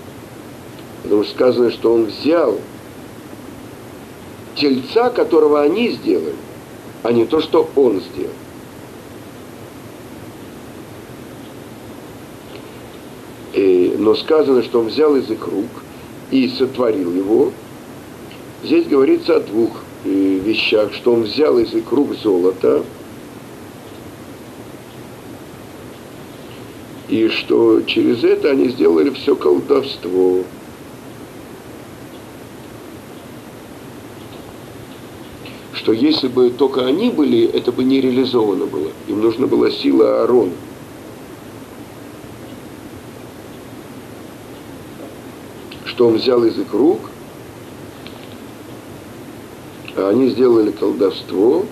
Потому 1.03 1.23
что 1.23 1.33
сказано, 1.33 1.71
что 1.71 1.93
он 1.93 2.05
взял 2.05 2.59
тельца, 4.55 5.09
которого 5.09 5.61
они 5.61 5.89
сделали, 5.91 6.35
а 7.03 7.11
не 7.11 7.25
то, 7.25 7.41
что 7.41 7.69
он 7.75 8.01
сделал. 8.01 8.31
И, 13.53 13.94
но 14.05 14.13
сказано, 14.13 14.61
что 14.61 14.81
он 14.81 14.87
взял 14.87 15.15
из 15.15 15.31
их 15.31 15.47
рук 15.47 15.83
и 16.29 16.47
сотворил 16.47 17.11
его. 17.11 17.51
Здесь 18.63 18.85
говорится 18.85 19.37
о 19.37 19.39
двух 19.39 19.71
э, 20.03 20.09
вещах, 20.45 20.93
что 20.93 21.13
он 21.13 21.23
взял 21.23 21.57
из 21.57 21.73
их 21.73 21.91
рук 21.91 22.13
золото, 22.21 22.83
и 27.09 27.29
что 27.29 27.81
через 27.81 28.23
это 28.23 28.51
они 28.51 28.69
сделали 28.69 29.09
все 29.09 29.35
колдовство. 29.35 30.43
что 35.73 35.91
если 35.91 36.27
бы 36.27 36.49
только 36.49 36.83
они 36.83 37.11
были, 37.11 37.45
это 37.45 37.71
бы 37.71 37.83
не 37.83 38.01
реализовано 38.01 38.65
было. 38.65 38.89
Им 39.07 39.21
нужна 39.21 39.45
была 39.45 39.69
сила 39.69 40.21
Аарона. 40.21 40.51
Что 45.95 46.07
он 46.07 46.15
взял 46.15 46.43
из 46.43 46.59
их 46.59 46.71
рук, 46.73 46.99
а 49.95 50.09
они 50.09 50.29
сделали 50.29 50.71
колдовство, 50.71 51.65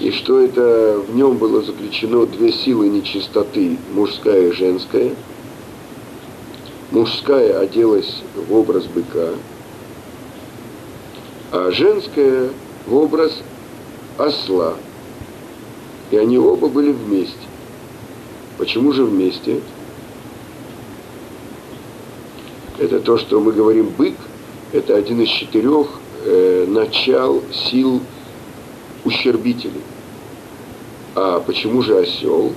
и 0.00 0.10
что 0.12 0.38
это 0.38 1.02
в 1.08 1.16
нем 1.16 1.38
было 1.38 1.62
заключено 1.62 2.26
две 2.26 2.52
силы 2.52 2.88
нечистоты, 2.88 3.78
мужская 3.94 4.48
и 4.48 4.52
женская– 4.52 5.14
мужская 6.92 7.58
оделась 7.58 8.22
в 8.36 8.54
образ 8.54 8.84
быка, 8.84 9.30
а 11.50 11.70
женская 11.72 12.50
в 12.86 12.94
образ 12.94 13.32
осла. 14.18 14.74
И 16.12 16.16
они 16.16 16.38
оба 16.38 16.68
были 16.68 16.92
вместе. 16.92 17.34
Почему 18.58 18.92
же 18.92 19.04
вместе? 19.04 19.60
Это 22.78 23.00
то, 23.00 23.18
что 23.18 23.40
мы 23.40 23.50
говорим 23.52 23.88
бык, 23.88 24.14
это 24.72 24.94
один 24.94 25.20
из 25.22 25.28
четырех 25.28 25.88
э, 26.24 26.66
начал 26.68 27.42
сил 27.52 28.00
ущербителей. 29.04 29.82
А 31.16 31.40
почему 31.40 31.82
же 31.82 31.98
осел? 31.98 32.52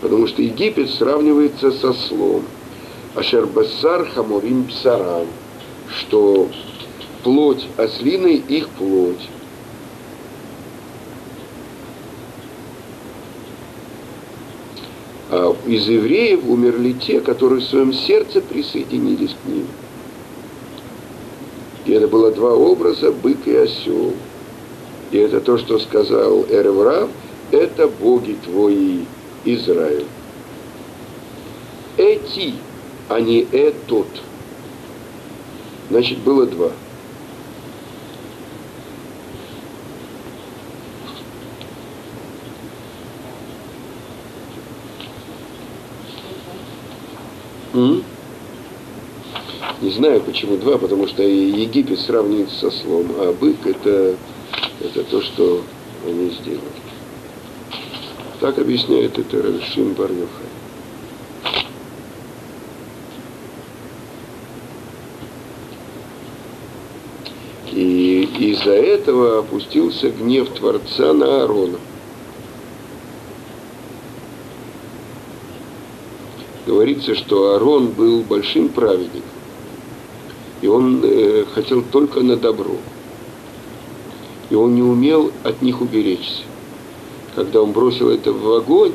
Потому 0.00 0.26
что 0.26 0.40
Египет 0.40 0.88
сравнивается 0.90 1.70
со 1.72 1.92
слом– 1.92 2.44
Ашер 3.18 3.46
Басар 3.46 4.08
Хамурим 4.14 4.64
Псарам. 4.64 5.26
что 5.90 6.48
плоть 7.24 7.66
ослиной 7.76 8.36
их 8.36 8.68
плоть. 8.68 9.28
Из 15.66 15.86
евреев 15.88 16.44
умерли 16.46 16.92
те, 16.92 17.20
которые 17.20 17.60
в 17.60 17.64
своем 17.64 17.92
сердце 17.92 18.40
присоединились 18.40 19.34
к 19.42 19.48
ним. 19.48 19.66
И 21.86 21.92
это 21.92 22.08
было 22.08 22.30
два 22.30 22.54
образа, 22.54 23.12
бык 23.12 23.46
и 23.46 23.54
осел. 23.54 24.12
И 25.10 25.18
это 25.18 25.40
то, 25.40 25.58
что 25.58 25.78
сказал 25.78 26.44
Эреврав, 26.50 27.08
это 27.50 27.88
боги 27.88 28.36
твои, 28.44 29.04
Израиль. 29.44 30.04
Эти, 31.96 32.54
а 33.08 33.20
не 33.20 33.46
этот. 33.52 34.06
Значит, 35.90 36.18
было 36.18 36.46
два. 36.46 36.70
Не 49.80 49.90
знаю, 49.90 50.20
почему 50.22 50.56
два, 50.56 50.78
потому 50.78 51.06
что 51.06 51.22
Египет 51.22 52.00
сравнивается 52.00 52.58
со 52.58 52.70
слом, 52.70 53.06
а 53.18 53.32
бык 53.32 53.64
это, 53.64 54.16
это 54.80 55.04
то, 55.04 55.22
что 55.22 55.62
они 56.06 56.30
сделали. 56.30 56.62
Так 58.40 58.58
объясняет 58.58 59.18
это 59.18 59.42
Равишим 59.42 59.94
бар 59.94 60.10
И 67.72 68.28
из-за 68.38 68.72
этого 68.72 69.40
опустился 69.40 70.10
гнев 70.10 70.48
Творца 70.50 71.12
на 71.12 71.42
Аарона. 71.42 71.78
Говорится, 76.78 77.16
что 77.16 77.54
Аарон 77.54 77.88
был 77.88 78.20
большим 78.20 78.68
праведником, 78.68 79.28
и 80.62 80.68
он 80.68 81.00
э, 81.02 81.44
хотел 81.52 81.82
только 81.82 82.20
на 82.20 82.36
добро, 82.36 82.76
и 84.48 84.54
он 84.54 84.76
не 84.76 84.82
умел 84.82 85.32
от 85.42 85.60
них 85.60 85.80
уберечься. 85.80 86.44
Когда 87.34 87.62
он 87.62 87.72
бросил 87.72 88.10
это 88.10 88.32
в 88.32 88.52
огонь, 88.52 88.92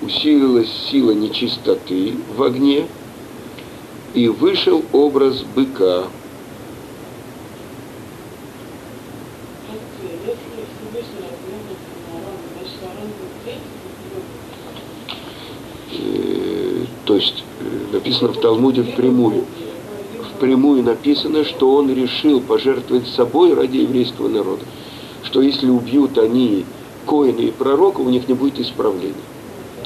усилилась 0.00 0.70
сила 0.90 1.10
нечистоты 1.10 2.14
в 2.34 2.42
огне, 2.42 2.86
и 4.14 4.28
вышел 4.28 4.82
образ 4.90 5.44
быка, 5.54 6.06
То 17.04 17.16
есть 17.16 17.44
э, 17.60 17.96
написано 18.12 18.32
в 18.32 18.40
Талмуде 18.40 18.82
впрямую. 18.82 19.44
Впрямую 20.36 20.82
написано, 20.82 21.44
что 21.44 21.74
он 21.74 21.92
решил 21.92 22.40
пожертвовать 22.40 23.06
собой 23.08 23.54
ради 23.54 23.78
еврейского 23.78 24.28
народа. 24.28 24.64
Что 25.22 25.40
если 25.40 25.70
убьют 25.70 26.18
они 26.18 26.66
коина 27.06 27.40
и 27.40 27.50
пророка, 27.50 28.00
у 28.00 28.10
них 28.10 28.28
не 28.28 28.34
будет 28.34 28.60
исправления. 28.60 29.14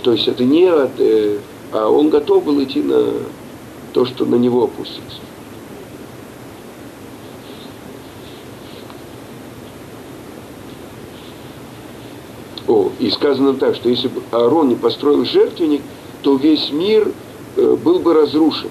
То 0.03 0.13
есть 0.13 0.27
это 0.27 0.45
не 0.45 0.65
от... 0.65 0.99
Э, 0.99 1.39
а 1.73 1.89
он 1.89 2.11
готов 2.11 2.45
был 2.45 2.63
идти 2.63 2.83
на 2.83 3.13
то, 3.93 4.07
что 4.07 4.25
на 4.25 4.37
него 4.37 4.65
опустится. 4.65 5.21
О, 12.67 12.91
и 12.99 13.11
сказано 13.11 13.55
так, 13.55 13.77
что 13.77 13.89
если 13.89 14.09
бы 14.09 14.23
Аарон 14.33 14.69
не 14.69 14.75
построил 14.75 15.25
жертвенник, 15.25 15.83
то 16.23 16.37
весь 16.37 16.73
мир 16.73 17.13
был 17.57 17.99
бы 18.01 18.15
разрушен. 18.15 18.69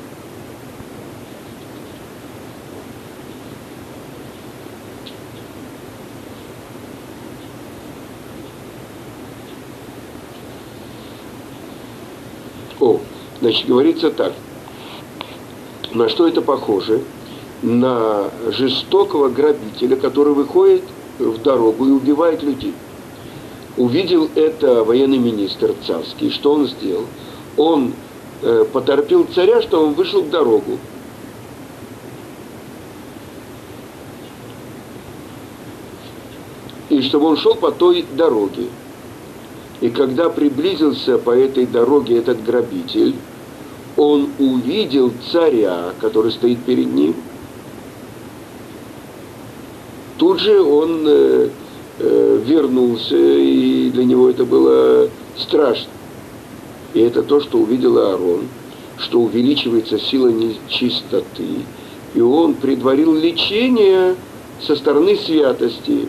О, 12.80 13.00
значит, 13.42 13.68
говорится 13.68 14.12
так. 14.12 14.34
На 15.94 16.10
что 16.10 16.28
это 16.28 16.42
похоже? 16.42 17.02
На 17.62 18.30
жестокого 18.52 19.30
грабителя, 19.30 19.96
который 19.96 20.34
выходит 20.34 20.84
в 21.18 21.42
дорогу 21.42 21.88
и 21.88 21.92
убивает 21.92 22.44
людей. 22.44 22.74
Увидел 23.78 24.30
это 24.36 24.84
военный 24.84 25.18
министр 25.18 25.74
царский. 25.86 26.30
Что 26.30 26.54
он 26.54 26.68
сделал? 26.68 27.06
он 27.58 27.90
э, 27.90 27.92
поторопил 28.74 29.28
царя, 29.34 29.62
что 29.62 29.86
он 29.86 29.94
вышел 29.94 30.22
в 30.22 30.30
дорогу. 30.30 30.78
И 36.90 37.02
чтобы 37.02 37.26
он 37.26 37.38
шел 37.38 37.56
по 37.56 37.72
той 37.72 38.06
дороге. 38.14 38.68
И 39.82 39.90
когда 39.90 40.30
приблизился 40.30 41.18
по 41.18 41.32
этой 41.32 41.66
дороге 41.66 42.18
этот 42.18 42.44
грабитель, 42.44 43.16
он 43.98 44.30
увидел 44.40 45.12
царя, 45.32 45.94
который 46.00 46.32
стоит 46.32 46.60
перед 46.60 46.94
ним. 46.94 47.16
Тут 50.18 50.40
же 50.40 50.62
он 50.62 51.06
э, 51.08 51.50
э, 52.00 52.42
вернулся, 52.46 53.16
и 53.16 53.90
для 53.92 54.06
него 54.06 54.30
это 54.30 54.46
было 54.46 55.10
страшно. 55.38 55.90
И 56.96 57.02
это 57.02 57.24
то, 57.24 57.42
что 57.42 57.58
увидел 57.58 57.98
Аарон, 57.98 58.48
что 58.98 59.20
увеличивается 59.20 60.00
сила 60.00 60.30
нечистоты. 60.30 61.66
И 62.14 62.22
он 62.22 62.54
предварил 62.54 63.14
лечение 63.14 64.16
со 64.66 64.78
стороны 64.78 65.18
святости. 65.18 66.08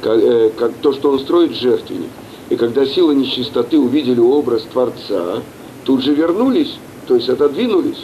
Как, 0.00 0.18
э, 0.18 0.50
как 0.58 0.72
то, 0.82 0.92
что 0.92 1.12
он 1.12 1.20
строит 1.20 1.54
жертвенник. 1.54 2.10
И 2.48 2.56
когда 2.56 2.84
сила 2.84 3.12
нечистоты 3.12 3.78
увидели 3.78 4.18
образ 4.18 4.62
Творца, 4.62 5.42
тут 5.84 6.02
же 6.02 6.14
вернулись, 6.14 6.74
то 7.06 7.14
есть 7.14 7.28
отодвинулись. 7.28 8.02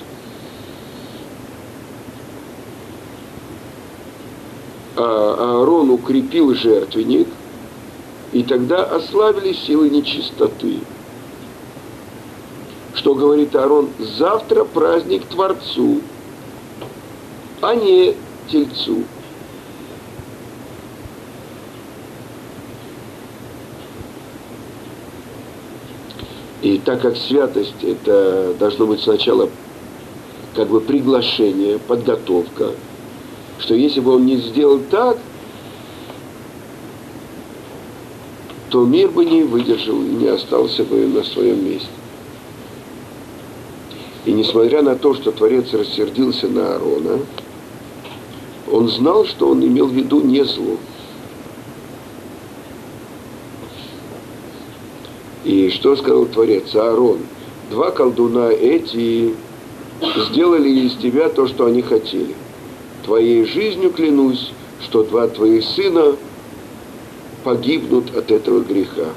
А 4.94 5.34
Аарон 5.36 5.90
укрепил 5.90 6.54
жертвенник– 6.54 7.26
и 8.36 8.42
тогда 8.42 8.84
ослабились 8.84 9.64
силы 9.64 9.88
нечистоты. 9.88 10.80
Что 12.92 13.14
говорит 13.14 13.56
Аарон? 13.56 13.88
Завтра 13.98 14.64
праздник 14.64 15.24
Творцу, 15.24 16.02
а 17.62 17.74
не 17.74 18.14
Тельцу. 18.52 19.04
И 26.60 26.76
так 26.84 27.00
как 27.00 27.16
святость 27.16 27.82
это 27.82 28.54
должно 28.58 28.86
быть 28.86 29.00
сначала 29.00 29.48
как 30.54 30.68
бы 30.68 30.82
приглашение, 30.82 31.78
подготовка, 31.78 32.72
что 33.60 33.74
если 33.74 34.00
бы 34.00 34.16
он 34.16 34.26
не 34.26 34.36
сделал 34.36 34.80
так, 34.90 35.16
то 38.70 38.84
мир 38.84 39.10
бы 39.10 39.24
не 39.24 39.42
выдержал 39.42 40.00
и 40.02 40.08
не 40.08 40.26
остался 40.26 40.84
бы 40.84 41.06
на 41.06 41.22
своем 41.22 41.64
месте. 41.64 41.88
И 44.24 44.32
несмотря 44.32 44.82
на 44.82 44.96
то, 44.96 45.14
что 45.14 45.30
Творец 45.30 45.72
рассердился 45.72 46.48
на 46.48 46.74
Аарона, 46.74 47.20
он 48.70 48.88
знал, 48.88 49.24
что 49.24 49.48
он 49.48 49.64
имел 49.64 49.86
в 49.86 49.92
виду 49.92 50.20
не 50.20 50.44
зло. 50.44 50.78
И 55.44 55.70
что 55.70 55.94
сказал 55.94 56.26
Творец? 56.26 56.74
Аарон, 56.74 57.18
два 57.70 57.92
колдуна 57.92 58.50
эти 58.50 59.32
сделали 60.28 60.70
из 60.70 60.96
тебя 60.96 61.28
то, 61.28 61.46
что 61.46 61.66
они 61.66 61.82
хотели. 61.82 62.34
Твоей 63.04 63.44
жизнью 63.44 63.92
клянусь, 63.92 64.50
что 64.82 65.04
два 65.04 65.28
твоих 65.28 65.62
сына 65.64 66.16
погибнут 67.46 68.12
от 68.16 68.28
этого 68.32 68.58
греха. 68.58 69.14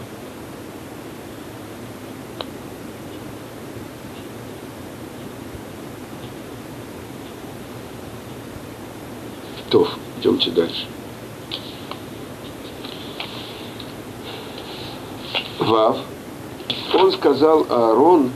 То, 9.71 9.87
идемте 10.19 10.51
дальше. 10.51 10.85
Вав, 15.57 15.97
он 16.93 17.11
сказал 17.13 17.65
Аарон, 17.67 18.29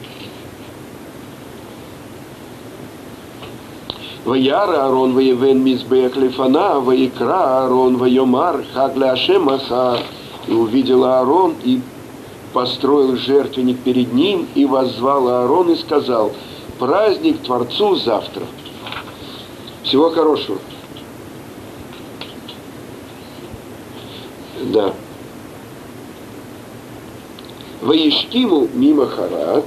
Ваяр 4.26 4.70
Аарон 4.70 5.14
воевен 5.14 5.64
мизбех 5.64 6.16
лифана, 6.16 6.80
ваикра 6.80 7.64
Аарон 7.64 7.98
вайомар, 7.98 8.64
хагле 8.74 9.12
Ашем 9.12 9.50
ахар. 9.50 10.00
И 10.48 10.54
увидел 10.54 11.04
Аарон 11.04 11.56
и 11.64 11.82
построил 12.54 13.18
жертвенник 13.18 13.80
перед 13.80 14.14
ним, 14.14 14.48
и 14.56 14.66
воззвал 14.66 15.28
Аарон 15.28 15.72
и 15.72 15.76
сказал, 15.76 16.32
праздник 16.80 17.42
Творцу 17.42 17.96
завтра. 17.96 18.44
Всего 19.84 20.10
хорошего. 20.12 20.60
Да. 24.72 24.94
Ваиштиму 27.82 28.70
мимо 28.74 29.08
харат, 29.08 29.66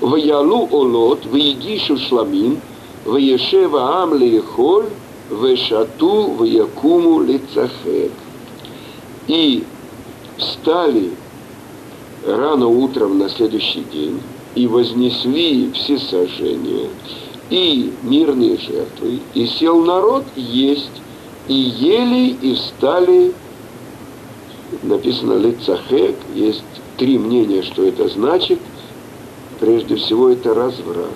Ваялу 0.00 0.68
олот, 0.70 1.26
ваегишу 1.26 1.98
шламим, 1.98 2.60
ваешева 3.04 4.02
ам 4.02 4.14
леехоль, 4.14 4.86
вешату, 5.30 6.32
ваякуму 6.38 7.20
лицахек. 7.20 8.12
И 9.28 9.64
встали 10.38 11.10
рано 12.26 12.66
утром 12.66 13.18
на 13.18 13.28
следующий 13.28 13.84
день 13.92 14.20
и 14.54 14.66
вознесли 14.66 15.70
все 15.72 15.98
сожжения 15.98 16.88
и 17.50 17.92
мирные 18.02 18.56
жертвы, 18.58 19.20
и 19.34 19.46
сел 19.46 19.84
народ 19.84 20.24
есть, 20.36 20.90
и 21.48 21.54
ели, 21.54 22.36
и 22.40 22.54
встали, 22.54 23.32
написано 24.82 25.34
лицахек, 25.34 26.16
есть 26.34 26.62
три 26.96 27.18
мнения, 27.18 27.62
что 27.62 27.84
это 27.84 28.08
значит. 28.08 28.60
Прежде 29.60 29.96
всего 29.96 30.30
это 30.30 30.54
разврат. 30.54 31.06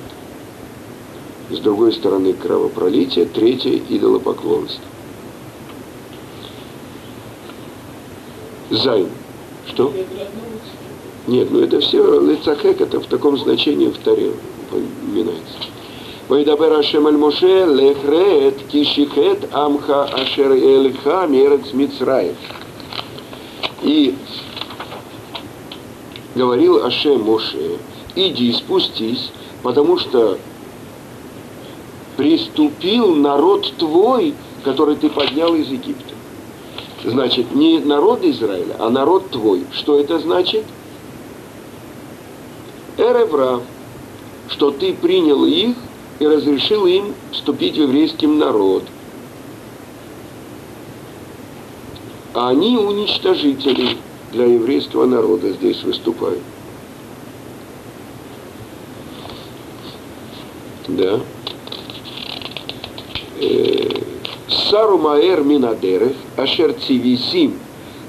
С 1.51 1.59
другой 1.59 1.93
стороны 1.95 2.35
кровопролитие, 2.35 3.25
третье 3.25 3.81
идолопоклонство. 3.89 4.85
Займ. 8.71 9.09
Что? 9.67 9.93
Нет, 11.27 11.49
ну 11.51 11.61
это 11.61 11.81
все 11.81 12.21
лицахек, 12.21 12.81
это 12.83 13.01
в 13.01 13.07
таком 13.07 13.39
значении 13.39 13.89
в 13.89 13.97
таре 13.99 14.33
упоминается. 14.71 15.55
Вайдабер 16.29 16.73
Ашем 16.73 17.07
Аль 17.07 17.17
Моше 17.17 17.67
лехрет 17.67 18.57
кишихет 18.71 19.49
амха 19.53 20.05
ашер 20.05 20.53
эльха 20.53 21.27
мерец 21.27 21.73
мицраев. 21.73 22.37
И 23.83 24.15
говорил 26.35 26.85
Ашем 26.85 27.23
Моше, 27.23 27.79
иди 28.15 28.53
спустись, 28.53 29.31
потому 29.63 29.99
что 29.99 30.39
приступил 32.17 33.15
народ 33.15 33.73
твой, 33.79 34.35
который 34.63 34.97
ты 34.97 35.09
поднял 35.09 35.55
из 35.55 35.69
Египта. 35.69 36.15
Значит, 37.05 37.55
не 37.55 37.81
народ 37.81 38.25
Израиля, 38.25 38.77
а 38.79 38.89
народ 38.89 39.31
твой. 39.31 39.65
Что 39.73 40.01
это 40.01 40.19
значит? 40.19 40.65
Эревра, 42.97 43.61
что 44.49 44.71
ты 44.71 44.95
принял 44.95 45.45
их 45.45 45.77
и 46.19 46.27
разрешил 46.27 46.87
им 46.87 47.15
вступить 47.33 47.75
в 47.75 47.83
еврейский 47.83 48.27
народ. 48.27 48.85
А 52.33 52.49
они 52.49 52.79
уничтожители 52.79 53.99
для 54.33 54.47
еврейского 54.47 55.07
народа 55.07 55.51
здесь 55.53 55.83
выступают. 55.83 56.41
Да. 60.88 61.20
Э, 63.42 63.90
Сару 64.70 64.98
Маэр 64.98 65.44
Минадерех, 65.44 66.14
Ашер 66.36 66.74
Цивисим, 66.74 67.60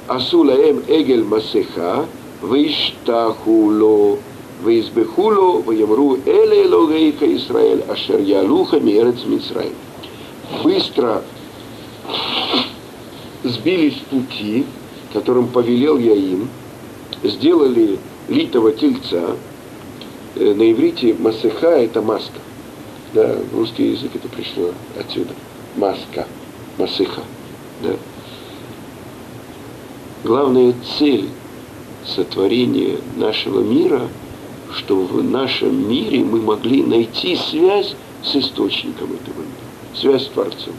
Асулаем 0.09 0.82
Эгель 0.88 1.24
Масеха, 1.24 2.06
Виштахуло 2.42 4.16
ויזבחו 4.64 5.62
ויאמרו 5.66 6.16
אלה 6.26 6.55
אלוהיך 6.55 7.22
ישראל 7.22 7.78
אשר 7.92 8.20
יעלוך 8.20 8.74
מארץ 8.74 9.24
מצרים. 9.26 9.72
Быстро 10.64 11.22
сбились 13.44 13.94
с 13.94 14.01
пути, 14.10 14.64
которым 15.12 15.47
повелел 15.47 15.97
я 15.97 16.14
им, 16.14 16.48
сделали 17.22 17.98
литого 18.28 18.72
тельца, 18.72 19.36
на 20.34 20.72
иврите 20.72 21.14
масыха – 21.18 21.84
это 21.84 22.02
маска. 22.02 22.40
да, 23.15 23.35
в 23.51 23.57
русский 23.57 23.93
язык 23.93 24.11
это 24.13 24.27
пришло 24.27 24.71
отсюда. 24.99 25.33
Маска, 25.75 26.27
масыха. 26.77 27.21
Да. 27.81 27.95
Главная 30.23 30.75
цель 30.99 31.29
сотворения 32.05 32.97
нашего 33.17 33.61
мира– 33.61 34.07
что 34.75 34.97
в 34.97 35.23
нашем 35.23 35.89
мире 35.89 36.19
мы 36.19 36.41
могли 36.41 36.83
найти 36.83 37.35
связь 37.35 37.95
с 38.23 38.35
источником 38.35 39.13
этого 39.13 39.41
мира, 39.41 39.95
связь 39.95 40.23
с 40.23 40.27
Творцом. 40.27 40.73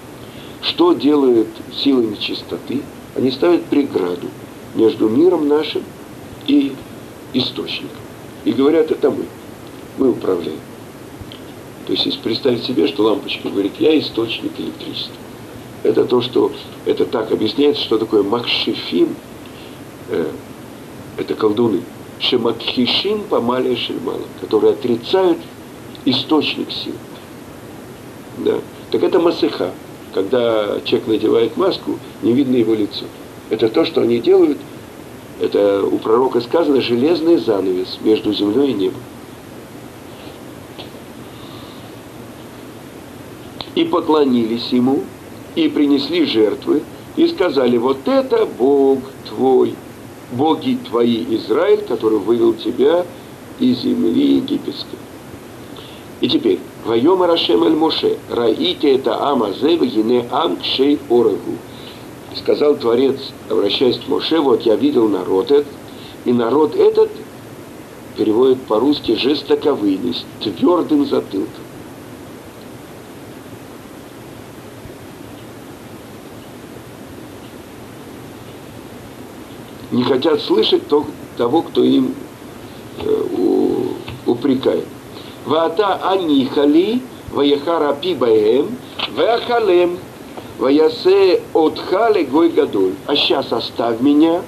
Что 0.60 0.92
делают 0.92 1.48
силы 1.72 2.04
нечистоты? 2.04 2.82
Они 3.14 3.30
ставят 3.30 3.64
преграду 3.64 4.28
между 4.74 5.08
миром 5.08 5.48
нашим 5.48 5.82
и 6.46 6.74
источником. 7.32 7.98
И 8.44 8.52
говорят, 8.52 8.90
это 8.90 9.10
мы. 9.10 9.24
Мы 9.98 10.10
управляем. 10.10 10.58
То 11.86 11.92
есть, 11.92 12.06
если 12.06 12.20
представить 12.20 12.64
себе, 12.64 12.88
что 12.88 13.04
лампочка 13.04 13.48
говорит, 13.48 13.72
я 13.78 13.98
источник 13.98 14.52
электричества. 14.58 15.14
Это 15.82 16.04
то, 16.04 16.20
что, 16.20 16.52
это 16.84 17.04
так 17.06 17.30
объясняется, 17.32 17.82
что 17.82 17.98
такое 17.98 18.22
макшифим, 18.22 19.14
э, 20.10 20.30
это 21.18 21.34
колдуны– 21.34 21.82
Шемакхишим 22.18 23.22
Памалия 23.28 23.76
Шельмала, 23.76 24.22
которые 24.40 24.72
отрицают 24.72 25.38
источник 26.04 26.70
сил. 26.70 26.94
Да. 28.38 28.58
Так 28.90 29.02
это 29.02 29.18
масыха. 29.18 29.70
Когда 30.14 30.80
человек 30.84 31.08
надевает 31.08 31.56
маску, 31.58 31.98
не 32.22 32.32
видно 32.32 32.56
его 32.56 32.74
лицо. 32.74 33.04
Это 33.50 33.68
то, 33.68 33.84
что 33.84 34.00
они 34.00 34.18
делают, 34.18 34.58
это 35.40 35.84
у 35.84 35.98
пророка 35.98 36.40
сказано, 36.40 36.80
железный 36.80 37.36
занавес 37.36 37.98
между 38.02 38.32
землей 38.32 38.70
и 38.70 38.74
небом. 38.74 39.02
И 43.76 43.84
поклонились 43.84 44.68
ему, 44.72 45.04
и 45.54 45.68
принесли 45.68 46.26
жертвы, 46.26 46.82
и 47.14 47.28
сказали, 47.28 47.76
вот 47.76 48.06
это 48.06 48.46
Бог 48.58 48.98
твой, 49.28 49.74
боги 50.32 50.78
твои, 50.88 51.24
Израиль, 51.36 51.82
который 51.82 52.18
вывел 52.18 52.54
тебя 52.54 53.06
из 53.60 53.80
земли 53.82 54.36
египетской. 54.36 54.98
И 56.20 56.28
теперь, 56.28 56.58
Вайом 56.84 57.22
Рашем 57.22 57.64
Эль 57.64 57.74
Моше, 57.74 58.16
Раите 58.30 58.94
это 58.94 59.28
Амазе, 59.28 59.76
Вагине 59.76 60.26
Ам 60.30 60.56
Кшей 60.56 60.98
Орагу. 61.10 61.58
Сказал 62.34 62.76
Творец, 62.76 63.16
обращаясь 63.48 63.98
к 63.98 64.08
Моше, 64.08 64.40
вот 64.40 64.62
я 64.62 64.76
видел 64.76 65.08
народ 65.08 65.50
этот, 65.50 65.72
и 66.24 66.32
народ 66.32 66.74
этот 66.74 67.10
переводит 68.16 68.60
по-русски 68.62 69.16
жестоковыйный, 69.16 70.14
с 70.14 70.24
твердым 70.42 71.06
затылком. 71.06 71.65
Не 79.96 80.04
хотят 80.04 80.42
слышать 80.42 80.82
того, 81.38 81.62
кто 81.62 81.82
им 81.82 82.14
э, 82.98 83.24
упрекает. 84.26 84.84
Вата 85.46 85.94
анихали, 86.10 87.00
ваяхара 87.32 87.94
пибаем, 87.94 88.76
ваяхалем, 89.16 89.98
ваясе 90.58 91.40
отхале 91.54 92.24
гой 92.24 92.50
гадоль. 92.50 92.92
А 93.06 93.16
сейчас 93.16 93.50
оставь 93.52 94.00
меня, 94.00 94.42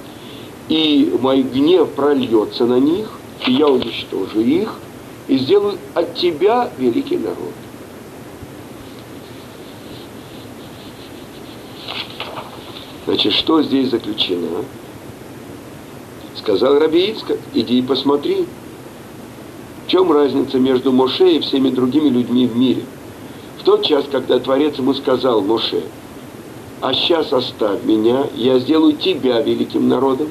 и 0.68 1.16
мой 1.18 1.42
гнев 1.42 1.88
прольется 1.92 2.66
на 2.66 2.78
них, 2.78 3.08
и 3.46 3.52
я 3.52 3.68
уничтожу 3.68 4.40
их, 4.40 4.74
и 5.28 5.38
сделаю 5.38 5.78
от 5.94 6.14
тебя 6.14 6.70
великий 6.76 7.16
народ. 7.16 7.54
Значит, 13.06 13.32
что 13.32 13.62
здесь 13.62 13.88
заключено? 13.88 14.64
Сказал 16.48 16.78
Раби 16.78 17.10
Ицкак, 17.10 17.36
иди 17.52 17.78
и 17.78 17.82
посмотри. 17.82 18.46
В 19.84 19.90
чем 19.90 20.10
разница 20.10 20.58
между 20.58 20.92
Моше 20.92 21.32
и 21.32 21.40
всеми 21.40 21.68
другими 21.68 22.08
людьми 22.08 22.46
в 22.46 22.56
мире? 22.56 22.84
В 23.58 23.64
тот 23.64 23.84
час, 23.84 24.06
когда 24.10 24.38
Творец 24.38 24.78
ему 24.78 24.94
сказал 24.94 25.42
Моше, 25.42 25.82
а 26.80 26.94
сейчас 26.94 27.34
оставь 27.34 27.84
меня, 27.84 28.28
я 28.34 28.58
сделаю 28.60 28.94
тебя 28.94 29.42
великим 29.42 29.90
народом. 29.90 30.30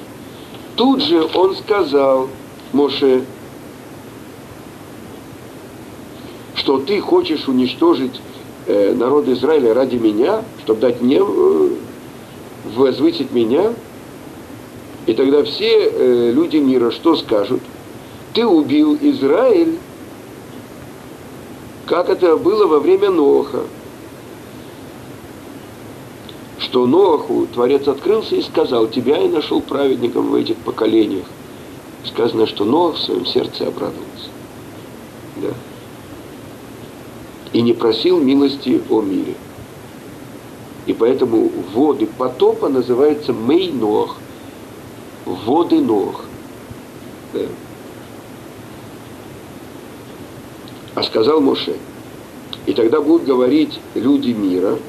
Тут 0.75 1.03
же 1.03 1.23
он 1.35 1.55
сказал 1.55 2.29
Моше, 2.73 3.23
что 6.55 6.79
ты 6.79 6.99
хочешь 6.99 7.47
уничтожить 7.47 8.19
э, 8.65 8.95
народ 8.95 9.27
Израиля 9.27 9.75
ради 9.75 9.97
меня, 9.97 10.43
чтобы 10.63 10.81
дать 10.81 10.99
мне 10.99 11.19
э, 11.19 11.69
возвысить 12.73 13.31
меня, 13.31 13.75
и 15.07 15.13
тогда 15.13 15.41
все 15.43 15.89
э, 15.89 16.31
люди 16.33 16.57
мира 16.57 16.91
что 16.91 17.15
скажут? 17.15 17.61
Ты 18.33 18.45
убил 18.45 18.97
Израиль, 19.01 19.77
как 21.85 22.09
это 22.09 22.35
было 22.35 22.67
во 22.67 22.79
время 22.79 23.09
Ноха. 23.09 23.61
Что 26.59 26.85
Ноху 26.85 27.47
Творец 27.53 27.87
открылся 27.87 28.35
и 28.35 28.41
сказал, 28.41 28.87
тебя 28.87 29.17
я 29.17 29.29
нашел 29.29 29.61
праведником 29.61 30.29
в 30.29 30.35
этих 30.35 30.57
поколениях. 30.57 31.25
Сказано, 32.03 32.45
что 32.45 32.65
Нох 32.65 32.95
в 32.95 32.99
своем 32.99 33.25
сердце 33.25 33.67
обрадовался. 33.67 34.29
Да. 35.37 35.53
И 37.53 37.61
не 37.61 37.71
просил 37.71 38.19
милости 38.19 38.81
о 38.89 39.01
мире. 39.01 39.35
И 40.85 40.93
поэтому 40.93 41.49
воды 41.73 42.07
потопа 42.17 42.67
называются 42.67 43.31
Мейнох, 43.31 44.17
воды. 45.27 45.81
Да. 47.33 47.39
А 50.95 51.03
сказал 51.03 51.41
Моше, 51.41 51.75
и 52.65 52.73
тогда 52.73 53.01
будут 53.01 53.25
говорить 53.25 53.79
люди 53.93 54.31
мира, 54.31 54.79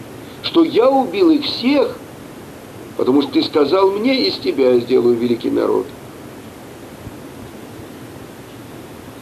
что 0.43 0.65
я 0.65 0.89
убил 0.89 1.31
их 1.31 1.45
всех, 1.45 1.99
потому 2.97 3.23
что 3.23 3.33
ты 3.33 3.43
сказал 3.43 3.91
мне, 3.91 4.29
из 4.29 4.39
тебя 4.39 4.79
сделаю 4.79 5.17
великий 5.17 5.51
народ. 5.51 5.87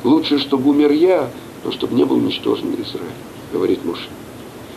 Лучше, 0.05 0.39
чтобы 0.39 0.71
умер 0.71 0.93
я, 0.93 1.29
но 1.65 1.73
чтобы 1.73 1.95
не 1.95 2.05
был 2.05 2.17
уничтожен 2.17 2.73
Израиль, 2.75 3.11
говорит 3.53 3.85
Моше. 3.85 4.09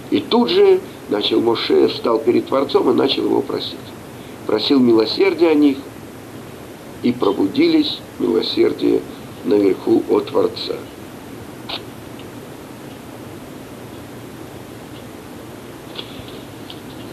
И 0.09 0.21
тут 0.21 0.49
же 0.49 0.81
начал 1.09 1.39
Моше, 1.39 1.87
встал 1.89 2.17
перед 2.17 2.47
Творцом 2.47 2.89
и 2.89 2.93
начал 2.93 3.25
его 3.25 3.41
просить. 3.41 3.75
Просил 4.47 4.79
милосердия 4.79 5.49
о 5.49 5.53
них, 5.53 5.77
и 7.03 7.11
пробудились 7.11 7.99
милосердие 8.19 9.01
наверху 9.45 10.03
от 10.09 10.27
Творца. 10.27 10.75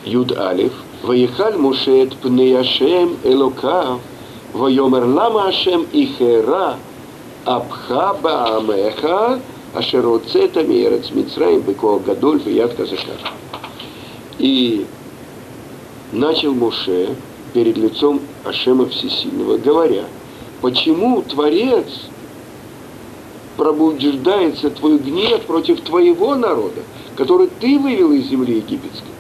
Юд 0.04 0.36
Алиф. 0.38 0.72
Ваехаль 1.02 1.56
Мушет 1.56 2.16
пнеяшем 2.16 3.16
Ашем 3.16 3.16
Элока, 3.22 3.98
Вайомер 4.52 5.04
лама 5.04 5.48
Ашем 5.48 5.86
Ихера, 5.92 6.76
Абха 7.44 8.14
Баамеха, 8.14 9.40
Ашероцета 9.74 10.62
Мерец 10.62 11.10
Мицраим 11.10 11.60
Быко 11.60 11.98
Гадоль 11.98 12.38
Вият 12.38 12.74
Казака. 12.74 13.12
И 14.38 14.86
начал 16.12 16.54
Муше 16.54 17.14
перед 17.52 17.76
лицом 17.76 18.20
Ашема 18.47 18.89
Всесильного, 18.89 19.59
говоря, 19.59 20.05
почему 20.60 21.23
Творец 21.23 21.86
пробуждается 23.56 24.70
твой 24.70 24.98
гнев 24.98 25.43
против 25.43 25.81
твоего 25.81 26.36
народа, 26.36 26.82
который 27.16 27.48
ты 27.48 27.78
вывел 27.78 28.12
из 28.12 28.28
земли 28.28 28.59
египетской, 28.59 29.10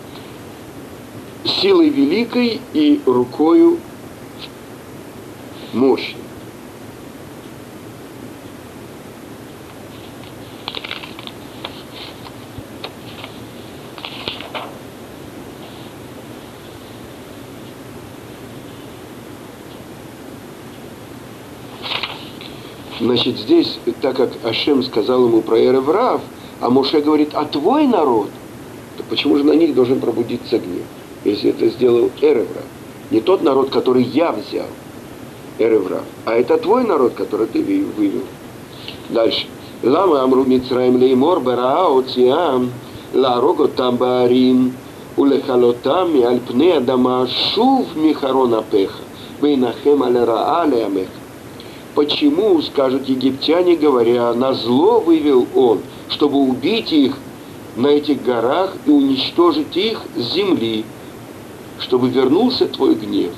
силой 1.44 1.88
великой 1.88 2.60
и 2.72 3.00
рукою 3.04 3.78
мощной. 5.72 6.25
Значит, 23.06 23.38
здесь, 23.38 23.78
так 24.02 24.16
как 24.16 24.30
Ашем 24.42 24.82
сказал 24.82 25.26
ему 25.26 25.40
про 25.40 25.64
Эреврав, 25.64 26.20
а 26.60 26.70
Моше 26.70 27.00
говорит, 27.00 27.30
а 27.34 27.44
твой 27.44 27.86
народ, 27.86 28.30
то 28.96 29.04
почему 29.08 29.36
же 29.36 29.44
на 29.44 29.52
них 29.52 29.76
должен 29.76 30.00
пробудиться 30.00 30.58
гнев, 30.58 30.82
если 31.24 31.50
это 31.50 31.68
сделал 31.68 32.10
Эреврав? 32.20 32.64
Не 33.12 33.20
тот 33.20 33.44
народ, 33.44 33.70
который 33.70 34.02
я 34.02 34.32
взял, 34.32 34.66
Эреврав, 35.60 36.02
а 36.24 36.34
это 36.34 36.58
твой 36.58 36.82
народ, 36.82 37.14
который 37.14 37.46
ты 37.46 37.62
вывел. 37.62 38.24
Дальше. 39.10 39.46
Лама 39.84 40.24
амру 40.24 40.44
митсраим 40.44 40.96
леймор 40.96 41.38
бараао 41.38 42.02
циам 42.02 42.72
ларого 43.14 43.68
там 43.68 44.00
улехалотам 45.16 46.16
и 46.16 46.22
альпне 46.22 46.78
адама 46.78 47.28
шув 47.54 47.86
михарона 47.94 48.64
пеха 48.68 48.98
вейнахем 49.40 50.02
аль 50.02 50.24
раа 50.24 50.66
Почему, 51.96 52.60
скажут 52.60 53.08
египтяне, 53.08 53.74
говоря, 53.74 54.34
на 54.34 54.52
зло 54.52 55.00
вывел 55.00 55.46
он, 55.54 55.80
чтобы 56.10 56.36
убить 56.36 56.92
их 56.92 57.16
на 57.74 57.86
этих 57.86 58.22
горах 58.22 58.76
и 58.84 58.90
уничтожить 58.90 59.74
их 59.78 60.02
с 60.14 60.34
земли, 60.34 60.84
чтобы 61.78 62.10
вернулся 62.10 62.66
твой 62.66 62.96
гнев 62.96 63.32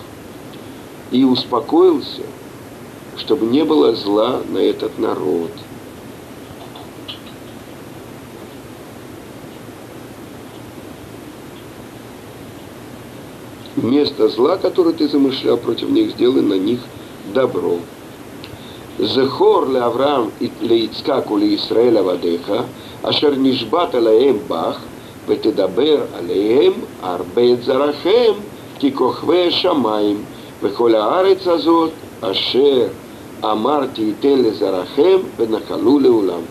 и 1.13 1.23
успокоился, 1.23 2.23
чтобы 3.17 3.47
не 3.47 3.65
было 3.65 3.95
зла 3.95 4.41
на 4.51 4.59
этот 4.59 4.99
народ. 4.99 5.53
Вместо 13.77 14.29
зла, 14.29 14.57
которое 14.57 14.95
ты 14.95 15.07
замышлял 15.07 15.59
против 15.59 15.91
них, 15.91 16.11
сделай 16.11 16.43
на 16.43 16.55
них 16.55 16.81
добро. 17.33 17.79
זכור 19.00 19.66
לאברהם, 19.66 20.30
ליצחק 20.62 21.32
ולישראל 21.32 21.98
עבדיך, 21.98 22.52
אשר 23.04 23.32
נשבעת 23.38 23.96
להם 23.96 24.38
בך, 24.48 24.78
ותדבר 25.28 25.98
עליהם 26.18 26.74
הרבה 27.02 27.42
את 27.54 27.64
זרעכם, 27.64 28.34
ככוכבי 28.82 29.48
השמיים, 29.48 30.18
וכל 30.62 30.96
הארץ 30.96 31.48
הזאת, 31.48 31.92
אשר 32.22 32.88
אמרתי 33.44 34.12
אתן 34.20 34.40
לזרעכם, 34.40 35.18
ונחלו 35.38 36.00
לעולם. 36.00 36.42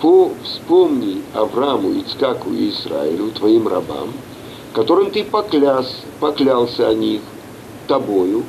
По 0.00 0.30
вспомни 0.42 1.22
Аврааму, 1.32 1.92
Ицкаку 1.92 2.50
и 2.50 2.68
Израилю, 2.68 3.30
твоим 3.30 3.66
рабам, 3.66 4.12
которым 4.74 5.10
ты 5.10 5.24
покляс, 5.24 5.86
поклялся 6.20 6.88
о 6.88 6.94
них 6.94 7.22
тобою, 7.86 8.42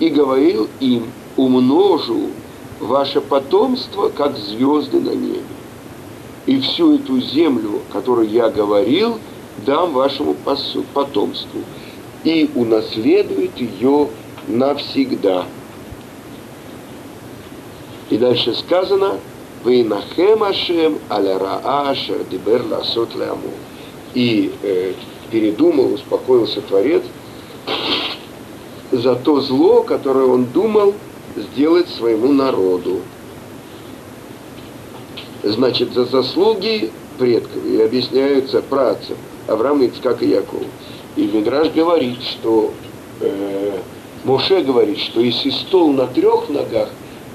и 0.00 0.08
говорил 0.08 0.68
им, 0.80 1.12
умножу 1.37 2.31
ваше 2.79 3.21
потомство, 3.21 4.09
как 4.09 4.37
звезды 4.37 4.99
на 4.99 5.11
небе. 5.11 5.41
И 6.45 6.59
всю 6.59 6.95
эту 6.95 7.19
землю, 7.21 7.81
которую 7.91 8.29
я 8.29 8.49
говорил, 8.49 9.19
дам 9.65 9.93
вашему 9.93 10.35
потомству. 10.93 11.61
И 12.23 12.49
унаследует 12.55 13.57
ее 13.57 14.09
навсегда. 14.47 15.45
И 18.09 18.17
дальше 18.17 18.53
сказано, 18.53 19.19
«Вейнахем 19.65 20.43
Ашем 20.43 20.99
аля 21.09 21.37
раашер 21.37 22.23
дибер 22.29 22.63
ласот 22.69 23.15
ляму». 23.15 23.51
И 24.13 24.53
э, 24.63 24.93
передумал, 25.29 25.93
успокоился 25.93 26.61
Творец 26.61 27.03
за 28.91 29.15
то 29.15 29.41
зло, 29.41 29.83
которое 29.83 30.25
он 30.25 30.45
думал 30.45 30.93
сделать 31.37 31.89
своему 31.89 32.31
народу. 32.33 33.01
Значит, 35.43 35.93
за 35.93 36.05
заслуги 36.05 36.91
предков, 37.17 37.65
и 37.65 37.81
объясняются 37.81 38.61
працам 38.61 39.17
Авраама, 39.47 39.85
Ицкак 39.85 40.23
и 40.23 40.29
Якова. 40.29 40.63
И 41.15 41.25
Мидраж 41.27 41.71
говорит, 41.71 42.21
что 42.21 42.73
э, 43.21 43.79
Моше 44.23 44.61
говорит, 44.61 44.99
что 44.99 45.21
если 45.21 45.49
стол 45.49 45.93
на 45.93 46.07
трех 46.07 46.49
ногах 46.49 46.89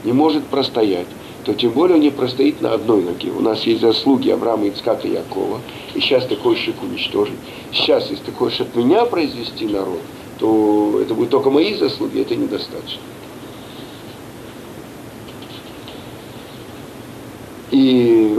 не 0.05 0.13
может 0.13 0.45
простоять, 0.45 1.07
то 1.45 1.55
тем 1.55 1.73
более 1.73 1.97
он 1.97 2.03
не 2.03 2.11
простоит 2.11 2.61
на 2.61 2.73
одной 2.75 3.03
ноге. 3.03 3.31
У 3.37 3.41
нас 3.41 3.63
есть 3.63 3.81
заслуги 3.81 4.31
Авраама, 4.31 4.69
Ицкака 4.69 5.09
и 5.09 5.13
Якова, 5.13 5.61
и 5.95 6.01
сейчас 6.01 6.27
ты 6.27 6.37
хочешь 6.37 6.69
их 6.69 6.83
уничтожить. 6.83 7.39
Сейчас, 7.73 8.11
если 8.11 8.25
ты 8.25 8.33
хочешь 8.33 8.61
от 8.61 8.77
меня 8.77 9.05
произвести 9.07 9.67
народ, 9.67 10.01
то 10.39 11.01
это 11.01 11.15
будет 11.15 11.31
только 11.31 11.51
мои 11.51 11.75
заслуги, 11.75 12.21
это 12.21 12.37
недостаточно. 12.37 13.01
И 17.73 18.39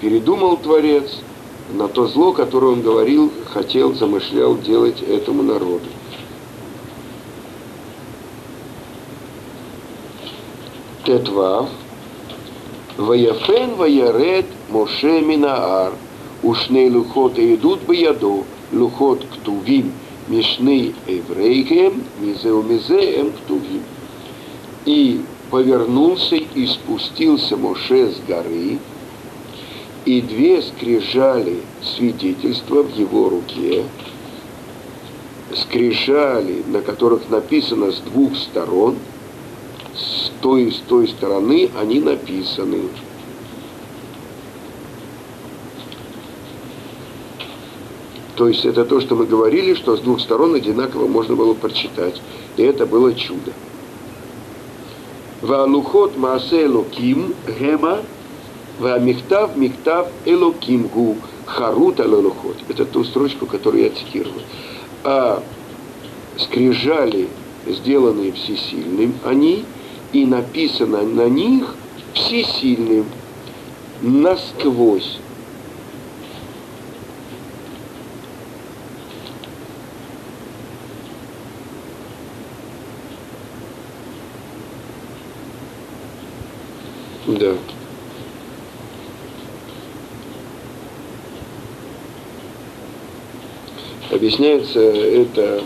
передумал 0.00 0.56
Творец 0.56 1.20
на 1.72 1.86
то 1.88 2.08
зло, 2.08 2.32
которое 2.32 2.72
он 2.72 2.82
говорил, 2.82 3.32
хотел, 3.52 3.94
замышлял 3.94 4.58
делать 4.58 5.00
этому 5.00 5.44
народу. 5.44 5.86
Тетвав, 11.06 11.68
Ваяфен, 12.96 13.76
Ваяред, 13.76 14.46
Моше 14.70 15.20
Минаар, 15.20 15.92
ушней 16.42 16.90
лухот 16.90 17.38
идут 17.38 17.80
бы 17.82 17.94
яду, 17.94 18.44
лухот 18.72 19.24
ктувим, 19.24 19.92
мишны 20.26 20.94
еврейкем, 21.06 22.02
мизеу 22.18 22.62
мизеем 22.62 23.32
ктувим. 23.32 23.84
И 24.84 25.22
повернулся 25.54 26.34
и 26.34 26.66
спустился 26.66 27.56
Моше 27.56 28.10
с 28.10 28.18
горы, 28.26 28.80
и 30.04 30.20
две 30.20 30.60
скрижали 30.60 31.60
свидетельства 31.80 32.82
в 32.82 32.92
его 32.98 33.28
руке, 33.28 33.84
скрижали, 35.54 36.64
на 36.66 36.82
которых 36.82 37.30
написано 37.30 37.92
с 37.92 38.00
двух 38.00 38.36
сторон, 38.36 38.96
с 39.94 40.32
той 40.40 40.64
и 40.64 40.70
с 40.72 40.78
той 40.88 41.06
стороны 41.06 41.70
они 41.80 42.00
написаны. 42.00 42.88
То 48.34 48.48
есть 48.48 48.64
это 48.64 48.84
то, 48.84 49.00
что 49.00 49.14
мы 49.14 49.24
говорили, 49.24 49.74
что 49.74 49.96
с 49.96 50.00
двух 50.00 50.20
сторон 50.20 50.56
одинаково 50.56 51.06
можно 51.06 51.36
было 51.36 51.54
прочитать. 51.54 52.20
И 52.56 52.62
это 52.64 52.86
было 52.86 53.14
чудо. 53.14 53.52
Ваалухот 55.44 56.16
Маасе 56.16 56.64
Элоким 56.64 57.34
Гема 57.46 57.98
Ваамихтав 58.80 59.58
Михтав 59.58 60.08
Элоким 60.24 60.88
Гу 60.88 61.16
Харут 61.44 62.00
Алалухот. 62.00 62.56
Это 62.70 62.86
ту 62.86 63.04
строчку, 63.04 63.44
которую 63.44 63.84
я 63.84 63.90
цитировал. 63.90 64.40
А 65.04 65.42
скрижали, 66.38 67.28
сделанные 67.66 68.32
всесильным, 68.32 69.12
они, 69.22 69.66
и 70.14 70.24
написано 70.24 71.02
на 71.02 71.28
них 71.28 71.74
всесильным 72.14 73.04
насквозь. 74.00 75.18
Да. 87.38 87.54
Объясняется 94.12 94.78
это, 94.78 95.64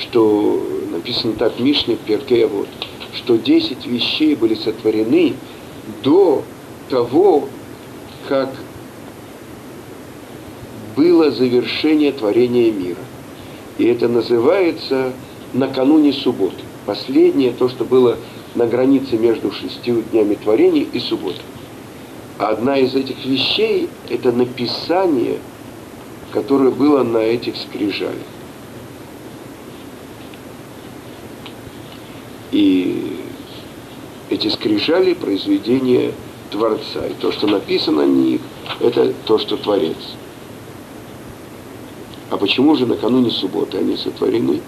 что 0.00 0.64
написано 0.92 1.32
так 1.32 1.58
Мишне 1.58 1.96
Перке, 1.96 2.46
вот, 2.46 2.68
что 3.14 3.36
10 3.36 3.84
вещей 3.86 4.36
были 4.36 4.54
сотворены 4.54 5.34
до 6.04 6.44
того, 6.88 7.48
как 8.28 8.50
было 10.94 11.32
завершение 11.32 12.12
творения 12.12 12.70
мира. 12.70 13.00
И 13.78 13.86
это 13.86 14.06
называется 14.06 15.12
накануне 15.52 16.12
субботы. 16.12 16.62
Последнее, 16.86 17.50
то, 17.50 17.68
что 17.68 17.84
было 17.84 18.16
на 18.56 18.66
границе 18.66 19.16
между 19.18 19.52
шестью 19.52 20.02
днями 20.10 20.34
творения 20.34 20.82
и 20.82 20.98
субботой. 20.98 21.42
Одна 22.38 22.78
из 22.78 22.94
этих 22.94 23.24
вещей– 23.24 23.88
это 24.10 24.32
написание, 24.32 25.38
которое 26.32 26.70
было 26.70 27.02
на 27.02 27.18
этих 27.18 27.56
скрижалях. 27.56 28.14
И 32.52 33.20
эти 34.30 34.48
скрижали– 34.48 35.14
произведение 35.14 36.12
Творца. 36.50 37.06
И 37.06 37.14
то, 37.14 37.32
что 37.32 37.46
написано 37.46 38.06
на 38.06 38.10
них, 38.10 38.40
это 38.80 39.12
то, 39.24 39.38
что 39.38 39.56
Творец. 39.56 39.96
А 42.30 42.36
почему 42.36 42.74
же 42.76 42.86
накануне 42.86 43.30
субботы 43.30 43.78
они 43.78 43.96
сотворены? 43.96 44.60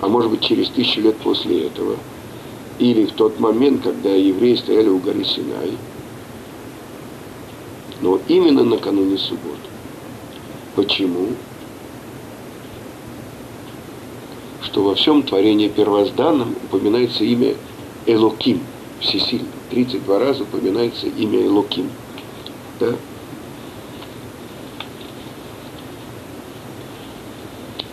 А 0.00 0.08
может 0.08 0.30
быть 0.30 0.40
через 0.40 0.68
тысячу 0.68 1.00
лет 1.00 1.16
после 1.16 1.66
этого, 1.66 1.96
или 2.78 3.06
в 3.06 3.12
тот 3.12 3.40
момент, 3.40 3.82
когда 3.82 4.10
евреи 4.10 4.54
стояли 4.56 4.88
у 4.88 4.98
горы 4.98 5.24
Синай, 5.24 5.72
но 8.00 8.20
именно 8.28 8.62
накануне 8.64 9.18
субботы. 9.18 9.58
Почему? 10.76 11.30
Что 14.62 14.84
во 14.84 14.94
всем 14.94 15.22
творении 15.22 15.68
первозданном 15.68 16.54
упоминается 16.64 17.24
имя 17.24 17.54
Элоким, 18.06 18.60
всесильный. 19.00 19.48
32 19.70 20.18
раза 20.18 20.44
упоминается 20.44 21.08
имя 21.08 21.44
Элоким. 21.44 21.90
Да? 22.78 22.94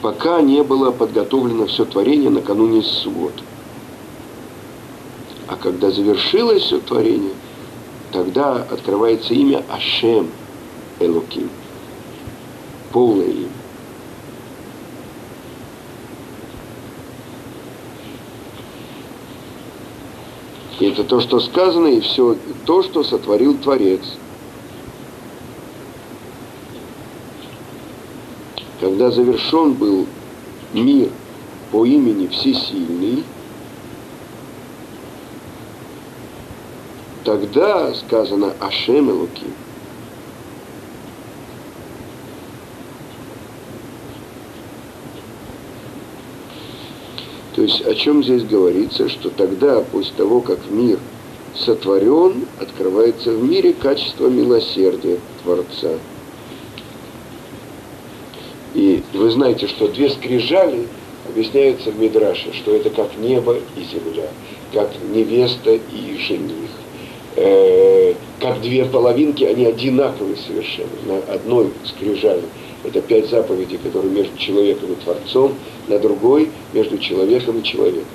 Пока 0.05 0.39
не 0.39 0.61
было 0.61 0.91
подготовлено 0.91 1.65
все 1.65 1.83
творение 1.83 2.29
накануне 2.29 2.83
субботы. 2.83 3.41
А 5.47 5.55
когда 5.55 5.89
завершилось 5.89 6.61
все 6.61 6.77
творение, 6.77 7.33
тогда 8.11 8.57
открывается 8.57 9.33
имя 9.33 9.63
Ашем 9.67 10.29
Элоким. 10.99 11.49
Полное 12.91 13.25
имя. 13.25 13.49
И 20.81 20.85
это 20.85 21.03
то, 21.03 21.19
что 21.19 21.39
сказано, 21.39 21.87
и 21.87 22.01
все 22.01 22.37
то, 22.65 22.83
что 22.83 23.03
сотворил 23.03 23.57
Творец– 23.57 24.01
когда 28.95 29.11
завершен 29.11 29.73
был 29.73 30.05
мир 30.73 31.09
по 31.69 31.85
имени 31.85 32.27
Всесильный, 32.27 33.25
тогда 37.25 37.93
сказано 37.93 38.53
Ашем 38.61 39.09
Элуким. 39.09 39.53
То 47.53 47.63
есть 47.63 47.85
о 47.85 47.95
чем 47.95 48.23
здесь 48.23 48.43
говорится, 48.43 49.09
что 49.09 49.29
тогда, 49.29 49.81
после 49.81 50.13
того, 50.15 50.39
как 50.39 50.59
мир 50.69 50.99
сотворен, 51.53 52.45
открывается 52.61 53.33
в 53.33 53.43
мире 53.43 53.73
качество 53.73 54.29
милосердия 54.29 55.19
Творца– 55.43 55.99
и 58.75 59.01
вы 59.25 59.31
знаете, 59.31 59.67
что 59.67 59.87
две 59.87 60.11
скрижали 60.11 60.85
объясняются 61.27 61.89
в 61.89 61.99
Мидраше, 61.99 62.53
что 62.53 62.75
это 62.75 62.91
как 62.91 63.17
небо 63.17 63.55
и 63.75 63.81
земля, 63.81 64.29
как 64.71 64.91
невеста 65.11 65.71
и 65.71 66.17
жених. 66.19 66.69
Э, 67.35 68.13
как 68.39 68.61
две 68.61 68.85
половинки, 68.85 69.43
они 69.43 69.65
одинаковые 69.65 70.37
совершенно, 70.37 70.89
на 71.07 71.33
одной 71.33 71.71
скрижали. 71.85 72.43
Это 72.83 73.01
пять 73.01 73.27
заповедей, 73.31 73.79
которые 73.79 74.11
между 74.11 74.37
человеком 74.37 74.91
и 74.91 75.03
Творцом, 75.03 75.55
на 75.87 75.97
другой 75.97 76.51
между 76.73 76.99
человеком 76.99 77.57
и 77.57 77.63
человеком. 77.63 78.05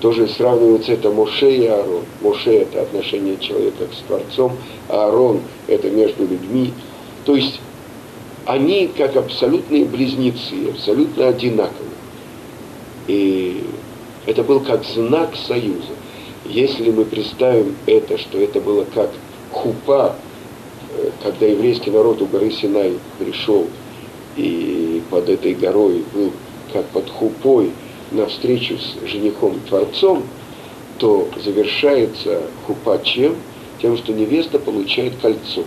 Тоже 0.00 0.28
сравнивается 0.28 0.92
это 0.92 1.10
Моше 1.10 1.50
и 1.56 1.66
Аарон. 1.66 2.04
Моше– 2.20 2.54
это 2.56 2.82
отношение 2.82 3.38
человека 3.38 3.88
с 3.90 4.06
Творцом, 4.06 4.52
а 4.90 5.06
Аарон– 5.06 5.40
это 5.68 5.88
между 5.88 6.26
людьми. 6.26 6.74
То 7.24 7.34
есть 7.34 7.60
они 8.48 8.88
как 8.96 9.14
абсолютные 9.14 9.84
близнецы, 9.84 10.70
абсолютно 10.70 11.28
одинаковые. 11.28 11.90
И 13.06 13.62
это 14.24 14.42
был 14.42 14.60
как 14.60 14.84
знак 14.84 15.36
союза. 15.46 15.92
Если 16.46 16.90
мы 16.90 17.04
представим 17.04 17.76
это, 17.84 18.16
что 18.16 18.38
это 18.38 18.62
было 18.62 18.86
как 18.94 19.10
хупа, 19.50 20.16
э, 20.96 21.10
когда 21.22 21.44
еврейский 21.44 21.90
народ 21.90 22.22
у 22.22 22.26
горы 22.26 22.50
Синай 22.50 22.94
пришел 23.18 23.66
и 24.38 25.02
под 25.10 25.28
этой 25.28 25.52
горой 25.52 26.02
был 26.14 26.32
как 26.72 26.86
под 26.86 27.10
хупой 27.10 27.72
на 28.12 28.24
встречу 28.28 28.78
с 28.78 29.06
женихом 29.06 29.60
Творцом, 29.68 30.22
то 30.96 31.28
завершается 31.44 32.44
хупа 32.66 32.98
чем? 33.04 33.36
Тем, 33.82 33.98
что 33.98 34.14
невеста 34.14 34.58
получает 34.58 35.16
кольцо. 35.20 35.64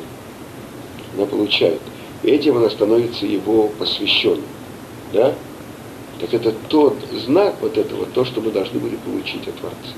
Она 1.16 1.28
получает 1.28 1.80
этим 2.24 2.58
она 2.58 2.70
становится 2.70 3.26
его 3.26 3.70
посвященным. 3.80 4.46
Да? 5.14 5.34
Так 6.20 6.34
это 6.34 6.54
тот 6.70 6.98
знак 7.26 7.56
вот 7.62 7.78
этого, 7.78 8.06
то, 8.06 8.26
что 8.26 8.42
мы 8.42 8.52
должны 8.52 8.80
были 8.80 8.96
получить 8.98 9.48
от 9.48 9.56
Творца. 9.56 9.96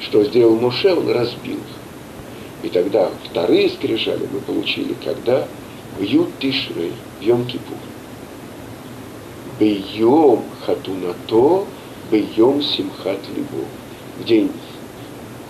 Что 0.00 0.24
сделал 0.24 0.56
Моше, 0.56 0.94
он 0.94 1.08
разбил 1.10 1.56
их. 1.56 2.64
И 2.64 2.68
тогда 2.68 3.10
вторые 3.30 3.70
скрижали 3.70 4.28
мы 4.32 4.40
получили, 4.40 4.94
когда 5.04 5.46
в 5.98 6.02
Ют 6.02 6.28
Тишрей, 6.38 6.92
в 7.20 7.22
Йом 7.22 7.46
Кипур. 7.46 7.76
Бейом 9.58 10.42
хатунато, 10.64 11.66
бейом 12.10 12.62
симхат 12.62 13.20
либо. 13.34 13.64
В 14.18 14.24
день 14.24 14.50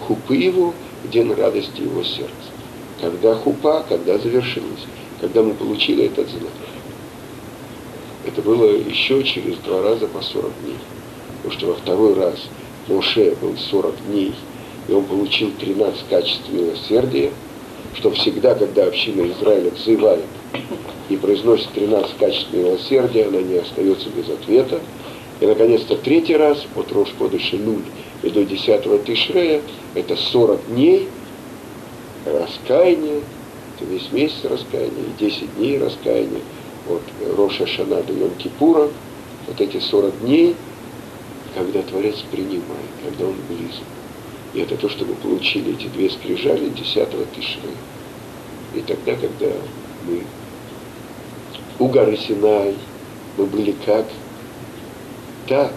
хупы 0.07 0.37
его 0.37 0.75
день 1.13 1.33
радости 1.33 1.83
его 1.83 2.03
сердца. 2.03 2.33
Когда 3.01 3.35
хупа, 3.35 3.85
когда 3.89 4.19
завершилась, 4.19 4.87
когда 5.23 5.41
мы 5.41 5.55
получили 5.55 6.07
этот 6.07 6.29
знак. 6.29 6.51
Это 8.27 8.43
было 8.43 8.67
еще 8.73 9.23
через 9.23 9.57
два 9.59 9.81
раза 9.81 10.09
по 10.09 10.21
40 10.21 10.51
дней. 10.65 10.77
Потому 11.43 11.59
что 11.59 11.67
во 11.69 11.75
второй 11.75 12.15
раз 12.15 12.35
Моше 12.89 13.37
был 13.41 13.57
40 13.57 13.95
дней, 14.09 14.35
и 14.89 14.93
он 14.93 15.05
получил 15.05 15.53
13 15.61 16.09
качеств 16.11 16.49
милосердия, 16.51 17.31
что 17.95 18.11
всегда, 18.11 18.57
когда 18.57 18.85
община 18.87 19.23
Израиля 19.31 19.71
взывает 19.71 20.25
и 21.09 21.17
произносит 21.17 21.71
13 21.71 22.17
качеств 22.19 22.53
милосердия, 22.53 23.27
она 23.27 23.43
не 23.43 23.59
остается 23.59 24.09
без 24.11 24.29
ответа. 24.29 24.81
И, 25.41 25.47
наконец-то, 25.47 25.97
третий 25.97 26.37
раз, 26.37 26.67
от 26.75 26.91
Рошхода 26.91 27.39
Шелюль 27.39 27.85
и 28.25 28.31
до 28.31 28.45
10 28.45 29.05
Тишрея, 29.05 29.63
это 29.95 30.17
40 30.17 30.67
дней 30.69 31.09
раскаяния, 32.27 33.21
это 33.83 33.91
весь 33.91 34.11
месяц 34.13 34.45
раскаяния, 34.45 35.05
и 35.05 35.21
10 35.21 35.57
дней 35.57 35.79
раскаяния, 35.79 36.41
от 36.89 37.03
Роша 37.37 37.67
Шана 37.67 38.03
до 38.03 38.13
Йом 38.13 38.35
Кипура, 38.39 38.89
вот 39.47 39.61
эти 39.61 39.79
40 39.79 40.21
дней, 40.21 40.57
когда 41.55 41.83
Творец 41.83 42.17
принимает, 42.31 42.91
когда 43.05 43.27
Он 43.27 43.35
близок. 43.49 43.85
И 44.55 44.61
это 44.61 44.77
то, 44.77 44.89
что 44.89 45.05
мы 45.05 45.15
получили 45.15 45.75
эти 45.75 45.89
две 45.89 46.11
скрижали 46.11 46.69
10 46.69 47.09
Тишры. 47.35 47.71
И 48.75 48.81
тогда, 48.81 49.15
когда 49.15 49.53
мы 50.07 50.23
у 51.79 51.89
горы 51.89 52.17
Синай, 52.17 52.75
мы 53.37 53.47
были 53.47 53.75
как 53.85 54.07
та, 55.49 55.73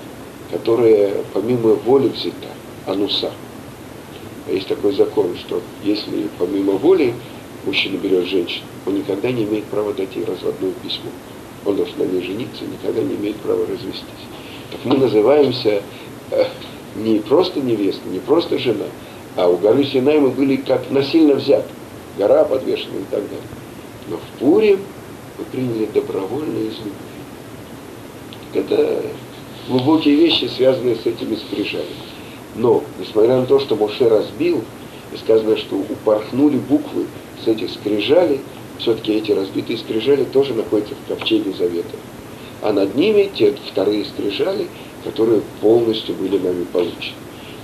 которая 0.51 1.23
помимо 1.33 1.73
воли 1.75 2.09
взята, 2.09 2.49
ануса. 2.85 3.31
А 4.47 4.51
есть 4.51 4.67
такой 4.67 4.93
закон, 4.93 5.35
что 5.37 5.61
если 5.83 6.27
помимо 6.37 6.73
воли 6.73 7.13
мужчина 7.65 7.97
берет 7.97 8.25
женщину, 8.27 8.65
он 8.85 8.95
никогда 8.95 9.31
не 9.31 9.43
имеет 9.43 9.65
права 9.65 9.93
дать 9.93 10.15
ей 10.15 10.25
разводное 10.25 10.71
письмо. 10.83 11.09
Он 11.65 11.75
должен 11.75 11.97
на 11.97 12.03
ней 12.03 12.21
жениться, 12.21 12.63
никогда 12.63 13.01
не 13.01 13.15
имеет 13.15 13.37
права 13.37 13.65
развестись. 13.65 14.03
Так 14.71 14.79
мы 14.85 14.97
называемся 14.97 15.81
э, 16.31 16.45
не 16.95 17.19
просто 17.19 17.59
невеста, 17.59 18.07
не 18.07 18.19
просто 18.19 18.59
жена, 18.59 18.85
а 19.35 19.47
у 19.49 19.57
горы 19.57 19.83
Синай 19.85 20.19
мы 20.19 20.29
были 20.29 20.57
как 20.57 20.89
насильно 20.91 21.35
взяты. 21.35 21.69
Гора 22.17 22.45
подвешена 22.45 22.97
и 22.97 23.11
так 23.11 23.23
далее. 23.23 23.47
Но 24.07 24.17
в 24.17 24.39
Пуре 24.39 24.77
мы 25.37 25.45
приняли 25.51 25.85
добровольно 25.93 26.59
из. 26.59 26.75
Это 28.53 29.01
глубокие 29.67 30.15
вещи, 30.15 30.49
связанные 30.55 30.95
с 30.95 31.05
этими 31.05 31.35
скрижалями. 31.35 31.89
Но, 32.55 32.83
несмотря 32.99 33.41
на 33.41 33.45
то, 33.45 33.59
что 33.59 33.75
Моше 33.75 34.07
разбил, 34.07 34.63
и 35.13 35.17
сказано, 35.17 35.57
что 35.57 35.75
упорхнули 35.75 36.57
буквы 36.57 37.05
с 37.43 37.47
этих 37.47 37.71
скрижалей, 37.71 38.41
все-таки 38.79 39.13
эти 39.13 39.31
разбитые 39.31 39.77
скрижали 39.77 40.25
тоже 40.25 40.53
находятся 40.53 40.95
в 40.95 41.07
ковчеге 41.07 41.53
Завета. 41.53 41.95
А 42.61 42.73
над 42.73 42.95
ними 42.95 43.29
те 43.33 43.55
вторые 43.71 44.05
скрижали, 44.05 44.67
которые 45.03 45.41
полностью 45.61 46.15
были 46.15 46.37
нами 46.37 46.65
получены. 46.65 47.15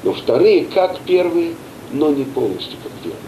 Но 0.04 0.14
вторые 0.14 0.66
как 0.66 1.00
первые, 1.02 1.56
но 1.92 2.12
не 2.12 2.24
полностью 2.24 2.78
как 2.84 2.92
первые. 3.04 3.22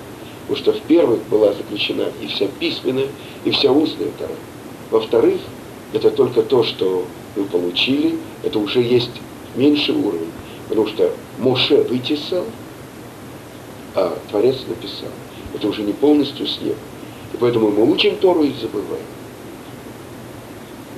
Потому 0.47 0.57
что 0.57 0.73
в 0.73 0.81
первых 0.87 1.19
была 1.29 1.53
заключена 1.53 2.07
и 2.21 2.27
вся 2.27 2.47
письменная, 2.59 3.07
и 3.43 3.51
вся 3.51 3.71
устная 3.71 4.09
Тора. 4.17 4.35
Во-вторых, 4.91 5.39
это 5.93 6.11
только 6.11 6.41
то, 6.43 6.63
что 6.63 7.05
вы 7.35 7.45
получили, 7.45 8.17
это 8.43 8.59
уже 8.59 8.81
есть 8.81 9.11
меньший 9.55 9.95
уровень. 9.95 10.31
Потому 10.69 10.87
что 10.87 11.11
Моше 11.39 11.83
вытесал, 11.83 12.45
а 13.95 14.17
Творец 14.29 14.57
написал. 14.67 15.09
Это 15.53 15.67
уже 15.67 15.83
не 15.83 15.93
полностью 15.93 16.47
с 16.47 16.59
неба. 16.61 16.77
И 17.33 17.37
поэтому 17.37 17.69
мы 17.69 17.89
учим 17.91 18.15
Тору 18.17 18.43
и 18.43 18.53
забываем. 18.53 19.05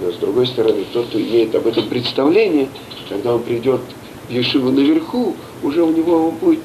Но 0.01 0.11
с 0.11 0.15
другой 0.17 0.47
стороны, 0.47 0.85
тот, 0.91 1.07
кто 1.07 1.19
имеет 1.19 1.55
об 1.55 1.67
этом 1.67 1.87
представление, 1.87 2.67
когда 3.09 3.35
он 3.35 3.43
придет 3.43 3.81
в 4.27 4.31
Ешиву 4.31 4.71
наверху, 4.71 5.35
уже 5.63 5.83
у 5.83 5.91
него 5.91 6.29
он 6.29 6.35
будет 6.35 6.61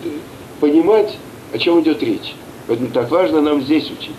понимать, 0.61 1.17
о 1.53 1.59
чем 1.59 1.81
идет 1.81 2.03
речь. 2.03 2.35
Поэтому 2.67 2.91
так 2.91 3.11
важно 3.11 3.41
нам 3.41 3.63
здесь 3.63 3.91
учить. 3.91 4.17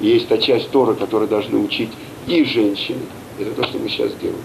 Есть 0.00 0.28
та 0.28 0.38
часть 0.38 0.70
Тора, 0.70 0.94
которую 0.94 1.28
должны 1.28 1.58
учить 1.58 1.90
и 2.26 2.44
женщины. 2.44 3.00
Это 3.38 3.52
то, 3.52 3.64
что 3.64 3.78
мы 3.78 3.88
сейчас 3.88 4.12
делаем. 4.14 4.42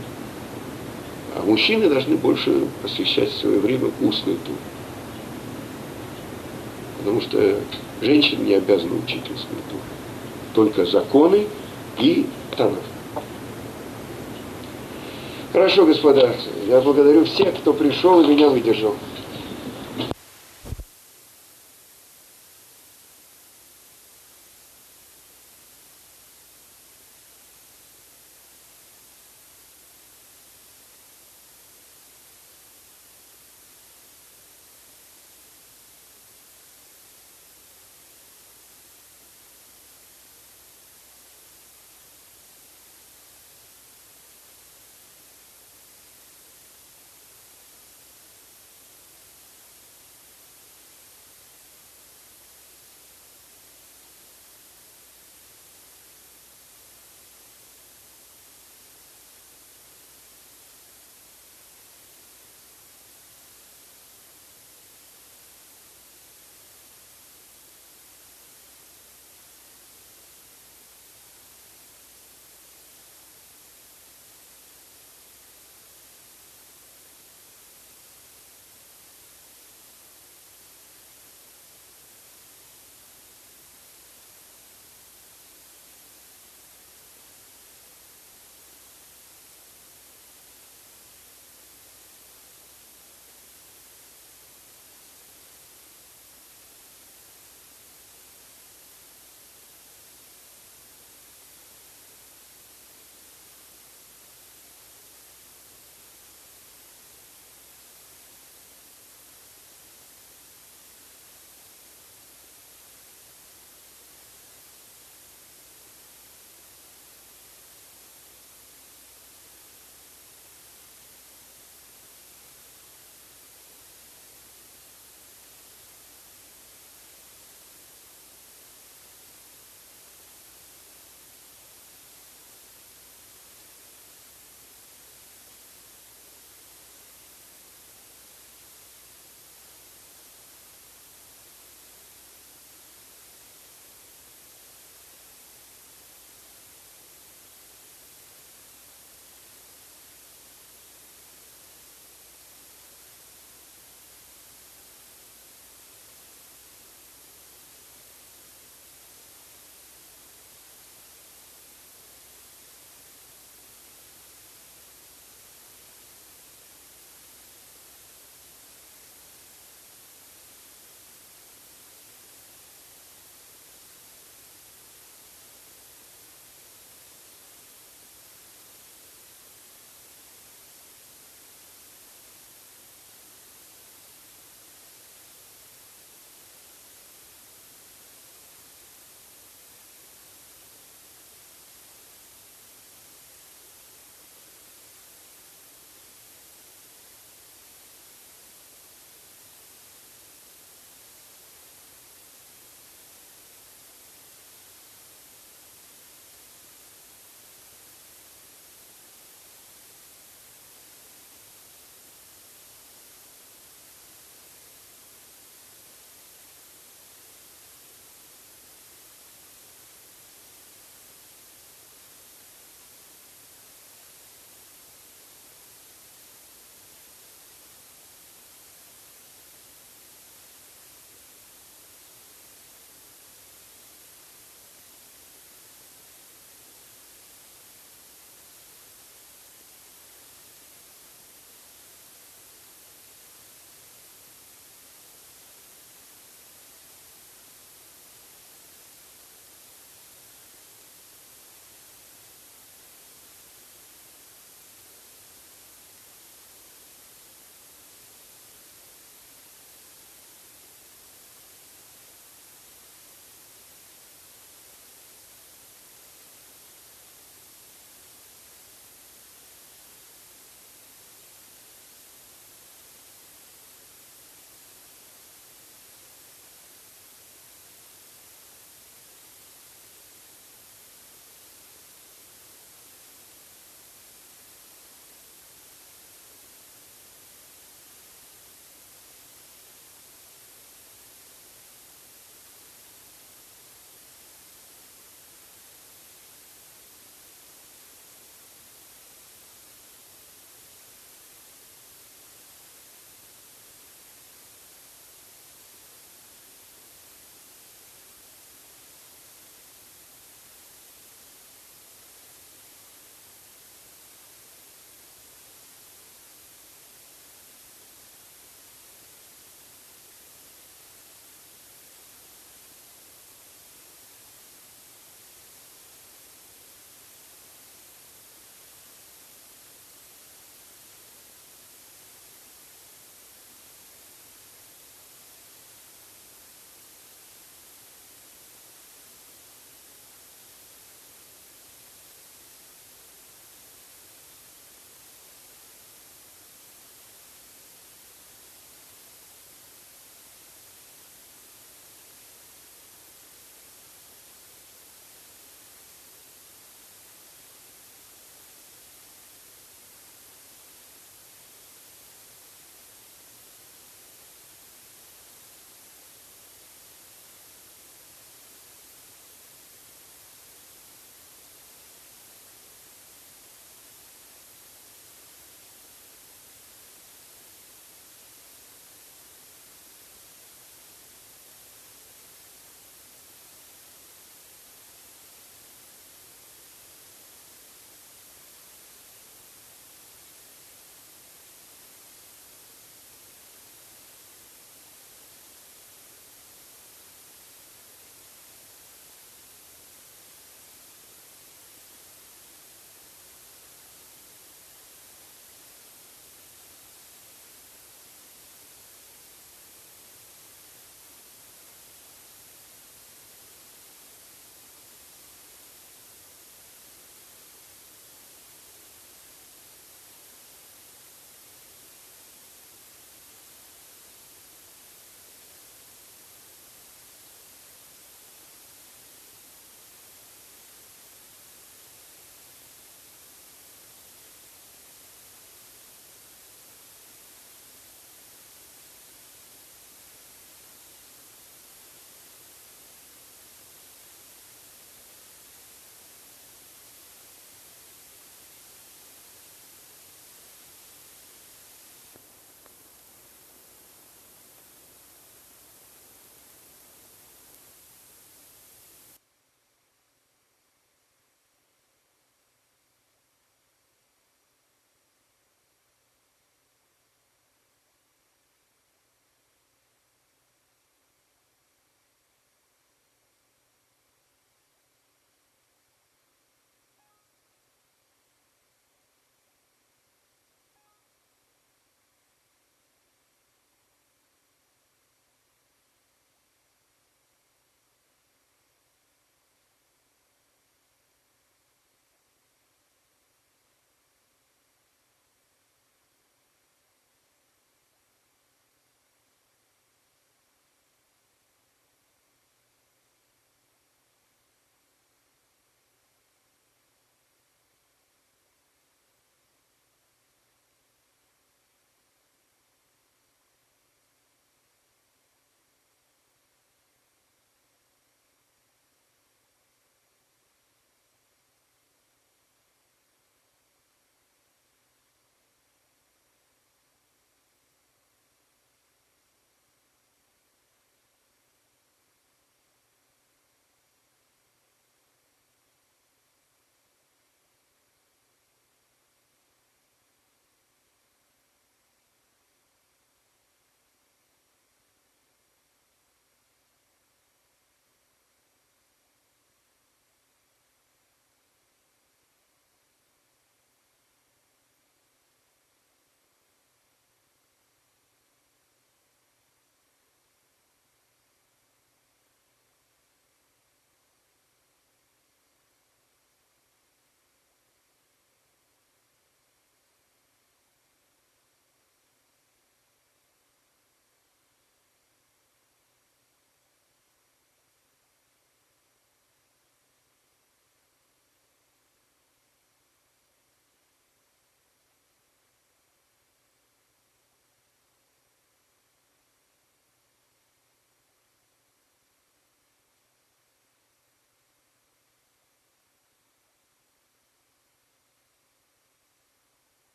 А 1.35 1.43
мужчины 1.43 1.89
должны 1.89 2.15
больше 2.17 2.67
посвящать 2.81 3.31
свое 3.31 3.59
время 3.59 3.91
устной 4.01 4.35
Торе. 4.35 4.57
Потому 6.99 7.21
что 7.21 7.59
женщины 8.01 8.43
не 8.43 8.55
обязаны 8.55 8.95
учить 9.03 9.23
Тору. 9.23 9.81
Только 10.53 10.85
законы 10.85 11.47
и 11.99 12.25
Танах. 12.55 12.79
Хорошо, 15.53 15.85
господа, 15.85 16.35
я 16.67 16.81
благодарю 16.81 17.25
всех, 17.25 17.55
кто 17.57 17.73
пришел 17.73 18.21
и 18.21 18.27
меня 18.27 18.49
выдержал. 18.49 18.95